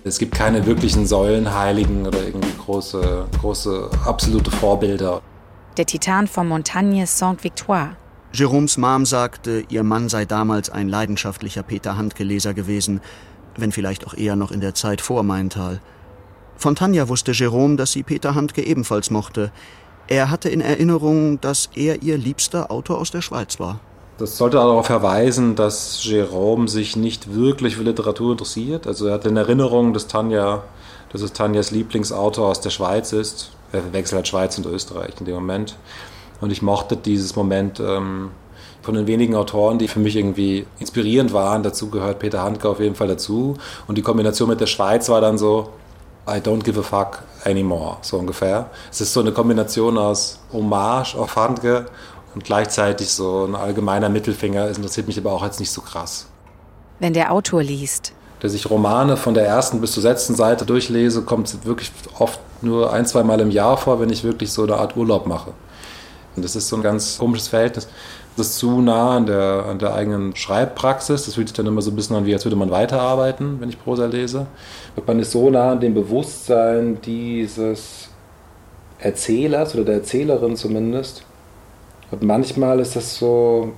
Es 0.04 0.18
gibt 0.18 0.34
keine 0.34 0.66
wirklichen 0.66 1.06
Säulenheiligen 1.06 2.06
oder 2.06 2.24
irgendwie 2.24 2.52
große, 2.58 3.26
große 3.40 3.90
absolute 4.04 4.50
Vorbilder. 4.50 5.22
Der 5.76 5.86
Titan 5.86 6.26
von 6.26 6.48
Montagne 6.48 7.06
Sainte-Victoire. 7.06 7.96
Jérômes 8.34 8.80
Mom 8.80 9.04
sagte, 9.04 9.64
ihr 9.68 9.82
Mann 9.84 10.08
sei 10.08 10.24
damals 10.24 10.70
ein 10.70 10.88
leidenschaftlicher 10.88 11.62
Peter 11.62 11.96
Handke-Leser 11.96 12.54
gewesen 12.54 13.00
wenn 13.56 13.72
vielleicht 13.72 14.06
auch 14.06 14.14
eher 14.14 14.36
noch 14.36 14.50
in 14.50 14.60
der 14.60 14.74
Zeit 14.74 15.00
vor 15.00 15.22
Maintal. 15.22 15.80
Von 16.56 16.76
Tanja 16.76 17.08
wusste 17.08 17.32
Jerome, 17.32 17.76
dass 17.76 17.92
sie 17.92 18.02
Peter 18.02 18.34
Handke 18.34 18.64
ebenfalls 18.64 19.10
mochte. 19.10 19.50
Er 20.08 20.30
hatte 20.30 20.48
in 20.48 20.60
Erinnerung, 20.60 21.40
dass 21.40 21.70
er 21.74 22.02
ihr 22.02 22.18
liebster 22.18 22.70
Autor 22.70 22.98
aus 22.98 23.10
der 23.10 23.22
Schweiz 23.22 23.58
war. 23.58 23.80
Das 24.18 24.36
sollte 24.36 24.58
darauf 24.58 24.86
verweisen, 24.86 25.56
dass 25.56 26.04
Jerome 26.04 26.68
sich 26.68 26.96
nicht 26.96 27.34
wirklich 27.34 27.76
für 27.76 27.82
Literatur 27.82 28.32
interessiert. 28.32 28.86
Also 28.86 29.06
er 29.06 29.14
hat 29.14 29.24
in 29.24 29.36
Erinnerung, 29.36 29.92
dass 29.94 30.06
Tanja, 30.06 30.62
dass 31.10 31.22
es 31.22 31.32
Tanjas 31.32 31.70
Lieblingsautor 31.70 32.48
aus 32.48 32.60
der 32.60 32.70
Schweiz 32.70 33.12
ist. 33.12 33.50
Er 33.72 33.80
verwechselt 33.80 34.16
halt 34.18 34.28
Schweiz 34.28 34.58
und 34.58 34.66
Österreich 34.66 35.14
in 35.18 35.26
dem 35.26 35.34
Moment. 35.34 35.76
Und 36.40 36.50
ich 36.50 36.62
mochte 36.62 36.96
dieses 36.96 37.36
Moment 37.36 37.80
ähm, 37.80 38.30
von 38.82 38.94
den 38.94 39.06
wenigen 39.06 39.34
Autoren, 39.36 39.78
die 39.78 39.88
für 39.88 40.00
mich 40.00 40.16
irgendwie 40.16 40.66
inspirierend 40.80 41.32
waren. 41.32 41.62
Dazu 41.62 41.88
gehört 41.88 42.18
Peter 42.18 42.42
Handke 42.42 42.68
auf 42.68 42.80
jeden 42.80 42.94
Fall 42.94 43.08
dazu. 43.08 43.56
Und 43.86 43.96
die 43.96 44.02
Kombination 44.02 44.48
mit 44.48 44.60
der 44.60 44.66
Schweiz 44.66 45.08
war 45.08 45.20
dann 45.20 45.38
so, 45.38 45.70
I 46.28 46.38
don't 46.38 46.62
give 46.62 46.78
a 46.78 46.82
fuck 46.82 47.22
anymore, 47.44 47.96
so 48.02 48.18
ungefähr. 48.18 48.70
Es 48.90 49.00
ist 49.00 49.12
so 49.12 49.20
eine 49.20 49.32
Kombination 49.32 49.98
aus 49.98 50.38
Hommage 50.52 51.16
auf 51.16 51.36
Handke 51.36 51.86
und 52.34 52.44
gleichzeitig 52.44 53.10
so 53.10 53.44
ein 53.44 53.54
allgemeiner 53.54 54.08
Mittelfinger. 54.08 54.66
Es 54.66 54.76
interessiert 54.76 55.06
mich 55.06 55.18
aber 55.18 55.32
auch 55.32 55.44
jetzt 55.44 55.60
nicht 55.60 55.70
so 55.70 55.80
krass. 55.80 56.26
Wenn 57.00 57.12
der 57.12 57.32
Autor 57.32 57.62
liest. 57.62 58.12
Dass 58.40 58.54
ich 58.54 58.70
Romane 58.70 59.16
von 59.16 59.34
der 59.34 59.46
ersten 59.46 59.80
bis 59.80 59.92
zur 59.92 60.02
letzten 60.02 60.34
Seite 60.34 60.64
durchlese, 60.64 61.22
kommt 61.22 61.64
wirklich 61.64 61.92
oft 62.18 62.40
nur 62.60 62.92
ein, 62.92 63.06
zwei 63.06 63.22
Mal 63.22 63.40
im 63.40 63.50
Jahr 63.50 63.76
vor, 63.76 64.00
wenn 64.00 64.10
ich 64.10 64.24
wirklich 64.24 64.52
so 64.52 64.62
eine 64.64 64.76
Art 64.76 64.96
Urlaub 64.96 65.26
mache. 65.26 65.52
Und 66.36 66.44
das 66.44 66.56
ist 66.56 66.68
so 66.68 66.76
ein 66.76 66.82
ganz 66.82 67.18
komisches 67.18 67.48
Verhältnis. 67.48 67.88
Das 68.36 68.48
ist 68.48 68.58
zu 68.58 68.80
nah 68.80 69.16
an 69.16 69.26
der, 69.26 69.66
an 69.68 69.78
der 69.78 69.94
eigenen 69.94 70.34
Schreibpraxis. 70.34 71.26
Das 71.26 71.34
fühlt 71.34 71.48
sich 71.48 71.56
dann 71.56 71.66
immer 71.66 71.82
so 71.82 71.90
ein 71.90 71.96
bisschen 71.96 72.16
an, 72.16 72.24
wie 72.24 72.32
als 72.32 72.44
würde 72.44 72.56
man 72.56 72.70
weiterarbeiten, 72.70 73.60
wenn 73.60 73.68
ich 73.68 73.82
Prosa 73.82 74.06
lese. 74.06 74.46
Und 74.96 75.06
man 75.06 75.18
ist 75.18 75.32
so 75.32 75.50
nah 75.50 75.72
an 75.72 75.80
dem 75.80 75.92
Bewusstsein 75.92 76.98
dieses 77.04 78.08
Erzählers 78.98 79.74
oder 79.74 79.84
der 79.84 79.94
Erzählerin 79.96 80.56
zumindest. 80.56 81.24
Und 82.10 82.22
manchmal 82.22 82.80
ist 82.80 82.96
das 82.96 83.18
so, 83.18 83.72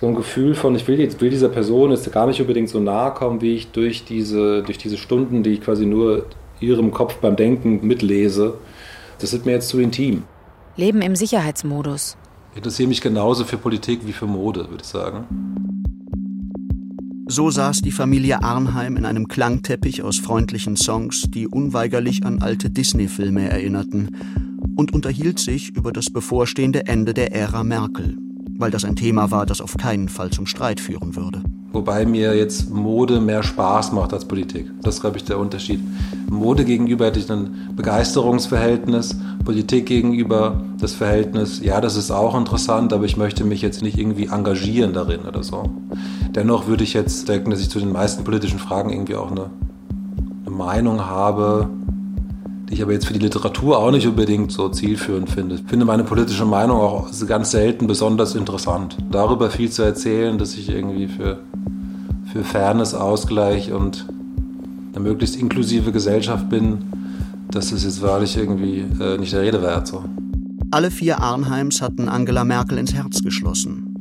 so 0.00 0.06
ein 0.06 0.14
Gefühl 0.14 0.54
von, 0.54 0.74
ich 0.74 0.88
will, 0.88 0.98
jetzt, 0.98 1.20
will 1.20 1.30
dieser 1.30 1.50
Person 1.50 1.90
jetzt 1.90 2.10
gar 2.12 2.26
nicht 2.26 2.40
unbedingt 2.40 2.70
so 2.70 2.80
nahe 2.80 3.12
kommen, 3.12 3.42
wie 3.42 3.56
ich 3.56 3.72
durch 3.72 4.04
diese, 4.04 4.62
durch 4.62 4.78
diese 4.78 4.96
Stunden, 4.96 5.42
die 5.42 5.50
ich 5.50 5.60
quasi 5.60 5.84
nur 5.84 6.24
ihrem 6.60 6.92
Kopf 6.92 7.16
beim 7.16 7.36
Denken 7.36 7.86
mitlese. 7.86 8.54
Das 9.18 9.34
ist 9.34 9.44
mir 9.44 9.52
jetzt 9.52 9.68
zu 9.68 9.80
intim. 9.80 10.22
Leben 10.76 11.02
im 11.02 11.16
Sicherheitsmodus. 11.16 12.16
Interessiere 12.54 12.88
mich 12.88 13.00
genauso 13.00 13.44
für 13.44 13.56
Politik 13.56 14.06
wie 14.06 14.12
für 14.12 14.26
Mode, 14.26 14.68
würde 14.68 14.82
ich 14.82 14.88
sagen. 14.88 15.24
So 17.28 17.48
saß 17.48 17.82
die 17.82 17.92
Familie 17.92 18.42
Arnheim 18.42 18.96
in 18.96 19.04
einem 19.04 19.28
Klangteppich 19.28 20.02
aus 20.02 20.18
freundlichen 20.18 20.76
Songs, 20.76 21.22
die 21.28 21.46
unweigerlich 21.46 22.24
an 22.24 22.42
alte 22.42 22.70
Disney-Filme 22.70 23.48
erinnerten, 23.48 24.10
und 24.74 24.92
unterhielt 24.92 25.38
sich 25.38 25.70
über 25.76 25.92
das 25.92 26.10
bevorstehende 26.10 26.86
Ende 26.86 27.14
der 27.14 27.32
Ära 27.32 27.62
Merkel, 27.62 28.16
weil 28.58 28.72
das 28.72 28.84
ein 28.84 28.96
Thema 28.96 29.30
war, 29.30 29.46
das 29.46 29.60
auf 29.60 29.76
keinen 29.76 30.08
Fall 30.08 30.30
zum 30.30 30.46
Streit 30.46 30.80
führen 30.80 31.14
würde. 31.14 31.44
Wobei 31.72 32.04
mir 32.04 32.36
jetzt 32.36 32.68
Mode 32.70 33.20
mehr 33.20 33.44
Spaß 33.44 33.92
macht 33.92 34.12
als 34.12 34.24
Politik. 34.24 34.70
Das 34.82 34.96
ist, 34.96 35.00
glaube 35.02 35.18
ich, 35.18 35.24
der 35.24 35.38
Unterschied. 35.38 35.80
Mode 36.28 36.64
gegenüber 36.64 37.06
hätte 37.06 37.20
ich 37.20 37.30
ein 37.30 37.70
Begeisterungsverhältnis, 37.76 39.16
Politik 39.44 39.86
gegenüber 39.86 40.60
das 40.80 40.94
Verhältnis, 40.94 41.60
ja, 41.62 41.80
das 41.80 41.96
ist 41.96 42.10
auch 42.10 42.36
interessant, 42.36 42.92
aber 42.92 43.04
ich 43.04 43.16
möchte 43.16 43.44
mich 43.44 43.62
jetzt 43.62 43.82
nicht 43.82 43.98
irgendwie 43.98 44.26
engagieren 44.26 44.92
darin 44.92 45.20
oder 45.22 45.42
so. 45.42 45.70
Dennoch 46.34 46.66
würde 46.66 46.84
ich 46.84 46.92
jetzt 46.92 47.28
denken, 47.28 47.50
dass 47.50 47.60
ich 47.60 47.70
zu 47.70 47.78
den 47.78 47.92
meisten 47.92 48.24
politischen 48.24 48.58
Fragen 48.58 48.90
irgendwie 48.90 49.14
auch 49.14 49.30
eine, 49.30 49.50
eine 50.46 50.54
Meinung 50.54 51.06
habe, 51.06 51.68
ich 52.70 52.82
aber 52.82 52.92
jetzt 52.92 53.06
für 53.06 53.12
die 53.12 53.18
Literatur 53.18 53.78
auch 53.78 53.90
nicht 53.90 54.06
unbedingt 54.06 54.52
so 54.52 54.68
zielführend 54.68 55.28
finde. 55.28 55.56
Ich 55.56 55.62
finde 55.66 55.84
meine 55.84 56.04
politische 56.04 56.44
Meinung 56.44 56.78
auch 56.78 57.10
ganz 57.26 57.50
selten 57.50 57.86
besonders 57.86 58.34
interessant. 58.34 58.96
Darüber 59.10 59.50
viel 59.50 59.70
zu 59.70 59.82
erzählen, 59.82 60.38
dass 60.38 60.54
ich 60.56 60.68
irgendwie 60.68 61.08
für, 61.08 61.40
für 62.32 62.44
Fairness, 62.44 62.94
Ausgleich 62.94 63.72
und 63.72 64.06
eine 64.94 65.02
möglichst 65.02 65.36
inklusive 65.36 65.92
Gesellschaft 65.92 66.48
bin, 66.48 66.78
das 67.50 67.72
ist 67.72 67.84
jetzt 67.84 68.02
wahrlich 68.02 68.36
irgendwie 68.36 68.84
äh, 69.00 69.18
nicht 69.18 69.32
der 69.32 69.42
Rede 69.42 69.62
wert. 69.62 69.88
So. 69.88 70.04
Alle 70.70 70.90
vier 70.90 71.20
Arnheims 71.20 71.82
hatten 71.82 72.08
Angela 72.08 72.44
Merkel 72.44 72.78
ins 72.78 72.94
Herz 72.94 73.22
geschlossen. 73.22 73.96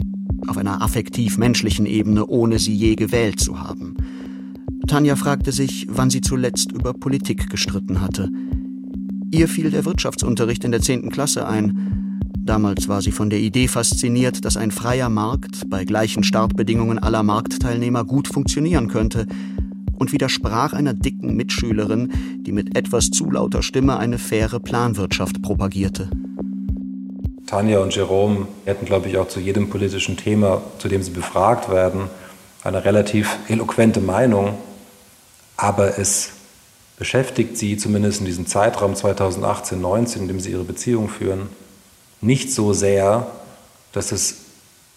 Auf 0.47 0.57
einer 0.57 0.82
affektiv-menschlichen 0.82 1.86
Ebene, 1.86 2.26
ohne 2.28 2.59
sie 2.59 2.76
je 2.76 2.95
gewählt 2.95 3.39
zu 3.39 3.59
haben. 3.59 3.95
Tanja 4.88 5.15
fragte 5.15 5.51
sich, 5.51 5.88
wann 5.89 6.09
sie 6.09 6.22
zuletzt 6.22 6.72
über 6.72 6.93
Politik 6.93 7.49
gestritten 7.49 8.01
hatte. 8.01 8.30
Ihr 9.32 9.48
fiel 9.48 9.70
der 9.70 9.86
Wirtschaftsunterricht 9.86 10.64
in 10.64 10.72
der 10.72 10.82
10. 10.82 11.12
Klasse 11.12 11.48
ein. 11.48 12.20
Damals 12.40 12.88
war 12.88 13.02
sie 13.02 13.12
von 13.12 13.30
der 13.30 13.40
Idee 13.40 13.68
fasziniert, 13.68 14.44
dass 14.44 14.58
ein 14.58 14.72
freier 14.72 15.10
Markt 15.10 15.70
bei 15.70 15.86
gleichen 15.86 16.24
Startbedingungen 16.24 16.98
aller 16.98 17.22
Marktteilnehmer 17.22 18.06
gut 18.06 18.28
funktionieren 18.28 18.88
könnte 18.88 19.28
und 20.00 20.14
widersprach 20.14 20.74
einer 20.74 20.96
dicken 20.96 21.36
Mitschülerin, 21.36 22.12
die 22.42 22.52
mit 22.52 22.76
etwas 22.76 23.12
zu 23.12 23.30
lauter 23.30 23.62
Stimme 23.62 23.98
eine 23.98 24.18
faire 24.18 24.60
Planwirtschaft 24.60 25.44
propagierte. 25.44 26.10
Tanja 27.46 27.80
und 27.80 27.96
Jerome 27.96 28.48
hätten, 28.66 28.86
glaube 28.86 29.10
ich, 29.10 29.18
auch 29.18 29.28
zu 29.28 29.40
jedem 29.40 29.70
politischen 29.70 30.18
Thema, 30.18 30.62
zu 30.80 30.88
dem 30.88 31.04
sie 31.04 31.12
befragt 31.12 31.70
werden, 31.70 32.04
eine 32.64 32.84
relativ 32.84 33.38
eloquente 33.48 34.02
Meinung. 34.02 34.56
Aber 35.56 36.00
es 36.00 36.32
beschäftigt 37.00 37.58
sie 37.58 37.78
zumindest 37.78 38.20
in 38.20 38.26
diesem 38.26 38.45
Zeitraum 38.45 38.93
2018, 38.93 39.80
19, 39.82 40.22
in 40.24 40.28
dem 40.28 40.39
sie 40.39 40.52
ihre 40.52 40.66
Beziehung 40.66 41.08
führen, 41.10 41.50
nicht 42.22 42.52
so 42.52 42.74
sehr, 42.74 43.28
dass 43.93 44.12
es 44.12 44.36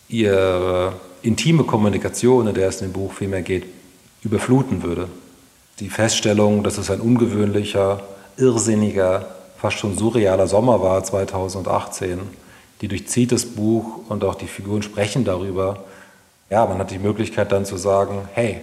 ihre 0.09 0.95
intime 1.23 1.63
Kommunikation, 1.63 2.49
in 2.49 2.55
der 2.55 2.69
es 2.69 2.83
in 2.83 2.89
dem 2.89 2.93
Buch 2.93 3.13
vielmehr 3.13 3.43
geht, 3.43 3.65
überfluten 4.25 4.83
würde. 4.83 5.09
Die 5.79 5.89
Feststellung, 5.89 6.65
dass 6.65 6.77
es 6.77 6.91
ein 6.91 7.01
ungewöhnlicher, 7.01 8.03
irrsinniger, 8.37 9.27
fast 9.57 9.79
schon 9.79 9.97
surrealer 9.97 10.49
Sommer 10.49 10.83
war 10.83 11.05
2018, 11.05 12.19
die 12.81 12.89
durchzieht 12.89 13.31
das 13.31 13.47
Buch 13.47 14.01
und 14.09 14.25
auch 14.25 14.35
die 14.35 14.49
Figuren 14.49 14.83
sprechen 14.83 15.25
darüber. 15.25 15.85
Ja, 16.51 16.67
man 16.67 16.79
hat 16.79 16.91
die 16.91 16.99
Möglichkeit 16.99 17.53
dann 17.53 17.65
zu 17.65 17.77
sagen, 17.77 18.29
hey, 18.35 18.61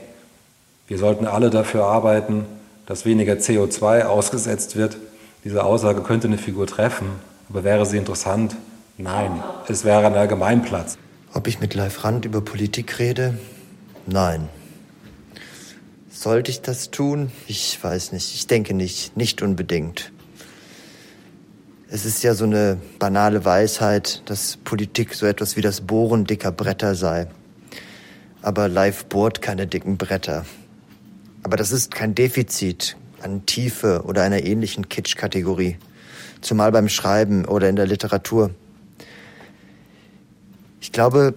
wir 0.89 0.97
sollten 0.97 1.25
alle 1.25 1.49
dafür 1.49 1.85
arbeiten, 1.85 2.45
dass 2.89 3.05
weniger 3.05 3.33
CO2 3.35 4.05
ausgesetzt 4.05 4.75
wird. 4.75 4.97
Diese 5.43 5.63
Aussage 5.63 6.01
könnte 6.01 6.27
eine 6.27 6.39
Figur 6.39 6.65
treffen, 6.65 7.07
aber 7.47 7.63
wäre 7.63 7.85
sie 7.85 7.97
interessant? 7.97 8.55
Nein, 8.97 9.43
es 9.67 9.85
wäre 9.85 10.07
ein 10.07 10.15
Allgemeinplatz. 10.15 10.97
Ob 11.31 11.47
ich 11.47 11.61
mit 11.61 11.75
Leif 11.75 12.03
Rand 12.03 12.25
über 12.25 12.41
Politik 12.41 12.97
rede? 12.97 13.37
Nein. 14.07 14.49
Sollte 16.09 16.49
ich 16.49 16.61
das 16.61 16.89
tun? 16.89 17.31
Ich 17.45 17.77
weiß 17.81 18.11
nicht. 18.11 18.33
Ich 18.33 18.47
denke 18.47 18.73
nicht. 18.73 19.15
Nicht 19.15 19.43
unbedingt. 19.43 20.11
Es 21.91 22.05
ist 22.05 22.23
ja 22.23 22.33
so 22.33 22.45
eine 22.45 22.77
banale 22.97 23.45
Weisheit, 23.45 24.23
dass 24.25 24.57
Politik 24.57 25.13
so 25.13 25.27
etwas 25.27 25.55
wie 25.55 25.61
das 25.61 25.81
Bohren 25.81 26.25
dicker 26.25 26.51
Bretter 26.51 26.95
sei. 26.95 27.27
Aber 28.41 28.67
Live 28.67 29.05
bohrt 29.05 29.43
keine 29.43 29.67
dicken 29.67 29.97
Bretter. 29.97 30.43
Aber 31.43 31.57
das 31.57 31.71
ist 31.71 31.93
kein 31.93 32.15
Defizit 32.15 32.97
an 33.21 33.45
Tiefe 33.45 34.03
oder 34.05 34.23
einer 34.23 34.43
ähnlichen 34.43 34.89
Kitsch-Kategorie. 34.89 35.77
Zumal 36.41 36.71
beim 36.71 36.89
Schreiben 36.89 37.45
oder 37.45 37.69
in 37.69 37.75
der 37.75 37.87
Literatur. 37.87 38.51
Ich 40.81 40.91
glaube, 40.91 41.33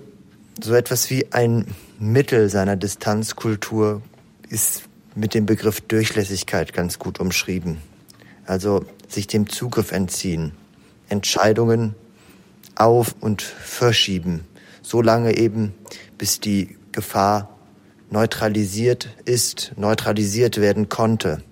so 0.63 0.75
etwas 0.75 1.11
wie 1.11 1.33
ein 1.33 1.67
Mittel 1.99 2.49
seiner 2.49 2.77
Distanzkultur 2.77 4.03
ist 4.49 4.85
mit 5.15 5.35
dem 5.35 5.47
Begriff 5.47 5.81
Durchlässigkeit 5.81 6.73
ganz 6.73 6.99
gut 6.99 7.21
umschrieben. 7.21 7.79
Also 8.47 8.85
sich 9.09 9.27
dem 9.27 9.49
Zugriff 9.49 9.93
entziehen, 9.93 10.53
Entscheidungen 11.09 11.95
auf 12.75 13.15
und 13.21 13.43
verschieben, 13.43 14.41
so 14.83 15.03
lange 15.03 15.37
eben, 15.37 15.75
bis 16.19 16.41
die 16.41 16.77
Gefahr 16.93 17.57
neutralisiert 18.13 19.09
ist, 19.25 19.73
neutralisiert 19.77 20.61
werden 20.61 20.89
konnte. 20.89 21.43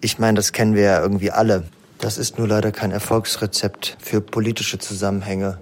Ich 0.00 0.18
meine, 0.18 0.36
das 0.36 0.52
kennen 0.52 0.74
wir 0.74 0.82
ja 0.82 1.00
irgendwie 1.00 1.30
alle. 1.30 1.64
Das 1.98 2.18
ist 2.18 2.38
nur 2.38 2.48
leider 2.48 2.72
kein 2.72 2.90
Erfolgsrezept 2.90 3.96
für 4.00 4.20
politische 4.20 4.78
Zusammenhänge. 4.78 5.58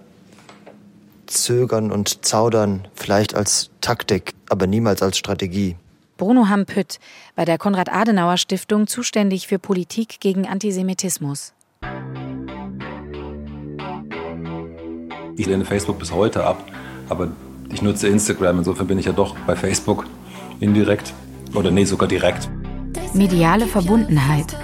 Zögern 1.26 1.92
und 1.92 2.24
Zaudern 2.24 2.88
vielleicht 2.94 3.34
als 3.34 3.70
Taktik, 3.80 4.32
aber 4.48 4.66
niemals 4.66 5.02
als 5.02 5.18
Strategie. 5.18 5.76
Bruno 6.16 6.48
Hampütt, 6.48 6.98
bei 7.36 7.44
der 7.44 7.58
Konrad-Adenauer-Stiftung 7.58 8.86
zuständig 8.86 9.46
für 9.46 9.58
Politik 9.58 10.20
gegen 10.20 10.46
Antisemitismus. 10.46 11.52
Ich 15.36 15.46
lehne 15.46 15.64
Facebook 15.64 15.98
bis 15.98 16.12
heute 16.12 16.44
ab, 16.44 16.64
aber 17.08 17.28
ich 17.72 17.82
nutze 17.82 18.08
Instagram, 18.08 18.58
insofern 18.58 18.86
bin 18.86 18.98
ich 18.98 19.06
ja 19.06 19.12
doch 19.12 19.34
bei 19.46 19.56
Facebook 19.56 20.04
indirekt 20.60 21.12
oder 21.54 21.70
nee, 21.70 21.84
sogar 21.84 22.08
direkt. 22.08 22.48
Mediale 23.14 23.66
Verbundenheit. 23.66 24.56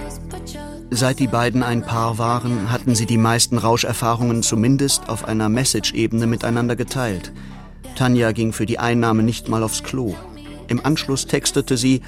Seit 0.91 1.19
die 1.19 1.27
beiden 1.27 1.63
ein 1.63 1.83
Paar 1.83 2.17
waren, 2.19 2.73
hatten 2.73 2.95
sie 2.95 3.05
die 3.05 3.19
meisten 3.19 3.59
Rauscherfahrungen 3.59 4.43
zumindest 4.43 5.09
auf 5.09 5.27
einer 5.27 5.49
Message-Ebene 5.49 6.27
miteinander 6.27 6.77
geteilt. 6.77 7.33
Tanja 7.95 8.33
ging 8.33 8.53
für 8.53 8.65
die 8.65 8.79
Einnahme 8.79 9.23
nicht 9.23 9.49
mal 9.49 9.63
aufs 9.63 9.83
Klo. 9.83 10.15
Im 10.69 10.85
Anschluss 10.85 11.27
textete 11.27 11.77
sie 11.77 12.01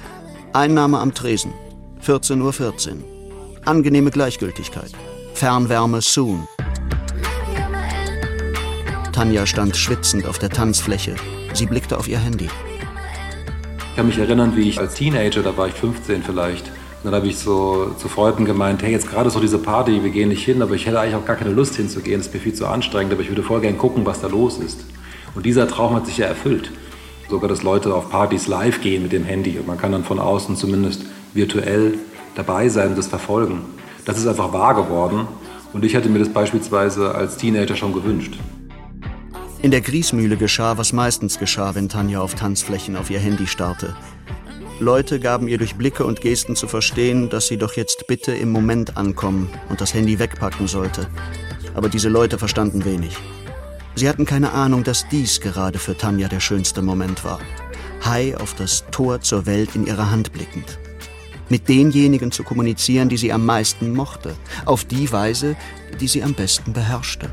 Einnahme 0.53 0.99
am 0.99 1.13
Tresen, 1.13 1.53
14.14 2.05 2.41
Uhr. 2.41 2.53
14. 2.53 3.03
Angenehme 3.65 4.09
Gleichgültigkeit. 4.09 4.91
Fernwärme 5.35 6.01
soon. 6.01 6.47
Tanja 9.11 9.45
stand 9.45 9.75
schwitzend 9.75 10.25
auf 10.25 10.39
der 10.39 10.49
Tanzfläche. 10.49 11.15
Sie 11.53 11.65
blickte 11.65 11.97
auf 11.97 12.07
ihr 12.07 12.19
Handy. 12.19 12.49
Ich 13.89 13.95
kann 13.95 14.07
mich 14.07 14.17
erinnern, 14.17 14.55
wie 14.55 14.69
ich 14.69 14.79
als 14.79 14.93
Teenager, 14.93 15.43
da 15.43 15.57
war 15.57 15.67
ich 15.67 15.73
15 15.73 16.23
vielleicht, 16.23 16.71
dann 17.03 17.13
habe 17.13 17.27
ich 17.27 17.37
so 17.37 17.91
zu 17.97 18.07
Freunden 18.07 18.45
gemeint, 18.45 18.83
hey, 18.83 18.91
jetzt 18.91 19.09
gerade 19.09 19.29
so 19.29 19.39
diese 19.39 19.57
Party, 19.57 20.03
wir 20.03 20.11
gehen 20.11 20.29
nicht 20.29 20.45
hin, 20.45 20.61
aber 20.61 20.75
ich 20.75 20.85
hätte 20.85 20.99
eigentlich 20.99 21.15
auch 21.15 21.25
gar 21.25 21.35
keine 21.35 21.51
Lust 21.51 21.75
hinzugehen, 21.75 22.19
es 22.19 22.27
ist 22.27 22.33
mir 22.33 22.39
viel 22.39 22.53
zu 22.53 22.67
anstrengend, 22.67 23.11
aber 23.11 23.21
ich 23.21 23.29
würde 23.29 23.43
voll 23.43 23.59
gern 23.59 23.77
gucken, 23.77 24.05
was 24.05 24.21
da 24.21 24.27
los 24.27 24.59
ist. 24.59 24.85
Und 25.33 25.45
dieser 25.45 25.67
Traum 25.67 25.95
hat 25.95 26.05
sich 26.05 26.17
ja 26.17 26.27
erfüllt. 26.27 26.71
Sogar, 27.29 27.49
dass 27.49 27.63
Leute 27.63 27.93
auf 27.93 28.09
Partys 28.09 28.47
live 28.47 28.81
gehen 28.81 29.03
mit 29.03 29.13
dem 29.13 29.23
Handy 29.23 29.57
und 29.57 29.67
man 29.67 29.77
kann 29.77 29.91
dann 29.91 30.03
von 30.03 30.19
außen 30.19 30.55
zumindest 30.55 31.03
virtuell 31.33 31.95
dabei 32.35 32.69
sein 32.69 32.89
und 32.89 32.97
das 32.97 33.07
verfolgen. 33.07 33.61
Das 34.05 34.17
ist 34.17 34.27
einfach 34.27 34.53
wahr 34.53 34.75
geworden 34.75 35.27
und 35.73 35.83
ich 35.83 35.93
hätte 35.93 36.09
mir 36.09 36.19
das 36.19 36.29
beispielsweise 36.29 37.15
als 37.15 37.37
Teenager 37.37 37.75
schon 37.75 37.93
gewünscht. 37.93 38.37
In 39.61 39.69
der 39.69 39.81
Griesmühle 39.81 40.37
geschah, 40.37 40.77
was 40.77 40.91
meistens 40.91 41.37
geschah, 41.37 41.75
wenn 41.75 41.87
Tanja 41.87 42.19
auf 42.19 42.33
Tanzflächen 42.33 42.95
auf 42.95 43.11
ihr 43.11 43.19
Handy 43.19 43.45
starrte. 43.45 43.95
Leute 44.79 45.19
gaben 45.19 45.47
ihr 45.47 45.59
durch 45.59 45.75
Blicke 45.75 46.03
und 46.03 46.19
Gesten 46.19 46.55
zu 46.55 46.67
verstehen, 46.67 47.29
dass 47.29 47.45
sie 47.45 47.57
doch 47.57 47.73
jetzt 47.73 48.07
bitte 48.07 48.31
im 48.31 48.51
Moment 48.51 48.97
ankommen 48.97 49.51
und 49.69 49.79
das 49.79 49.93
Handy 49.93 50.17
wegpacken 50.17 50.67
sollte. 50.67 51.07
Aber 51.75 51.89
diese 51.89 52.09
Leute 52.09 52.39
verstanden 52.39 52.85
wenig. 52.85 53.15
Sie 53.93 54.09
hatten 54.09 54.25
keine 54.25 54.51
Ahnung, 54.51 54.83
dass 54.83 55.07
dies 55.09 55.39
gerade 55.39 55.77
für 55.77 55.95
Tanja 55.95 56.27
der 56.27 56.39
schönste 56.39 56.81
Moment 56.81 57.23
war. 57.23 57.39
High 58.03 58.37
auf 58.37 58.55
das 58.55 58.85
Tor 58.89 59.21
zur 59.21 59.45
Welt 59.45 59.75
in 59.75 59.85
ihrer 59.85 60.09
Hand 60.09 60.33
blickend. 60.33 60.79
Mit 61.49 61.69
denjenigen 61.69 62.31
zu 62.31 62.43
kommunizieren, 62.43 63.09
die 63.09 63.17
sie 63.17 63.31
am 63.31 63.45
meisten 63.45 63.93
mochte. 63.93 64.33
Auf 64.65 64.85
die 64.85 65.11
Weise, 65.11 65.55
die 65.99 66.07
sie 66.07 66.23
am 66.23 66.33
besten 66.33 66.73
beherrschte. 66.73 67.29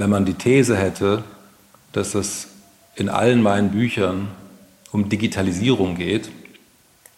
Wenn 0.00 0.08
man 0.08 0.24
die 0.24 0.32
These 0.32 0.78
hätte, 0.78 1.24
dass 1.92 2.14
es 2.14 2.48
in 2.94 3.10
allen 3.10 3.42
meinen 3.42 3.68
Büchern 3.68 4.28
um 4.92 5.10
Digitalisierung 5.10 5.94
geht, 5.94 6.30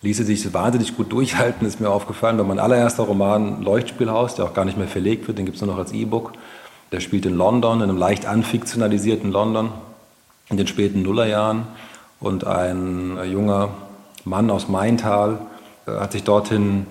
ließe 0.01 0.25
sich 0.25 0.53
wahnsinnig 0.53 0.97
gut 0.97 1.13
durchhalten, 1.13 1.65
ist 1.65 1.81
mir 1.81 1.91
aufgefallen, 1.91 2.39
weil 2.39 2.45
mein 2.45 2.59
allererster 2.59 3.05
Roman 3.05 3.63
Leuchtspielhaus, 3.63 4.35
der 4.35 4.47
auch 4.47 4.53
gar 4.53 4.65
nicht 4.65 4.79
mehr 4.79 4.89
verlegt 4.89 5.29
wird, 5.29 5.39
den 5.39 5.47
gibt 5.47 5.55
es 5.55 5.63
nur 5.63 5.71
noch 5.71 5.79
als 5.79 5.93
E-Book, 5.93 6.33
der 6.91 6.99
spielt 6.99 7.25
in 7.25 7.37
London, 7.37 7.77
in 7.77 7.85
einem 7.85 7.99
leicht 7.99 8.27
anfiktionalisierten 8.27 9.31
London 9.31 9.71
in 10.51 10.57
den 10.57 10.67
späten 10.67 11.03
Nullerjahren. 11.03 11.69
Und 12.19 12.49
ein 12.49 13.17
junger 13.31 13.69
Mann 14.25 14.51
aus 14.51 14.69
Maintal 14.69 15.39
äh, 15.87 15.93
hat 15.93 16.11
sich 16.11 16.25
dorthin 16.25 16.89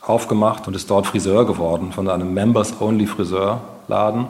aufgemacht 0.00 0.66
und 0.66 0.74
ist 0.74 0.90
dort 0.90 1.06
Friseur 1.06 1.46
geworden 1.46 1.92
von 1.92 2.08
einem 2.08 2.32
Members-Only-Friseurladen, 2.32 4.28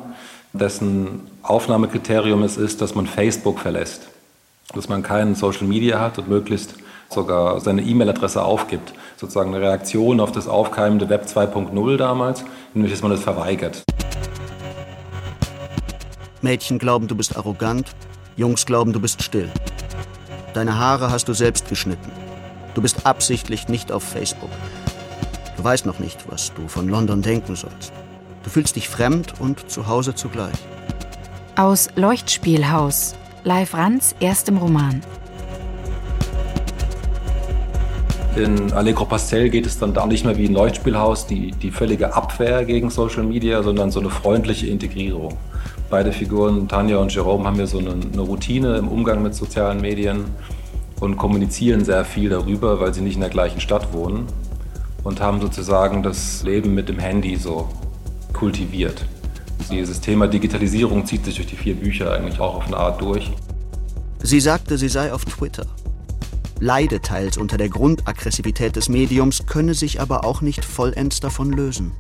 dessen 0.59 1.23
Aufnahmekriterium 1.43 2.43
es 2.43 2.57
ist, 2.57 2.83
dass 2.83 2.95
man 2.95 3.07
Facebook 3.07 3.59
verlässt, 3.59 4.09
dass 4.75 4.89
man 4.89 5.03
keinen 5.03 5.35
Social 5.35 5.67
Media 5.67 6.01
hat 6.01 6.19
und 6.19 6.29
möglichst 6.29 6.75
sogar 7.09 7.61
seine 7.61 7.83
E-Mail-Adresse 7.83 8.43
aufgibt. 8.43 8.93
Sozusagen 9.17 9.55
eine 9.55 9.65
Reaktion 9.65 10.21
auf 10.21 10.33
das 10.33 10.47
aufkeimende 10.47 11.09
Web 11.09 11.27
2.0 11.27 11.97
damals, 11.97 12.45
nämlich 12.75 12.93
dass 12.93 13.03
man 13.03 13.11
das 13.11 13.21
verweigert. 13.21 13.83
Mädchen 16.43 16.79
glauben, 16.79 17.09
du 17.09 17.17
bist 17.17 17.37
arrogant, 17.37 17.95
Jungs 18.37 18.67
glauben, 18.67 18.93
du 18.93 19.01
bist 19.01 19.23
still. 19.23 19.51
Deine 20.55 20.79
Haare 20.79 21.11
hast 21.11 21.29
du 21.29 21.33
selbst 21.33 21.69
geschnitten. 21.69 22.11
Du 22.75 22.83
bist 22.83 23.07
absichtlich 23.07 23.69
nicht 23.69 23.91
auf 23.91 24.03
Facebook. 24.03 24.51
Du 25.57 25.65
weißt 25.65 25.87
noch 25.87 25.99
nicht, 25.99 26.31
was 26.31 26.53
du 26.55 26.69
von 26.69 26.89
London 26.89 27.23
denken 27.23 27.57
sollst. 27.57 27.93
Du 28.49 28.53
fühlst 28.55 28.77
dich 28.77 28.89
fremd 28.89 29.35
und 29.41 29.69
zu 29.71 29.89
Hause 29.89 30.15
zugleich. 30.15 30.55
Aus 31.57 31.91
Leuchtspielhaus, 31.97 33.15
Live 33.45 33.75
Ranz 33.75 34.15
erstem 34.21 34.57
Roman. 34.57 35.03
In 38.37 38.73
Allegro 38.73 39.05
Pastel 39.05 39.51
geht 39.51 39.67
es 39.67 39.79
dann 39.79 39.93
da 39.93 40.07
nicht 40.07 40.25
mehr 40.25 40.39
wie 40.39 40.47
ein 40.47 40.55
Leuchtspielhaus, 40.55 41.27
die, 41.27 41.51
die 41.51 41.71
völlige 41.71 42.15
Abwehr 42.15 42.65
gegen 42.65 42.89
Social 42.89 43.23
Media, 43.23 43.63
sondern 43.63 43.91
so 43.91 44.01
eine 44.01 44.09
freundliche 44.09 44.69
Integrierung. 44.69 45.37
Beide 45.91 46.11
Figuren, 46.11 46.69
Tanja 46.69 46.97
und 46.97 47.15
Jerome, 47.15 47.45
haben 47.45 47.59
ja 47.59 47.67
so 47.67 47.81
eine, 47.81 47.91
eine 47.91 48.23
Routine 48.23 48.79
im 48.79 48.89
Umgang 48.89 49.23
mit 49.23 49.35
sozialen 49.35 49.83
Medien 49.83 50.25
und 51.01 51.19
kommunizieren 51.19 51.85
sehr 51.85 52.07
viel 52.07 52.31
darüber, 52.31 52.81
weil 52.81 52.95
sie 52.95 53.03
nicht 53.03 53.17
in 53.17 53.21
der 53.21 53.29
gleichen 53.29 53.61
Stadt 53.61 53.93
wohnen 53.93 54.25
und 55.05 55.21
haben 55.21 55.39
sozusagen 55.39 56.03
das 56.03 56.43
Leben 56.45 56.73
mit 56.73 56.89
dem 56.89 56.99
Handy 56.99 57.37
so 57.37 57.69
kultiviert. 58.39 59.05
Dieses 59.69 60.01
Thema 60.01 60.29
Digitalisierung 60.29 61.05
zieht 61.05 61.25
sich 61.25 61.35
durch 61.35 61.49
die 61.49 61.57
vier 61.57 61.75
Bücher 61.75 62.13
eigentlich 62.13 62.39
auch 62.39 62.55
auf 62.55 62.67
eine 62.67 62.77
Art 62.77 63.01
durch. 63.01 63.33
Sie 64.23 64.39
sagte, 64.39 64.79
sie 64.79 64.89
sei 64.89 65.13
auf 65.13 65.25
Twitter. 65.25 65.67
Leide 66.61 67.01
teils 67.01 67.37
unter 67.37 67.57
der 67.57 67.69
Grundaggressivität 67.69 68.77
des 68.77 68.89
Mediums, 68.89 69.47
könne 69.47 69.75
sich 69.75 70.01
aber 70.01 70.25
auch 70.25 70.41
nicht 70.41 70.65
vollends 70.65 71.19
davon 71.19 71.53
lösen. 71.53 71.93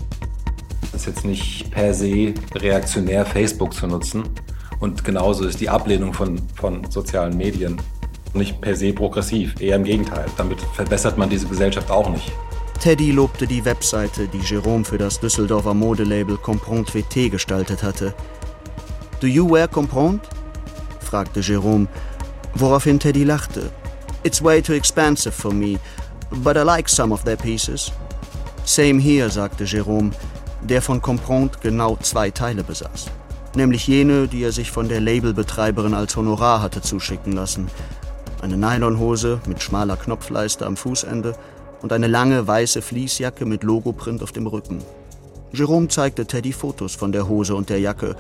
Es 0.93 1.01
ist 1.01 1.07
jetzt 1.07 1.24
nicht 1.24 1.70
per 1.72 1.93
se 1.93 2.34
reaktionär, 2.55 3.26
Facebook 3.26 3.74
zu 3.74 3.89
nutzen. 3.89 4.22
Und 4.78 5.03
genauso 5.03 5.45
ist 5.45 5.61
die 5.61 5.68
Ablehnung 5.68 6.14
von, 6.14 6.41
von 6.55 6.89
sozialen 6.89 7.36
Medien 7.36 7.80
nicht 8.32 8.61
per 8.61 8.76
se 8.76 8.93
progressiv, 8.93 9.61
eher 9.61 9.74
im 9.74 9.84
Gegenteil. 9.84 10.26
Damit 10.36 10.61
verbessert 10.61 11.18
man 11.18 11.28
diese 11.28 11.49
Gesellschaft 11.49 11.91
auch 11.91 12.09
nicht. 12.09 12.30
Teddy 12.80 13.10
lobte 13.10 13.44
die 13.44 13.64
Webseite, 13.64 14.28
die 14.28 14.38
Jerome 14.38 14.84
für 14.84 14.98
das 14.98 15.18
Düsseldorfer 15.18 15.74
Modelabel 15.74 16.36
Comprendre 16.36 17.02
VT 17.02 17.28
gestaltet 17.28 17.82
hatte. 17.82 18.14
Do 19.20 19.26
you 19.26 19.50
wear 19.50 19.66
Comprendre? 19.66 20.20
fragte 21.00 21.40
Jerome, 21.40 21.88
woraufhin 22.54 23.00
Teddy 23.00 23.24
lachte. 23.24 23.72
It's 24.22 24.40
way 24.40 24.62
too 24.62 24.74
expensive 24.74 25.32
for 25.32 25.52
me, 25.52 25.80
but 26.30 26.56
I 26.56 26.62
like 26.62 26.88
some 26.88 27.12
of 27.12 27.24
their 27.24 27.36
pieces. 27.36 27.90
Same 28.64 29.00
here, 29.00 29.28
sagte 29.28 29.64
Jerome, 29.64 30.12
der 30.62 30.80
von 30.80 31.02
Comprendre 31.02 31.58
genau 31.60 31.96
zwei 32.00 32.30
Teile 32.30 32.62
besaß. 32.62 33.06
Nämlich 33.56 33.88
jene, 33.88 34.28
die 34.28 34.44
er 34.44 34.52
sich 34.52 34.70
von 34.70 34.88
der 34.88 35.00
Labelbetreiberin 35.00 35.94
als 35.94 36.16
Honorar 36.16 36.62
hatte 36.62 36.80
zuschicken 36.80 37.32
lassen. 37.32 37.66
Eine 38.40 38.56
Nylonhose 38.56 39.40
mit 39.48 39.60
schmaler 39.60 39.96
Knopfleiste 39.96 40.64
am 40.64 40.76
Fußende 40.76 41.34
und 41.82 41.92
eine 41.92 42.06
lange 42.06 42.46
weiße 42.46 42.82
Fließjacke 42.82 43.46
mit 43.46 43.62
Logoprint 43.62 44.22
auf 44.22 44.32
dem 44.32 44.46
Rücken. 44.46 44.82
Jerome 45.52 45.88
zeigte 45.88 46.26
Teddy 46.26 46.52
Fotos 46.52 46.94
von 46.94 47.12
der 47.12 47.28
Hose 47.28 47.54
und 47.54 47.70
der 47.70 47.80
Jacke. 47.80 48.16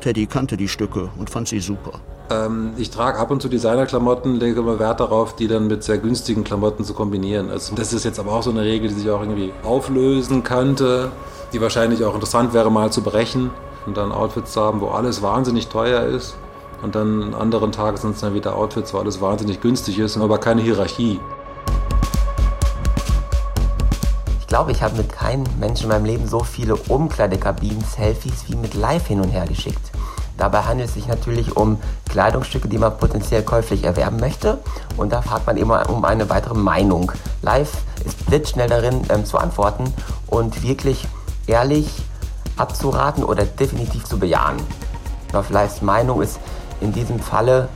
Teddy 0.00 0.26
kannte 0.26 0.56
die 0.56 0.68
Stücke 0.68 1.08
und 1.18 1.30
fand 1.30 1.48
sie 1.48 1.60
super. 1.60 2.00
Ähm, 2.30 2.72
ich 2.76 2.90
trage 2.90 3.18
ab 3.18 3.30
und 3.30 3.40
zu 3.40 3.48
Designerklamotten, 3.48 4.34
lege 4.34 4.60
immer 4.60 4.78
Wert 4.78 5.00
darauf, 5.00 5.36
die 5.36 5.48
dann 5.48 5.68
mit 5.68 5.84
sehr 5.84 5.98
günstigen 5.98 6.44
Klamotten 6.44 6.84
zu 6.84 6.92
kombinieren. 6.92 7.50
Also 7.50 7.74
das 7.74 7.92
ist 7.92 8.04
jetzt 8.04 8.18
aber 8.18 8.32
auch 8.32 8.42
so 8.42 8.50
eine 8.50 8.62
Regel, 8.62 8.88
die 8.88 8.94
sich 8.94 9.08
auch 9.10 9.20
irgendwie 9.20 9.52
auflösen 9.62 10.42
könnte 10.42 11.10
die 11.52 11.60
wahrscheinlich 11.60 12.04
auch 12.04 12.14
interessant 12.14 12.52
wäre 12.54 12.70
mal 12.70 12.90
zu 12.90 13.02
brechen 13.02 13.50
und 13.86 13.96
dann 13.96 14.12
Outfits 14.12 14.52
zu 14.52 14.60
haben, 14.60 14.80
wo 14.80 14.88
alles 14.88 15.22
wahnsinnig 15.22 15.68
teuer 15.68 16.02
ist 16.02 16.36
und 16.82 16.94
dann 16.94 17.22
an 17.22 17.34
anderen 17.34 17.72
Tagen 17.72 17.96
sind 17.96 18.14
es 18.14 18.20
dann 18.20 18.34
wieder 18.34 18.56
Outfits, 18.56 18.92
wo 18.92 18.98
alles 18.98 19.20
wahnsinnig 19.20 19.60
günstig 19.60 19.98
ist, 19.98 20.16
aber 20.16 20.38
keine 20.38 20.62
Hierarchie. 20.62 21.20
Glaube, 24.56 24.72
ich 24.72 24.82
habe 24.82 24.96
mit 24.96 25.12
keinem 25.12 25.44
Menschen 25.60 25.82
in 25.82 25.88
meinem 25.90 26.06
Leben 26.06 26.26
so 26.26 26.40
viele 26.40 26.76
Umkleidekabinen-Selfies 26.76 28.48
wie 28.48 28.56
mit 28.56 28.72
Live 28.72 29.06
hin 29.06 29.20
und 29.20 29.28
her 29.28 29.44
geschickt. 29.44 29.92
Dabei 30.38 30.62
handelt 30.62 30.88
es 30.88 30.94
sich 30.94 31.06
natürlich 31.06 31.58
um 31.58 31.78
Kleidungsstücke, 32.08 32.66
die 32.66 32.78
man 32.78 32.96
potenziell 32.96 33.42
käuflich 33.42 33.84
erwerben 33.84 34.18
möchte. 34.18 34.56
Und 34.96 35.12
da 35.12 35.20
fragt 35.20 35.46
man 35.46 35.58
immer 35.58 35.90
um 35.90 36.06
eine 36.06 36.30
weitere 36.30 36.54
Meinung. 36.54 37.12
Live 37.42 37.70
ist 38.02 38.24
blitzschnell 38.24 38.70
darin 38.70 39.02
ähm, 39.10 39.26
zu 39.26 39.36
antworten 39.36 39.92
und 40.26 40.62
wirklich 40.62 41.06
ehrlich 41.46 41.90
abzuraten 42.56 43.24
oder 43.24 43.44
definitiv 43.44 44.04
zu 44.04 44.18
bejahen. 44.18 44.56
Auf 45.34 45.50
Lives 45.50 45.82
Meinung 45.82 46.22
ist 46.22 46.40
in 46.80 46.94
diesem 46.94 47.20
Falle 47.20 47.68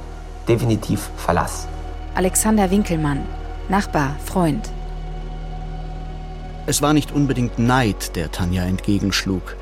definitiv 0.49 1.11
Verlass. 1.19 1.69
Alexander 2.15 2.71
Winkelmann, 2.71 3.27
Nachbar, 3.69 4.17
Freund. 4.25 4.71
Es 6.71 6.83
war 6.83 6.93
nicht 6.93 7.11
unbedingt 7.11 7.59
Neid, 7.59 8.15
der 8.15 8.31
Tanja 8.31 8.63
entgegenschlug. 8.63 9.57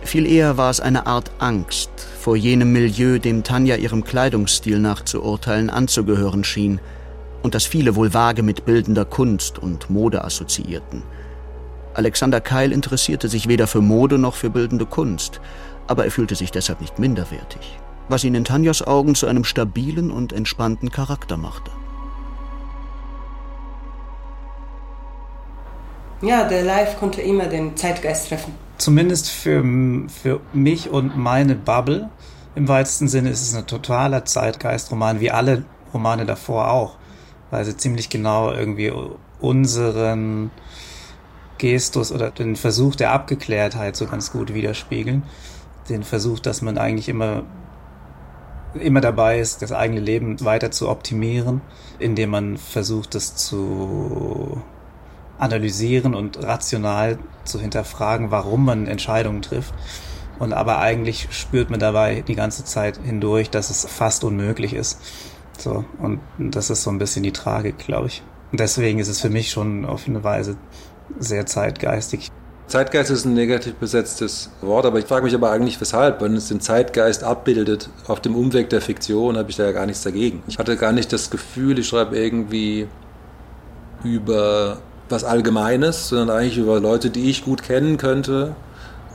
Viel 0.00 0.24
eher 0.24 0.56
war 0.56 0.70
es 0.70 0.80
eine 0.80 1.06
Art 1.06 1.30
Angst 1.40 1.90
vor 2.18 2.36
jenem 2.36 2.72
Milieu, 2.72 3.18
dem 3.18 3.44
Tanja 3.44 3.76
ihrem 3.76 4.02
Kleidungsstil 4.02 4.78
nach 4.78 5.04
zu 5.04 5.22
urteilen 5.22 5.68
anzugehören 5.68 6.44
schien 6.44 6.80
und 7.42 7.54
das 7.54 7.66
viele 7.66 7.96
wohl 7.96 8.14
vage 8.14 8.42
mit 8.42 8.64
bildender 8.64 9.04
Kunst 9.04 9.58
und 9.58 9.90
Mode 9.90 10.24
assoziierten. 10.24 11.02
Alexander 11.92 12.40
Keil 12.40 12.72
interessierte 12.72 13.28
sich 13.28 13.46
weder 13.46 13.66
für 13.66 13.82
Mode 13.82 14.16
noch 14.16 14.34
für 14.34 14.48
bildende 14.48 14.86
Kunst, 14.86 15.42
aber 15.86 16.06
er 16.06 16.10
fühlte 16.10 16.34
sich 16.34 16.50
deshalb 16.50 16.80
nicht 16.80 16.98
minderwertig, 16.98 17.78
was 18.08 18.24
ihn 18.24 18.34
in 18.34 18.46
Tanjas 18.46 18.80
Augen 18.80 19.14
zu 19.14 19.26
einem 19.26 19.44
stabilen 19.44 20.10
und 20.10 20.32
entspannten 20.32 20.90
Charakter 20.90 21.36
machte. 21.36 21.70
Ja, 26.20 26.48
der 26.48 26.62
Live 26.62 26.98
konnte 26.98 27.22
immer 27.22 27.46
den 27.46 27.76
Zeitgeist 27.76 28.28
treffen. 28.28 28.54
Zumindest 28.78 29.30
für, 29.30 29.62
für 30.08 30.40
mich 30.52 30.90
und 30.90 31.16
meine 31.16 31.54
Bubble 31.54 32.10
im 32.54 32.66
weitesten 32.66 33.08
Sinne 33.08 33.30
ist 33.30 33.42
es 33.42 33.54
ein 33.54 33.66
totaler 33.66 34.24
Zeitgeistroman, 34.24 35.20
wie 35.20 35.30
alle 35.30 35.64
Romane 35.94 36.26
davor 36.26 36.70
auch, 36.70 36.96
weil 37.50 37.64
sie 37.64 37.76
ziemlich 37.76 38.08
genau 38.10 38.50
irgendwie 38.50 38.92
unseren 39.40 40.50
Gestus 41.58 42.10
oder 42.12 42.30
den 42.30 42.56
Versuch 42.56 42.96
der 42.96 43.12
Abgeklärtheit 43.12 43.96
so 43.96 44.06
ganz 44.06 44.32
gut 44.32 44.54
widerspiegeln. 44.54 45.22
Den 45.88 46.02
Versuch, 46.02 46.40
dass 46.40 46.62
man 46.62 46.78
eigentlich 46.78 47.08
immer 47.08 47.44
immer 48.74 49.00
dabei 49.00 49.40
ist, 49.40 49.62
das 49.62 49.72
eigene 49.72 50.00
Leben 50.00 50.44
weiter 50.44 50.70
zu 50.70 50.88
optimieren, 50.88 51.62
indem 51.98 52.30
man 52.30 52.56
versucht, 52.58 53.14
das 53.14 53.34
zu 53.34 54.62
analysieren 55.38 56.14
und 56.14 56.42
rational 56.42 57.18
zu 57.44 57.60
hinterfragen, 57.60 58.30
warum 58.30 58.64
man 58.64 58.86
Entscheidungen 58.86 59.42
trifft. 59.42 59.74
Und 60.38 60.52
aber 60.52 60.78
eigentlich 60.78 61.28
spürt 61.30 61.70
man 61.70 61.80
dabei 61.80 62.22
die 62.26 62.34
ganze 62.34 62.64
Zeit 62.64 63.00
hindurch, 63.02 63.50
dass 63.50 63.70
es 63.70 63.86
fast 63.86 64.24
unmöglich 64.24 64.72
ist. 64.72 65.00
So, 65.58 65.84
und 65.98 66.20
das 66.38 66.70
ist 66.70 66.84
so 66.84 66.90
ein 66.90 66.98
bisschen 66.98 67.24
die 67.24 67.32
Tragik, 67.32 67.78
glaube 67.78 68.06
ich. 68.06 68.22
Und 68.52 68.60
deswegen 68.60 68.98
ist 69.00 69.08
es 69.08 69.20
für 69.20 69.30
mich 69.30 69.50
schon 69.50 69.84
auf 69.84 70.06
eine 70.06 70.22
Weise 70.22 70.56
sehr 71.18 71.46
zeitgeistig. 71.46 72.30
Zeitgeist 72.68 73.10
ist 73.10 73.24
ein 73.24 73.34
negativ 73.34 73.74
besetztes 73.74 74.50
Wort, 74.60 74.84
aber 74.84 74.98
ich 74.98 75.06
frage 75.06 75.24
mich 75.24 75.34
aber 75.34 75.50
eigentlich 75.50 75.80
weshalb. 75.80 76.20
Wenn 76.20 76.36
es 76.36 76.48
den 76.48 76.60
Zeitgeist 76.60 77.24
abbildet 77.24 77.88
auf 78.06 78.20
dem 78.20 78.36
Umweg 78.36 78.68
der 78.68 78.82
Fiktion, 78.82 79.38
habe 79.38 79.50
ich 79.50 79.56
da 79.56 79.64
ja 79.64 79.72
gar 79.72 79.86
nichts 79.86 80.02
dagegen. 80.02 80.42
Ich 80.46 80.58
hatte 80.58 80.76
gar 80.76 80.92
nicht 80.92 81.12
das 81.12 81.30
Gefühl, 81.30 81.78
ich 81.78 81.88
schreibe 81.88 82.16
irgendwie 82.16 82.86
über 84.04 84.78
was 85.10 85.24
Allgemeines, 85.24 86.08
sondern 86.08 86.30
eigentlich 86.30 86.58
über 86.58 86.80
Leute, 86.80 87.10
die 87.10 87.30
ich 87.30 87.44
gut 87.44 87.62
kennen 87.62 87.96
könnte 87.96 88.54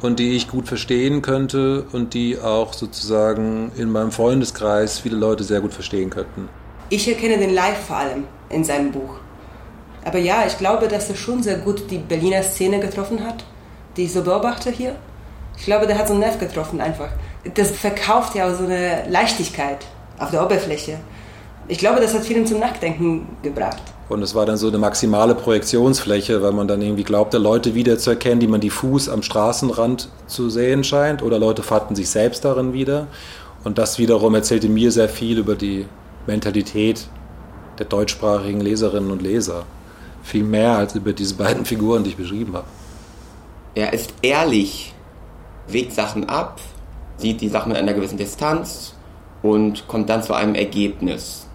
und 0.01 0.19
die 0.19 0.35
ich 0.35 0.47
gut 0.47 0.67
verstehen 0.67 1.21
könnte 1.21 1.85
und 1.91 2.13
die 2.13 2.39
auch 2.39 2.73
sozusagen 2.73 3.71
in 3.77 3.89
meinem 3.89 4.11
Freundeskreis 4.11 4.99
viele 4.99 5.15
Leute 5.15 5.43
sehr 5.43 5.61
gut 5.61 5.73
verstehen 5.73 6.09
könnten. 6.09 6.49
Ich 6.89 7.07
erkenne 7.07 7.37
den 7.37 7.53
Live 7.53 7.85
vor 7.87 7.97
allem 7.97 8.25
in 8.49 8.63
seinem 8.63 8.91
Buch. 8.91 9.15
Aber 10.05 10.19
ja, 10.19 10.43
ich 10.45 10.57
glaube, 10.57 10.87
dass 10.87 11.09
er 11.09 11.15
schon 11.15 11.41
sehr 11.41 11.57
gut 11.57 11.89
die 11.89 11.97
Berliner 11.97 12.43
Szene 12.43 12.79
getroffen 12.79 13.25
hat, 13.25 13.45
die 13.95 14.03
ich 14.03 14.13
so 14.13 14.21
beobachte 14.21 14.69
hier. 14.69 14.95
Ich 15.57 15.65
glaube, 15.65 15.87
der 15.87 15.97
hat 15.97 16.07
so 16.07 16.13
einen 16.13 16.21
Nerv 16.21 16.39
getroffen 16.39 16.81
einfach. 16.81 17.09
Das 17.53 17.71
verkauft 17.71 18.35
ja 18.35 18.47
auch 18.47 18.57
so 18.57 18.65
eine 18.65 19.07
Leichtigkeit 19.09 19.85
auf 20.19 20.31
der 20.31 20.43
Oberfläche. 20.43 20.97
Ich 21.67 21.77
glaube, 21.77 22.01
das 22.01 22.13
hat 22.13 22.25
vielen 22.25 22.45
zum 22.45 22.59
Nachdenken 22.59 23.37
gebracht. 23.41 23.81
Und 24.09 24.21
es 24.21 24.35
war 24.35 24.45
dann 24.45 24.57
so 24.57 24.67
eine 24.67 24.77
maximale 24.77 25.33
Projektionsfläche, 25.33 26.41
weil 26.41 26.51
man 26.51 26.67
dann 26.67 26.81
irgendwie 26.81 27.03
glaubte, 27.03 27.37
Leute 27.37 27.73
wiederzuerkennen, 27.73 28.39
die 28.39 28.47
man 28.47 28.61
diffus 28.61 29.07
am 29.09 29.23
Straßenrand 29.23 30.09
zu 30.27 30.49
sehen 30.49 30.83
scheint. 30.83 31.23
Oder 31.23 31.39
Leute 31.39 31.63
fanden 31.63 31.95
sich 31.95 32.09
selbst 32.09 32.43
darin 32.43 32.73
wieder. 32.73 33.07
Und 33.63 33.77
das 33.77 33.97
wiederum 33.97 34.35
erzählte 34.35 34.67
mir 34.67 34.91
sehr 34.91 35.09
viel 35.09 35.39
über 35.39 35.55
die 35.55 35.85
Mentalität 36.27 37.07
der 37.79 37.85
deutschsprachigen 37.85 38.61
Leserinnen 38.61 39.09
und 39.09 39.21
Leser 39.21 39.63
viel 40.23 40.43
mehr 40.43 40.77
als 40.77 40.95
über 40.95 41.13
diese 41.13 41.35
beiden 41.35 41.65
Figuren, 41.65 42.03
die 42.03 42.11
ich 42.11 42.17
beschrieben 42.17 42.53
habe. 42.53 42.67
Er 43.75 43.93
ist 43.93 44.13
ehrlich, 44.21 44.93
wägt 45.67 45.93
Sachen 45.93 46.29
ab, 46.29 46.59
sieht 47.17 47.41
die 47.41 47.49
Sachen 47.49 47.69
mit 47.69 47.77
einer 47.77 47.93
gewissen 47.93 48.17
Distanz 48.17 48.95
und 49.41 49.87
kommt 49.87 50.09
dann 50.09 50.23
zu 50.23 50.33
einem 50.33 50.55
Ergebnis. 50.55 51.47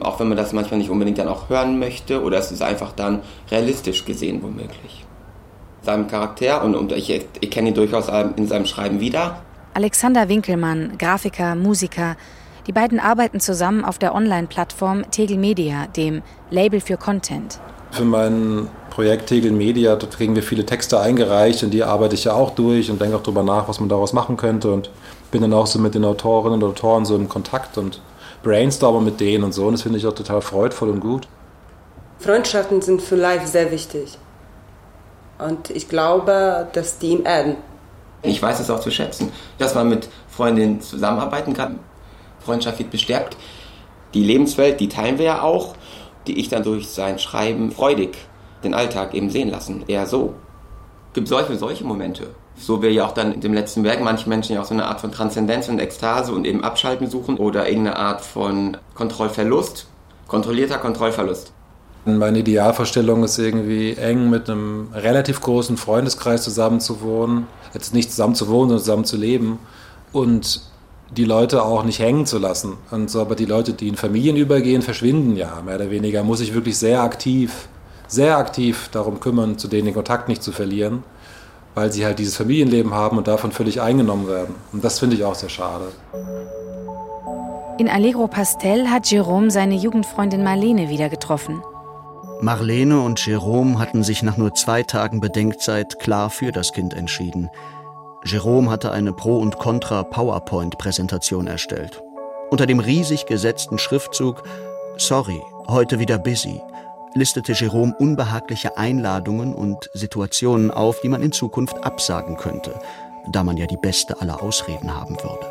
Auch 0.00 0.20
wenn 0.20 0.28
man 0.28 0.36
das 0.36 0.52
manchmal 0.52 0.78
nicht 0.78 0.90
unbedingt 0.90 1.18
dann 1.18 1.28
auch 1.28 1.48
hören 1.48 1.78
möchte 1.78 2.22
oder 2.22 2.38
es 2.38 2.50
ist 2.50 2.62
einfach 2.62 2.92
dann 2.92 3.20
realistisch 3.50 4.04
gesehen 4.04 4.42
womöglich. 4.42 5.04
Seinem 5.82 6.08
Charakter 6.08 6.62
und, 6.64 6.74
und 6.74 6.92
ich, 6.92 7.10
ich 7.10 7.50
kenne 7.50 7.70
ihn 7.70 7.74
durchaus 7.74 8.08
in 8.36 8.46
seinem 8.46 8.66
Schreiben 8.66 9.00
wieder. 9.00 9.42
Alexander 9.74 10.28
Winkelmann, 10.28 10.98
Grafiker, 10.98 11.54
Musiker, 11.54 12.16
die 12.66 12.72
beiden 12.72 13.00
arbeiten 13.00 13.40
zusammen 13.40 13.84
auf 13.84 13.98
der 13.98 14.14
Online-Plattform 14.14 15.10
Tegel 15.10 15.38
Media, 15.38 15.86
dem 15.86 16.22
Label 16.50 16.80
für 16.80 16.96
Content. 16.96 17.58
Für 17.90 18.04
mein 18.04 18.68
Projekt 18.90 19.28
Tegel 19.28 19.52
Media, 19.52 19.96
dort 19.96 20.16
kriegen 20.16 20.34
wir 20.34 20.42
viele 20.42 20.66
Texte 20.66 21.00
eingereicht 21.00 21.62
und 21.62 21.70
die 21.70 21.82
arbeite 21.82 22.14
ich 22.14 22.24
ja 22.24 22.34
auch 22.34 22.50
durch 22.50 22.90
und 22.90 23.00
denke 23.00 23.16
auch 23.16 23.22
darüber 23.22 23.42
nach, 23.42 23.66
was 23.68 23.80
man 23.80 23.88
daraus 23.88 24.12
machen 24.12 24.36
könnte 24.36 24.70
und 24.72 24.90
bin 25.30 25.42
dann 25.42 25.52
auch 25.52 25.66
so 25.66 25.78
mit 25.78 25.94
den 25.94 26.04
Autorinnen 26.04 26.62
und 26.62 26.68
Autoren 26.68 27.04
so 27.04 27.16
im 27.16 27.28
Kontakt 27.28 27.78
und 27.78 28.00
brainstorme 28.42 29.00
mit 29.00 29.20
denen 29.20 29.44
und 29.44 29.52
so 29.52 29.66
und 29.66 29.72
das 29.72 29.82
finde 29.82 29.98
ich 29.98 30.06
auch 30.06 30.14
total 30.14 30.40
freudvoll 30.40 30.90
und 30.90 31.00
gut. 31.00 31.28
Freundschaften 32.18 32.82
sind 32.82 33.02
für 33.02 33.16
Live 33.16 33.46
sehr 33.46 33.70
wichtig 33.70 34.18
und 35.38 35.70
ich 35.70 35.88
glaube, 35.88 36.68
dass 36.72 36.98
die 36.98 37.08
ihm 37.08 37.24
erden. 37.24 37.56
Ich 38.22 38.42
weiß 38.42 38.60
es 38.60 38.70
auch 38.70 38.80
zu 38.80 38.90
schätzen, 38.90 39.32
dass 39.58 39.74
man 39.74 39.88
mit 39.88 40.08
Freundinnen 40.28 40.80
zusammenarbeiten 40.80 41.54
kann. 41.54 41.78
Freundschaft 42.40 42.78
wird 42.78 42.90
bestärkt. 42.90 43.36
Die 44.12 44.22
Lebenswelt, 44.22 44.80
die 44.80 44.88
teilen 44.88 45.18
wir 45.18 45.24
ja 45.24 45.42
auch, 45.42 45.74
die 46.26 46.38
ich 46.38 46.48
dann 46.48 46.62
durch 46.62 46.88
sein 46.88 47.18
Schreiben 47.18 47.70
freudig 47.70 48.18
den 48.62 48.74
Alltag 48.74 49.14
eben 49.14 49.30
sehen 49.30 49.50
lassen. 49.50 49.84
Eher 49.86 50.06
so. 50.06 50.34
Es 51.08 51.14
gibt 51.14 51.28
solche, 51.28 51.56
solche 51.56 51.84
Momente. 51.84 52.28
So 52.60 52.82
wir 52.82 52.92
ja 52.92 53.06
auch 53.06 53.12
dann 53.12 53.32
in 53.32 53.40
dem 53.40 53.54
letzten 53.54 53.84
Werk 53.84 54.02
manche 54.02 54.28
Menschen 54.28 54.54
ja 54.54 54.60
auch 54.60 54.66
so 54.66 54.74
eine 54.74 54.84
Art 54.84 55.00
von 55.00 55.10
Transzendenz 55.10 55.68
und 55.68 55.78
Ekstase 55.78 56.32
und 56.32 56.46
eben 56.46 56.62
Abschalten 56.62 57.08
suchen 57.08 57.38
oder 57.38 57.66
irgendeine 57.66 57.96
Art 57.96 58.20
von 58.20 58.76
Kontrollverlust, 58.94 59.86
kontrollierter 60.28 60.78
Kontrollverlust. 60.78 61.52
Meine 62.04 62.38
Idealvorstellung 62.38 63.24
ist 63.24 63.38
irgendwie 63.38 63.92
eng 63.92 64.30
mit 64.30 64.48
einem 64.48 64.88
relativ 64.94 65.40
großen 65.40 65.76
Freundeskreis 65.76 66.42
zusammenzuwohnen. 66.42 67.46
Jetzt 67.74 67.92
nicht 67.94 68.10
zusammen 68.10 68.34
zu 68.34 68.48
wohnen, 68.48 68.68
sondern 68.68 68.84
zusammen 68.84 69.04
zu 69.04 69.16
leben. 69.16 69.58
Und 70.12 70.62
die 71.16 71.24
Leute 71.24 71.62
auch 71.62 71.84
nicht 71.84 71.98
hängen 71.98 72.24
zu 72.24 72.38
lassen. 72.38 72.74
Und 72.90 73.10
so, 73.10 73.20
aber 73.20 73.34
die 73.34 73.44
Leute, 73.44 73.72
die 73.72 73.88
in 73.88 73.96
Familien 73.96 74.36
übergehen, 74.36 74.82
verschwinden 74.82 75.36
ja, 75.36 75.60
mehr 75.64 75.76
oder 75.76 75.90
weniger. 75.90 76.22
Muss 76.22 76.40
ich 76.40 76.54
wirklich 76.54 76.78
sehr 76.78 77.02
aktiv, 77.02 77.68
sehr 78.06 78.38
aktiv 78.38 78.88
darum 78.92 79.20
kümmern, 79.20 79.58
zu 79.58 79.68
denen 79.68 79.86
den 79.86 79.94
Kontakt 79.94 80.28
nicht 80.28 80.42
zu 80.42 80.52
verlieren, 80.52 81.02
weil 81.74 81.92
sie 81.92 82.04
halt 82.04 82.18
dieses 82.18 82.36
Familienleben 82.36 82.94
haben 82.94 83.18
und 83.18 83.28
davon 83.28 83.52
völlig 83.52 83.80
eingenommen 83.80 84.28
werden. 84.28 84.54
Und 84.72 84.84
das 84.84 84.98
finde 84.98 85.16
ich 85.16 85.24
auch 85.24 85.34
sehr 85.34 85.48
schade. 85.48 85.92
In 87.78 87.88
Allegro 87.88 88.26
Pastel 88.28 88.90
hat 88.90 89.10
Jerome 89.10 89.50
seine 89.50 89.74
Jugendfreundin 89.74 90.42
Marlene 90.42 90.88
wieder 90.90 91.08
getroffen. 91.08 91.62
Marlene 92.42 93.00
und 93.00 93.24
Jerome 93.24 93.78
hatten 93.78 94.02
sich 94.02 94.22
nach 94.22 94.36
nur 94.36 94.54
zwei 94.54 94.82
Tagen 94.82 95.20
Bedenkzeit 95.20 95.98
klar 95.98 96.30
für 96.30 96.52
das 96.52 96.72
Kind 96.72 96.94
entschieden. 96.94 97.50
Jerome 98.24 98.70
hatte 98.70 98.92
eine 98.92 99.12
Pro- 99.12 99.38
und 99.38 99.58
Contra-PowerPoint-Präsentation 99.58 101.46
erstellt. 101.46 102.02
Unter 102.50 102.66
dem 102.66 102.80
riesig 102.80 103.26
gesetzten 103.26 103.78
Schriftzug 103.78 104.42
Sorry, 104.96 105.40
heute 105.68 105.98
wieder 105.98 106.18
busy 106.18 106.60
listete 107.14 107.52
Jerome 107.52 107.94
unbehagliche 107.98 108.76
Einladungen 108.76 109.54
und 109.54 109.90
Situationen 109.94 110.70
auf, 110.70 111.00
die 111.00 111.08
man 111.08 111.22
in 111.22 111.32
Zukunft 111.32 111.84
absagen 111.84 112.36
könnte, 112.36 112.74
da 113.28 113.42
man 113.42 113.56
ja 113.56 113.66
die 113.66 113.76
beste 113.76 114.20
aller 114.20 114.42
Ausreden 114.42 114.94
haben 114.94 115.16
würde. 115.22 115.46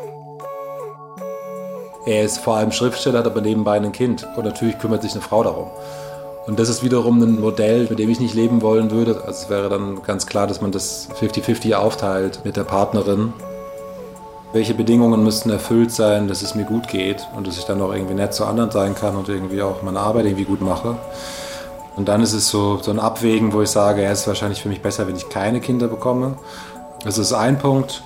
Er 2.06 2.24
ist 2.24 2.38
vor 2.38 2.56
allem 2.56 2.72
Schriftsteller, 2.72 3.18
hat 3.18 3.26
aber 3.26 3.42
nebenbei 3.42 3.76
ein 3.76 3.92
Kind 3.92 4.26
und 4.36 4.44
natürlich 4.44 4.78
kümmert 4.78 5.02
sich 5.02 5.12
eine 5.12 5.20
Frau 5.20 5.44
darum. 5.44 5.70
Und 6.46 6.58
das 6.58 6.70
ist 6.70 6.82
wiederum 6.82 7.22
ein 7.22 7.38
Modell, 7.38 7.86
mit 7.90 7.98
dem 7.98 8.08
ich 8.08 8.18
nicht 8.18 8.34
leben 8.34 8.62
wollen 8.62 8.90
würde. 8.90 9.22
Also 9.26 9.44
es 9.44 9.50
wäre 9.50 9.68
dann 9.68 10.02
ganz 10.02 10.26
klar, 10.26 10.46
dass 10.46 10.60
man 10.60 10.72
das 10.72 11.08
50-50 11.20 11.74
aufteilt 11.74 12.40
mit 12.44 12.56
der 12.56 12.64
Partnerin. 12.64 13.34
Welche 14.52 14.74
Bedingungen 14.74 15.22
müssten 15.22 15.50
erfüllt 15.50 15.92
sein, 15.92 16.26
dass 16.26 16.42
es 16.42 16.54
mir 16.54 16.64
gut 16.64 16.88
geht 16.88 17.28
und 17.36 17.46
dass 17.46 17.58
ich 17.58 17.66
dann 17.66 17.80
auch 17.82 17.92
irgendwie 17.92 18.14
nett 18.14 18.34
zu 18.34 18.46
anderen 18.46 18.70
sein 18.70 18.94
kann 18.94 19.14
und 19.14 19.28
irgendwie 19.28 19.62
auch 19.62 19.82
meine 19.82 20.00
Arbeit 20.00 20.24
irgendwie 20.24 20.44
gut 20.44 20.62
mache. 20.62 20.96
Und 21.96 22.08
dann 22.08 22.22
ist 22.22 22.32
es 22.32 22.48
so, 22.48 22.78
so 22.80 22.90
ein 22.90 22.98
Abwägen, 22.98 23.52
wo 23.52 23.62
ich 23.62 23.70
sage, 23.70 24.02
ja, 24.02 24.10
es 24.10 24.20
ist 24.20 24.26
wahrscheinlich 24.26 24.62
für 24.62 24.68
mich 24.68 24.82
besser, 24.82 25.06
wenn 25.06 25.16
ich 25.16 25.28
keine 25.28 25.60
Kinder 25.60 25.88
bekomme. 25.88 26.36
Das 27.04 27.18
ist 27.18 27.32
ein 27.32 27.58
Punkt. 27.58 28.02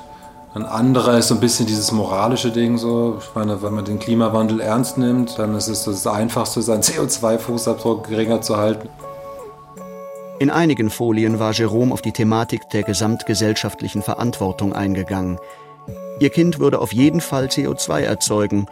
Ein 0.55 0.64
anderer 0.64 1.18
ist 1.18 1.28
so 1.28 1.35
ein 1.35 1.41
bisschen 1.41 1.66
dieses 1.66 1.91
moralische 1.91 2.53
Ding 2.53 2.78
so. 2.78 3.18
Ich 3.18 3.35
meine, 3.35 3.61
wenn 3.61 3.74
man 3.74 3.85
den 3.85 3.99
Klimawandel 3.99 4.61
ernst 4.61 4.99
nimmt, 4.99 5.39
dann 5.39 5.55
ist 5.57 5.66
es 5.66 5.85
das 5.85 6.07
Einfachste, 6.07 6.62
seinen 6.62 6.82
CO2-Fußabdruck 6.85 8.09
geringer 8.09 8.41
zu 8.41 8.57
halten. 8.57 8.89
In 10.39 10.51
einigen 10.51 10.91
Folien 10.91 11.39
war 11.39 11.53
Jerome 11.53 11.93
auf 11.93 12.03
die 12.03 12.12
Thematik 12.12 12.68
der 12.70 12.82
gesamtgesellschaftlichen 12.82 14.03
Verantwortung 14.03 14.72
eingegangen. 14.72 15.39
Ihr 16.21 16.31
Kind 16.31 16.59
würde 16.61 16.81
auf 16.81 16.93
jeden 16.93 17.21
Fall 17.21 17.47
CO2 17.47 18.03
erzeugen 18.03 18.67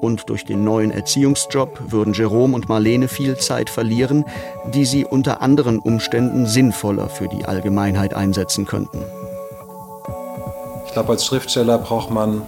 und 0.00 0.28
durch 0.28 0.44
den 0.44 0.64
neuen 0.64 0.90
Erziehungsjob 0.90 1.78
würden 1.92 2.12
Jerome 2.12 2.54
und 2.54 2.68
Marlene 2.68 3.08
viel 3.08 3.36
Zeit 3.36 3.70
verlieren, 3.70 4.24
die 4.66 4.84
sie 4.84 5.04
unter 5.04 5.40
anderen 5.40 5.78
Umständen 5.78 6.46
sinnvoller 6.46 7.08
für 7.08 7.28
die 7.28 7.44
Allgemeinheit 7.44 8.14
einsetzen 8.14 8.66
könnten. 8.66 9.04
Ich 10.86 10.92
glaube, 10.92 11.10
als 11.10 11.24
Schriftsteller 11.24 11.78
braucht 11.78 12.10
man 12.10 12.42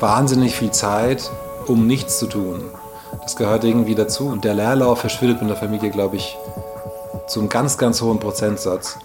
wahnsinnig 0.00 0.54
viel 0.56 0.70
Zeit, 0.70 1.30
um 1.66 1.86
nichts 1.86 2.18
zu 2.18 2.26
tun. 2.26 2.62
Das 3.22 3.36
gehört 3.36 3.64
irgendwie 3.64 3.94
dazu. 3.94 4.26
Und 4.26 4.44
der 4.44 4.54
Leerlauf 4.54 5.00
verschwindet 5.00 5.42
in 5.42 5.48
der 5.48 5.56
Familie, 5.56 5.90
glaube 5.90 6.16
ich, 6.16 6.36
zu 7.26 7.40
einem 7.40 7.48
ganz, 7.48 7.78
ganz 7.78 8.00
hohen 8.00 8.18
Prozentsatz. 8.18 8.98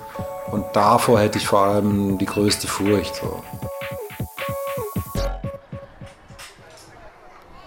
Und 0.51 0.65
davor 0.73 1.19
hätte 1.19 1.37
ich 1.37 1.47
vor 1.47 1.59
allem 1.59 2.17
die 2.17 2.25
größte 2.25 2.67
Furcht. 2.67 3.15
So. 3.15 3.41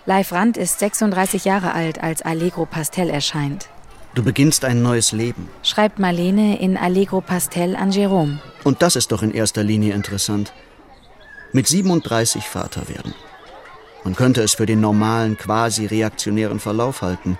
Leif 0.07 0.33
Rand 0.33 0.57
ist 0.57 0.79
36 0.79 1.45
Jahre 1.45 1.73
alt, 1.73 2.03
als 2.03 2.23
Allegro 2.23 2.67
Pastel 2.67 3.11
erscheint. 3.11 3.69
Du 4.15 4.25
beginnst 4.25 4.65
ein 4.65 4.83
neues 4.83 5.13
Leben. 5.13 5.49
Schreibt 5.63 5.99
Marlene 5.99 6.61
in 6.61 6.77
Allegro 6.77 7.21
Pastel 7.21 7.77
an 7.77 7.93
Jerome. 7.93 8.41
Und 8.65 8.83
das 8.83 8.97
ist 8.97 9.13
doch 9.13 9.23
in 9.23 9.33
erster 9.33 9.63
Linie 9.63 9.95
interessant 9.95 10.53
mit 11.53 11.67
37 11.67 12.45
Vater 12.45 12.89
werden. 12.89 13.15
Man 14.05 14.15
könnte 14.15 14.43
es 14.43 14.55
für 14.55 14.67
den 14.67 14.81
normalen, 14.81 15.37
quasi 15.37 15.87
reaktionären 15.87 16.61
Verlauf 16.61 17.03
halten, 17.03 17.39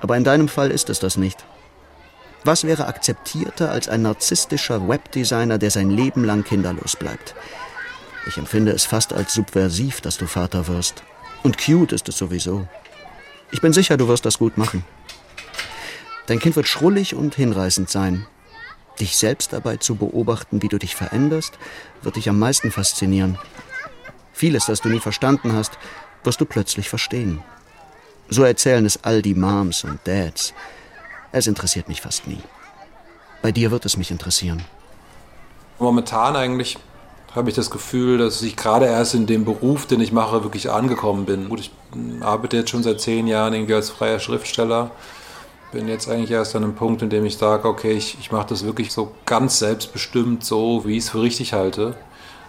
aber 0.00 0.16
in 0.16 0.24
deinem 0.24 0.48
Fall 0.48 0.70
ist 0.70 0.90
es 0.90 1.00
das 1.00 1.16
nicht. 1.16 1.44
Was 2.44 2.64
wäre 2.64 2.86
akzeptierter 2.86 3.70
als 3.70 3.88
ein 3.88 4.02
narzisstischer 4.02 4.88
Webdesigner, 4.88 5.58
der 5.58 5.70
sein 5.70 5.90
Leben 5.90 6.24
lang 6.24 6.44
kinderlos 6.44 6.96
bleibt? 6.96 7.34
Ich 8.26 8.38
empfinde 8.38 8.72
es 8.72 8.84
fast 8.84 9.12
als 9.12 9.34
subversiv, 9.34 10.00
dass 10.00 10.16
du 10.16 10.26
Vater 10.26 10.66
wirst. 10.66 11.02
Und 11.42 11.58
cute 11.58 11.92
ist 11.92 12.08
es 12.08 12.18
sowieso. 12.18 12.66
Ich 13.52 13.60
bin 13.60 13.72
sicher, 13.72 13.96
du 13.96 14.08
wirst 14.08 14.24
das 14.24 14.38
gut 14.38 14.58
machen. 14.58 14.84
Dein 16.26 16.40
Kind 16.40 16.56
wird 16.56 16.66
schrullig 16.66 17.14
und 17.14 17.34
hinreißend 17.34 17.88
sein. 17.88 18.26
Dich 18.98 19.16
selbst 19.16 19.52
dabei 19.52 19.76
zu 19.76 19.94
beobachten, 19.94 20.62
wie 20.62 20.68
du 20.68 20.78
dich 20.78 20.96
veränderst, 20.96 21.58
wird 22.02 22.16
dich 22.16 22.28
am 22.28 22.38
meisten 22.38 22.72
faszinieren. 22.72 23.38
Vieles, 24.32 24.66
das 24.66 24.80
du 24.80 24.88
nie 24.88 25.00
verstanden 25.00 25.52
hast, 25.52 25.78
wirst 26.24 26.40
du 26.40 26.44
plötzlich 26.44 26.88
verstehen. 26.88 27.42
So 28.28 28.42
erzählen 28.42 28.84
es 28.84 29.04
all 29.04 29.22
die 29.22 29.34
Moms 29.34 29.84
und 29.84 30.00
Dads. 30.04 30.52
Es 31.30 31.46
interessiert 31.46 31.88
mich 31.88 32.00
fast 32.00 32.26
nie. 32.26 32.40
Bei 33.42 33.52
dir 33.52 33.70
wird 33.70 33.84
es 33.86 33.96
mich 33.96 34.10
interessieren. 34.10 34.64
Momentan 35.78 36.34
eigentlich 36.34 36.78
habe 37.36 37.50
ich 37.50 37.54
das 37.54 37.70
Gefühl, 37.70 38.16
dass 38.16 38.40
ich 38.40 38.56
gerade 38.56 38.86
erst 38.86 39.14
in 39.14 39.26
dem 39.26 39.44
Beruf, 39.44 39.86
den 39.86 40.00
ich 40.00 40.10
mache, 40.10 40.42
wirklich 40.42 40.70
angekommen 40.70 41.26
bin. 41.26 41.50
Gut, 41.50 41.60
ich 41.60 41.70
arbeite 42.20 42.56
jetzt 42.56 42.70
schon 42.70 42.82
seit 42.82 43.00
zehn 43.00 43.26
Jahren 43.26 43.52
irgendwie 43.52 43.74
als 43.74 43.90
freier 43.90 44.18
Schriftsteller. 44.18 44.90
Bin 45.70 45.86
jetzt 45.86 46.08
eigentlich 46.08 46.30
erst 46.30 46.56
an 46.56 46.64
einem 46.64 46.74
Punkt, 46.74 47.02
in 47.02 47.10
dem 47.10 47.26
ich 47.26 47.36
sage, 47.36 47.68
okay, 47.68 47.92
ich, 47.92 48.16
ich 48.18 48.32
mache 48.32 48.46
das 48.48 48.64
wirklich 48.64 48.90
so 48.90 49.12
ganz 49.26 49.58
selbstbestimmt, 49.58 50.44
so 50.44 50.86
wie 50.86 50.92
ich 50.92 51.04
es 51.04 51.10
für 51.10 51.20
richtig 51.20 51.52
halte, 51.52 51.94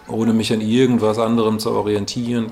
ohne 0.08 0.32
mich 0.32 0.52
an 0.54 0.62
irgendwas 0.62 1.18
anderem 1.18 1.58
zu 1.58 1.70
orientieren. 1.72 2.50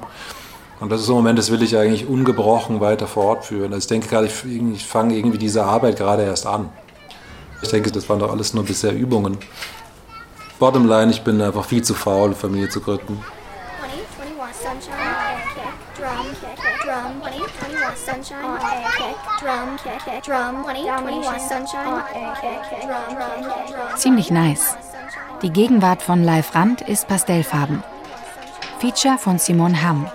Und 0.79 0.93
das 0.93 1.01
ist 1.01 1.09
ein 1.09 1.15
Moment, 1.15 1.39
das 1.39 1.51
will 1.51 1.63
ich 1.63 1.79
eigentlich 1.79 2.07
ungebrochen 2.07 2.81
weiter 2.81 3.07
fortführen. 3.07 3.73
Also 3.73 3.85
ich 3.85 3.89
denke 3.89 4.09
gerade, 4.09 4.27
ich, 4.27 4.45
ich 4.75 4.85
fange 4.85 5.17
irgendwie 5.17 5.39
diese 5.39 5.65
Arbeit 5.65 5.97
gerade 5.97 6.25
erst 6.25 6.47
an. 6.47 6.69
Ich 7.63 7.71
denke, 7.71 7.91
das 7.91 8.11
waren 8.11 8.19
doch 8.19 8.31
alles 8.31 8.53
nur 8.53 8.65
bisher 8.65 8.93
Übungen. 8.93 9.39
Bottomline, 10.59 11.11
ich 11.11 11.23
bin 11.23 11.41
einfach 11.41 11.65
viel 11.65 11.83
zu 11.83 11.95
faul, 11.95 12.35
Familie 12.35 12.69
zu 12.69 12.81
gründen. 12.81 13.23
Ziemlich 23.97 24.31
nice. 24.31 24.77
Die 25.43 25.51
Gegenwart 25.51 26.03
von 26.03 26.25
Live 26.25 26.55
Rand 26.55 26.81
ist 26.83 27.09
pastellfarben. 27.09 27.83
Feature 28.79 29.19
von 29.19 29.39
Simon 29.39 29.83
Hamm. 29.83 30.09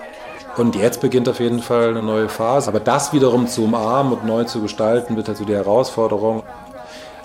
Und 0.57 0.75
jetzt 0.75 1.01
beginnt 1.01 1.29
auf 1.29 1.39
jeden 1.39 1.61
Fall 1.61 1.89
eine 1.89 2.03
neue 2.03 2.27
Phase. 2.27 2.67
Aber 2.67 2.79
das 2.79 3.13
wiederum 3.13 3.47
zu 3.47 3.63
umarmen 3.63 4.13
und 4.13 4.25
neu 4.25 4.43
zu 4.43 4.61
gestalten, 4.61 5.15
wird 5.15 5.29
also 5.29 5.45
die 5.45 5.55
Herausforderung. 5.55 6.43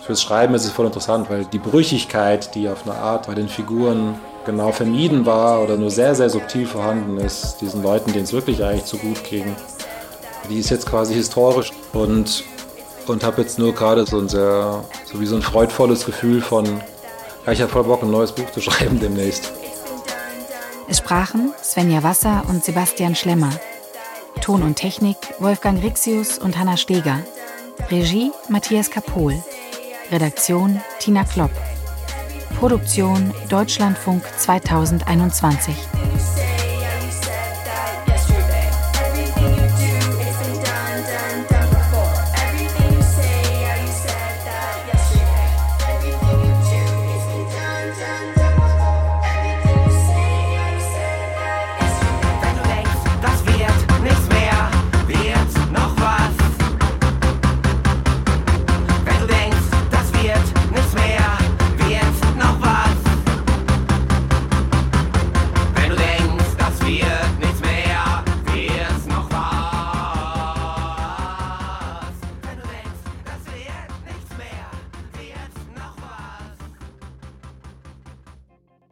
Fürs 0.07 0.23
Schreiben 0.23 0.55
ist 0.55 0.65
es 0.65 0.71
voll 0.71 0.87
interessant, 0.87 1.29
weil 1.31 1.47
die 1.47 1.59
Brüchigkeit, 1.59 2.55
die 2.55 2.69
auf 2.69 2.87
eine 2.87 2.95
Art 2.95 3.27
bei 3.27 3.35
den 3.35 3.49
Figuren 3.49 4.15
genau 4.45 4.71
vermieden 4.71 5.27
war 5.27 5.61
oder 5.61 5.77
nur 5.77 5.91
sehr, 5.91 6.15
sehr 6.15 6.31
subtil 6.31 6.65
vorhanden 6.65 7.19
ist, 7.19 7.57
diesen 7.61 7.83
Leuten, 7.83 8.13
denen 8.13 8.23
es 8.23 8.33
wirklich 8.33 8.63
eigentlich 8.63 8.85
zu 8.85 8.99
gut 8.99 9.25
ging, 9.25 9.57
die 10.49 10.61
ist 10.61 10.71
jetzt 10.71 10.87
quasi 10.87 11.15
historisch 11.15 11.73
und, 11.93 12.45
und 13.09 13.25
habe 13.25 13.43
jetzt 13.43 13.59
nur 13.59 13.75
gerade 13.75 14.07
so 14.07 14.21
ein 14.21 14.29
sehr, 14.29 14.85
so 15.07 15.21
wie 15.21 15.27
so 15.27 15.35
ein 15.35 15.43
freudvolles 15.43 16.07
Gefühl 16.07 16.41
von, 16.41 16.65
ja, 17.45 17.53
ich 17.53 17.61
habe 17.61 17.73
voll 17.73 17.83
Bock, 17.83 18.05
ein 18.05 18.11
neues 18.13 18.31
Buch 18.31 18.49
zu 18.53 18.61
schreiben 18.61 19.01
demnächst. 19.01 19.51
Es 20.89 20.99
sprachen 20.99 21.53
Svenja 21.65 22.05
Wasser 22.05 22.45
und 22.49 22.65
Sebastian 22.65 23.17
Schlemmer. 23.17 23.51
Ton 24.41 24.63
und 24.63 24.77
Technik 24.77 25.17
Wolfgang 25.41 25.83
Rixius 25.83 26.39
und 26.39 26.57
Hanna 26.57 26.77
Steger. 26.77 27.19
Regie 27.91 28.31
Matthias 28.49 28.89
Kapohl. 28.89 29.35
Redaktion 30.11 30.81
Tina 31.01 31.25
Klopp. 31.25 31.51
Produktion 32.59 33.35
Deutschlandfunk 33.49 34.23
2021. 34.39 35.75